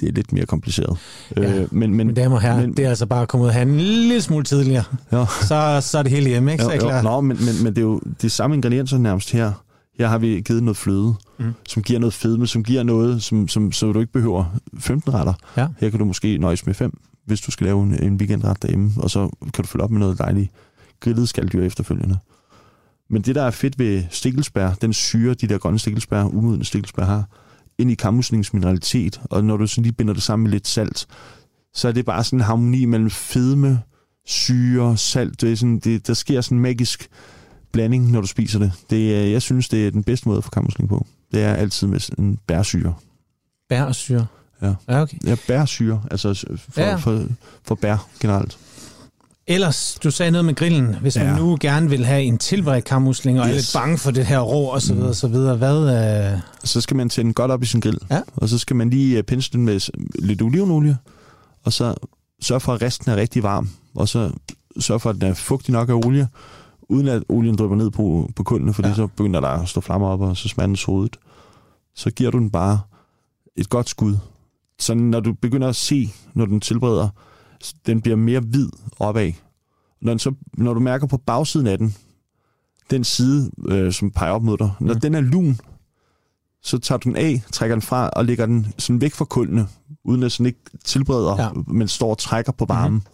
Det 0.00 0.08
er 0.08 0.12
lidt 0.12 0.32
mere 0.32 0.46
kompliceret. 0.46 0.98
Ja. 1.36 1.42
Øh, 1.42 1.74
men, 1.74 1.94
men, 1.94 2.06
Mine 2.06 2.14
damer 2.14 2.36
og 2.36 2.42
herrer, 2.42 2.60
men- 2.60 2.76
det 2.76 2.84
er 2.84 2.88
altså 2.88 3.06
bare 3.06 3.22
at 3.22 3.28
komme 3.28 3.42
ud 3.44 3.48
og 3.48 3.54
have 3.54 3.68
en 3.68 3.78
lille 3.78 4.20
smule 4.22 4.44
tidligere. 4.44 4.84
Ja. 5.12 5.24
Så, 5.40 5.78
så 5.90 5.98
er 5.98 6.02
det 6.02 6.12
hele 6.12 6.28
hjemme, 6.28 6.52
ikke? 6.52 6.64
Så 6.64 6.70
er 6.70 6.74
jo, 6.74 6.80
jo, 6.82 6.88
klar. 6.88 7.02
nå, 7.02 7.20
men, 7.20 7.36
men, 7.44 7.54
men 7.64 7.66
det 7.66 7.78
er 7.78 7.82
jo 7.82 8.00
de 8.22 8.30
samme 8.30 8.56
ingredienser 8.56 8.98
nærmest 8.98 9.32
her. 9.32 9.52
Her 9.98 10.08
har 10.08 10.18
vi 10.18 10.40
givet 10.40 10.62
noget 10.62 10.76
fløde, 10.76 11.14
Mm. 11.38 11.52
som 11.68 11.82
giver 11.82 11.98
noget 12.00 12.14
fedme, 12.14 12.46
som 12.46 12.64
giver 12.64 12.82
noget, 12.82 13.22
som, 13.22 13.48
som, 13.48 13.72
så 13.72 13.92
du 13.92 14.00
ikke 14.00 14.12
behøver 14.12 14.44
15 14.78 15.14
retter. 15.14 15.34
Ja. 15.56 15.68
Her 15.78 15.90
kan 15.90 15.98
du 15.98 16.04
måske 16.04 16.38
nøjes 16.38 16.66
med 16.66 16.74
fem, 16.74 16.98
hvis 17.26 17.40
du 17.40 17.50
skal 17.50 17.64
lave 17.64 17.82
en, 17.82 18.02
en 18.04 18.16
weekendret 18.16 18.62
derhjemme, 18.62 18.90
og 18.96 19.10
så 19.10 19.30
kan 19.54 19.62
du 19.64 19.68
følge 19.68 19.84
op 19.84 19.90
med 19.90 20.00
noget 20.00 20.18
dejligt 20.18 20.50
grillet 21.00 21.28
skalddyr 21.28 21.62
efterfølgende. 21.62 22.18
Men 23.10 23.22
det, 23.22 23.34
der 23.34 23.42
er 23.42 23.50
fedt 23.50 23.78
ved 23.78 24.02
stikkelsbær, 24.10 24.70
den 24.74 24.92
syre, 24.92 25.34
de 25.34 25.46
der 25.46 25.58
grønne 25.58 25.78
stikkelsbær, 25.78 26.24
umodne 26.24 26.64
stikkelsbær 26.64 27.04
har, 27.04 27.24
ind 27.78 27.90
i 27.90 27.94
kammuslingens 27.94 28.54
mineralitet, 28.54 29.20
og 29.24 29.44
når 29.44 29.56
du 29.56 29.66
sådan 29.66 29.82
lige 29.82 29.92
binder 29.92 30.14
det 30.14 30.22
sammen 30.22 30.42
med 30.44 30.50
lidt 30.50 30.68
salt, 30.68 31.06
så 31.74 31.88
er 31.88 31.92
det 31.92 32.04
bare 32.04 32.24
sådan 32.24 32.38
en 32.38 32.44
harmoni 32.44 32.84
mellem 32.84 33.10
fedme, 33.10 33.80
syre, 34.26 34.96
salt. 34.96 35.40
Det 35.40 35.52
er 35.52 35.56
sådan, 35.56 35.78
det, 35.78 36.06
der 36.06 36.14
sker 36.14 36.40
sådan 36.40 36.58
en 36.58 36.62
magisk 36.62 37.08
blanding, 37.72 38.10
når 38.10 38.20
du 38.20 38.26
spiser 38.26 38.58
det. 38.58 38.72
det 38.90 39.16
er, 39.16 39.22
jeg 39.26 39.42
synes, 39.42 39.68
det 39.68 39.86
er 39.86 39.90
den 39.90 40.02
bedste 40.04 40.28
måde 40.28 40.38
at 40.38 40.44
få 40.44 40.50
kammusling 40.50 40.88
på. 40.88 41.06
Det 41.32 41.42
er 41.42 41.54
altid 41.54 41.86
med 41.86 42.00
en 42.18 42.38
bærsyre. 42.46 42.94
Bær 43.68 43.82
og 43.82 43.94
syre. 43.94 44.26
Ja. 44.62 44.74
ja 44.88 45.02
okay. 45.02 45.16
Ja, 45.26 45.36
bærsyre, 45.48 46.02
altså 46.10 46.44
for, 46.68 46.80
Ja. 46.80 46.94
for, 46.94 47.24
for 47.64 47.74
bær 47.74 48.08
generelt. 48.20 48.58
Ellers, 49.46 49.98
du 50.04 50.10
sagde 50.10 50.30
noget 50.30 50.44
med 50.44 50.54
grillen. 50.54 50.94
Hvis 51.00 51.16
man 51.16 51.26
Ja. 51.26 51.36
nu 51.36 51.56
gerne 51.60 51.90
vil 51.90 52.04
have 52.04 52.22
en 52.22 52.38
tilberedt 52.38 52.84
kammusling, 52.84 53.40
og 53.40 53.46
yes. 53.46 53.50
er 53.52 53.56
lidt 53.56 53.70
bange 53.74 53.98
for 53.98 54.10
det 54.10 54.26
her 54.26 54.40
rå 54.40 54.64
og 54.64 54.82
så 54.82 54.94
videre, 54.94 55.08
og 55.08 55.16
så 55.16 55.28
videre, 55.28 55.56
hvad... 55.56 56.32
Øh... 56.34 56.40
Så 56.64 56.80
skal 56.80 56.96
man 56.96 57.08
tænde 57.08 57.32
godt 57.32 57.50
op 57.50 57.62
i 57.62 57.66
sin 57.66 57.80
grill, 57.80 57.98
Ja. 58.10 58.20
og 58.36 58.48
så 58.48 58.58
skal 58.58 58.76
man 58.76 58.90
lige 58.90 59.16
øh, 59.18 59.22
pensle 59.22 59.56
den 59.56 59.64
med 59.64 59.80
lidt 60.18 60.42
olivenolie, 60.42 60.96
og 61.64 61.72
så 61.72 61.94
sørge 62.42 62.60
for, 62.60 62.74
at 62.74 62.82
resten 62.82 63.10
er 63.12 63.16
rigtig 63.16 63.42
varm, 63.42 63.70
og 63.94 64.08
så 64.08 64.30
sørge 64.80 65.00
for, 65.00 65.10
at 65.10 65.16
den 65.20 65.22
er 65.30 65.34
fugtig 65.34 65.72
nok 65.72 65.88
af 65.88 65.94
olie, 65.94 66.28
uden 66.92 67.08
at 67.08 67.22
olien 67.28 67.56
drypper 67.56 67.76
ned 67.76 67.90
på, 67.90 68.30
på 68.36 68.42
kuldene, 68.42 68.72
fordi 68.74 68.88
Ja. 68.88 68.94
så 68.94 69.06
begynder 69.06 69.40
der 69.40 69.48
at 69.48 69.68
stå 69.68 69.80
flammer 69.80 70.08
op, 70.08 70.20
og 70.20 70.36
så 70.36 70.48
smager 70.48 70.66
den 70.66 70.76
sodet. 70.76 71.16
Så 71.94 72.10
giver 72.10 72.30
du 72.30 72.38
den 72.38 72.50
bare 72.50 72.80
et 73.56 73.68
godt 73.68 73.88
skud. 73.88 74.16
Så 74.78 74.94
når 74.94 75.20
du 75.20 75.32
begynder 75.32 75.68
at 75.68 75.76
se, 75.76 76.10
når 76.34 76.46
den 76.46 76.60
tilbereder, 76.60 77.08
s- 77.64 77.74
den 77.86 78.00
bliver 78.00 78.16
mere 78.16 78.40
hvid 78.40 78.68
opad. 78.98 79.32
Når, 80.02 80.12
den 80.12 80.18
så, 80.18 80.34
når 80.58 80.74
du 80.74 80.80
mærker 80.80 81.06
på 81.06 81.16
bagsiden 81.16 81.66
af 81.66 81.78
den, 81.78 81.94
den 82.90 83.04
side, 83.04 83.50
øh, 83.68 83.92
som 83.92 84.10
peger 84.10 84.32
op 84.32 84.42
mod 84.42 84.58
dig, 84.58 84.70
når 84.80 84.94
Mm. 84.94 85.00
den 85.00 85.14
er 85.14 85.20
lun, 85.20 85.58
så 86.62 86.78
tager 86.78 86.98
du 86.98 87.08
den 87.08 87.16
af, 87.16 87.42
trækker 87.52 87.76
den 87.76 87.82
fra 87.82 88.08
og 88.08 88.24
lægger 88.24 88.46
den 88.46 88.66
sådan 88.78 89.00
væk 89.00 89.12
fra 89.14 89.24
kuldene, 89.24 89.66
uden 90.04 90.22
at 90.22 90.32
sådan 90.32 90.46
ikke 90.46 90.60
tilbereder, 90.84 91.42
Ja. 91.42 91.48
men 91.66 91.88
står 91.88 92.10
og 92.10 92.18
trækker 92.18 92.52
på 92.52 92.64
varmen. 92.64 92.92
Mm-hmm. 92.92 93.06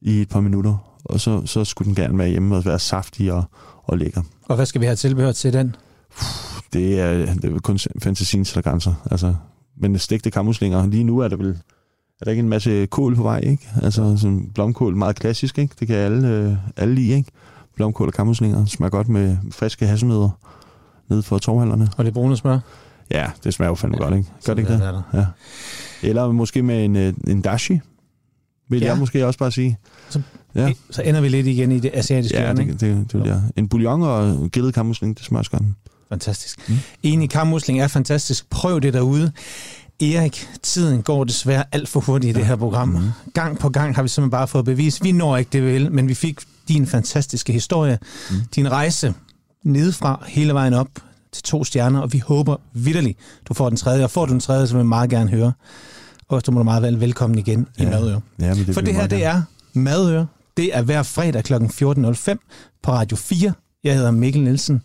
i 0.00 0.20
et 0.20 0.28
par 0.28 0.40
minutter, 0.40 0.95
og 1.08 1.20
så, 1.20 1.46
så 1.46 1.64
skulle 1.64 1.86
den 1.86 1.94
gerne 1.94 2.18
være 2.18 2.28
hjemme 2.28 2.56
og 2.56 2.64
være 2.64 2.78
saftig 2.78 3.32
og, 3.32 3.44
og 3.84 3.98
lækker. 3.98 4.22
Og 4.42 4.56
hvad 4.56 4.66
skal 4.66 4.80
vi 4.80 4.86
have 4.86 4.96
tilbehør 4.96 5.32
til 5.32 5.52
den? 5.52 5.76
Det 6.72 7.00
er, 7.00 7.34
det 7.34 7.44
er 7.54 7.58
kun 7.58 7.78
fantasien 8.02 8.44
til 8.44 8.62
grænser. 8.62 8.94
Altså, 9.10 9.34
men 9.76 9.98
stegte 9.98 10.30
kammuslinger, 10.30 10.86
lige 10.86 11.04
nu 11.04 11.18
er 11.18 11.28
der 11.28 11.36
vel 11.36 11.58
er 12.20 12.24
der 12.24 12.30
ikke 12.30 12.40
en 12.40 12.48
masse 12.48 12.86
kål 12.86 13.16
på 13.16 13.22
vej, 13.22 13.38
ikke? 13.38 13.68
Altså 13.82 14.16
sådan 14.16 14.50
blomkål, 14.54 14.96
meget 14.96 15.16
klassisk, 15.16 15.58
ikke? 15.58 15.74
Det 15.80 15.88
kan 15.88 15.96
alle, 15.96 16.28
øh, 16.28 16.52
alle 16.76 16.94
lide, 16.94 17.08
ikke? 17.08 17.30
Blomkål 17.74 18.06
og 18.06 18.14
kammuslinger 18.14 18.66
smager 18.66 18.90
godt 18.90 19.08
med 19.08 19.36
friske 19.50 19.86
hasselnødder 19.86 20.30
nede 21.08 21.22
for 21.22 21.38
torvhallerne. 21.38 21.88
Og 21.96 22.04
det 22.04 22.14
brune 22.14 22.36
smør? 22.36 22.58
Ja, 23.10 23.30
det 23.44 23.54
smager 23.54 23.68
jo 23.70 23.74
fandme 23.74 23.96
ja, 24.00 24.04
godt, 24.04 24.14
ikke? 24.16 24.30
Gør 24.46 24.54
det 24.54 24.62
ikke 24.62 24.72
det? 24.72 24.80
det? 24.80 25.02
Ja. 25.14 25.26
Eller 26.02 26.32
måske 26.32 26.62
med 26.62 26.84
en, 26.84 26.96
øh, 26.96 27.12
en 27.26 27.42
dashi, 27.42 27.80
vil 28.68 28.80
ja. 28.80 28.86
jeg 28.86 28.98
måske 28.98 29.26
også 29.26 29.38
bare 29.38 29.52
sige. 29.52 29.78
Så, 30.08 30.22
ja. 30.56 30.72
så 30.90 31.02
ender 31.02 31.20
vi 31.20 31.28
lidt 31.28 31.46
igen 31.46 31.72
i 31.72 31.80
det 31.80 31.90
asiatiske 31.94 32.38
Ja, 32.38 32.52
det, 32.52 32.66
det, 32.66 32.80
det, 32.80 33.12
det 33.12 33.20
vil 33.20 33.28
jeg. 33.28 33.42
En 33.56 33.68
bouillon 33.68 34.02
og 34.02 34.48
grillet 34.52 34.74
kammusling, 34.74 35.18
det 35.18 35.24
smager 35.24 35.48
godt. 35.50 35.62
Fantastisk. 36.08 36.68
Mm. 36.68 36.76
Enig 37.02 37.30
kammusling 37.30 37.80
er 37.80 37.88
fantastisk. 37.88 38.50
Prøv 38.50 38.80
det 38.80 38.92
derude. 38.92 39.32
Erik, 40.00 40.48
tiden 40.62 41.02
går 41.02 41.24
desværre 41.24 41.64
alt 41.72 41.88
for 41.88 42.00
hurtigt 42.00 42.36
i 42.36 42.40
det 42.40 42.46
her 42.46 42.56
program. 42.56 42.88
Mm. 42.88 43.10
Gang 43.34 43.58
på 43.58 43.68
gang 43.68 43.94
har 43.94 44.02
vi 44.02 44.08
simpelthen 44.08 44.30
bare 44.30 44.48
fået 44.48 44.64
bevis. 44.64 45.02
Vi 45.02 45.12
når 45.12 45.36
ikke 45.36 45.48
det 45.52 45.62
vel, 45.62 45.92
men 45.92 46.08
vi 46.08 46.14
fik 46.14 46.40
din 46.68 46.86
fantastiske 46.86 47.52
historie, 47.52 47.98
mm. 48.30 48.36
din 48.54 48.70
rejse 48.70 49.14
nedefra 49.64 50.24
hele 50.26 50.54
vejen 50.54 50.72
op 50.72 50.88
til 51.32 51.42
to 51.42 51.64
stjerner, 51.64 52.00
og 52.00 52.12
vi 52.12 52.18
håber 52.18 52.56
vidderligt, 52.72 53.18
du 53.48 53.54
får 53.54 53.68
den 53.68 53.76
tredje, 53.78 54.04
og 54.04 54.10
får 54.10 54.26
du 54.26 54.32
den 54.32 54.40
tredje, 54.40 54.66
så 54.66 54.74
vil 54.74 54.82
vi 54.82 54.88
meget 54.88 55.10
gerne 55.10 55.30
høre. 55.30 55.52
Og 56.28 56.42
så 56.44 56.52
må 56.52 56.58
du 56.58 56.64
meget 56.64 56.82
vel 56.82 57.00
velkommen 57.00 57.38
igen 57.38 57.66
ja. 57.78 57.84
i 57.84 57.86
Madøre. 57.86 58.20
Ja, 58.40 58.54
det 58.54 58.74
For 58.74 58.80
det 58.80 58.94
her, 58.94 59.06
det 59.06 59.24
er 59.24 59.42
Madøre. 59.72 60.26
Det 60.56 60.76
er 60.76 60.82
hver 60.82 61.02
fredag 61.02 61.44
kl. 61.44 61.54
14.05 61.54 62.78
på 62.82 62.92
Radio 62.92 63.16
4. 63.16 63.52
Jeg 63.84 63.94
hedder 63.94 64.10
Mikkel 64.10 64.42
Nielsen. 64.42 64.82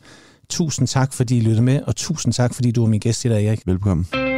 Tusind 0.50 0.88
tak, 0.88 1.14
fordi 1.14 1.38
I 1.38 1.42
lyttede 1.42 1.62
med, 1.62 1.82
og 1.82 1.96
tusind 1.96 2.34
tak, 2.34 2.54
fordi 2.54 2.72
du 2.72 2.84
er 2.84 2.88
min 2.88 3.00
gæst 3.00 3.26
i 3.26 3.30
dag, 3.30 3.46
Erik. 3.46 3.62
Velkommen. 3.66 4.31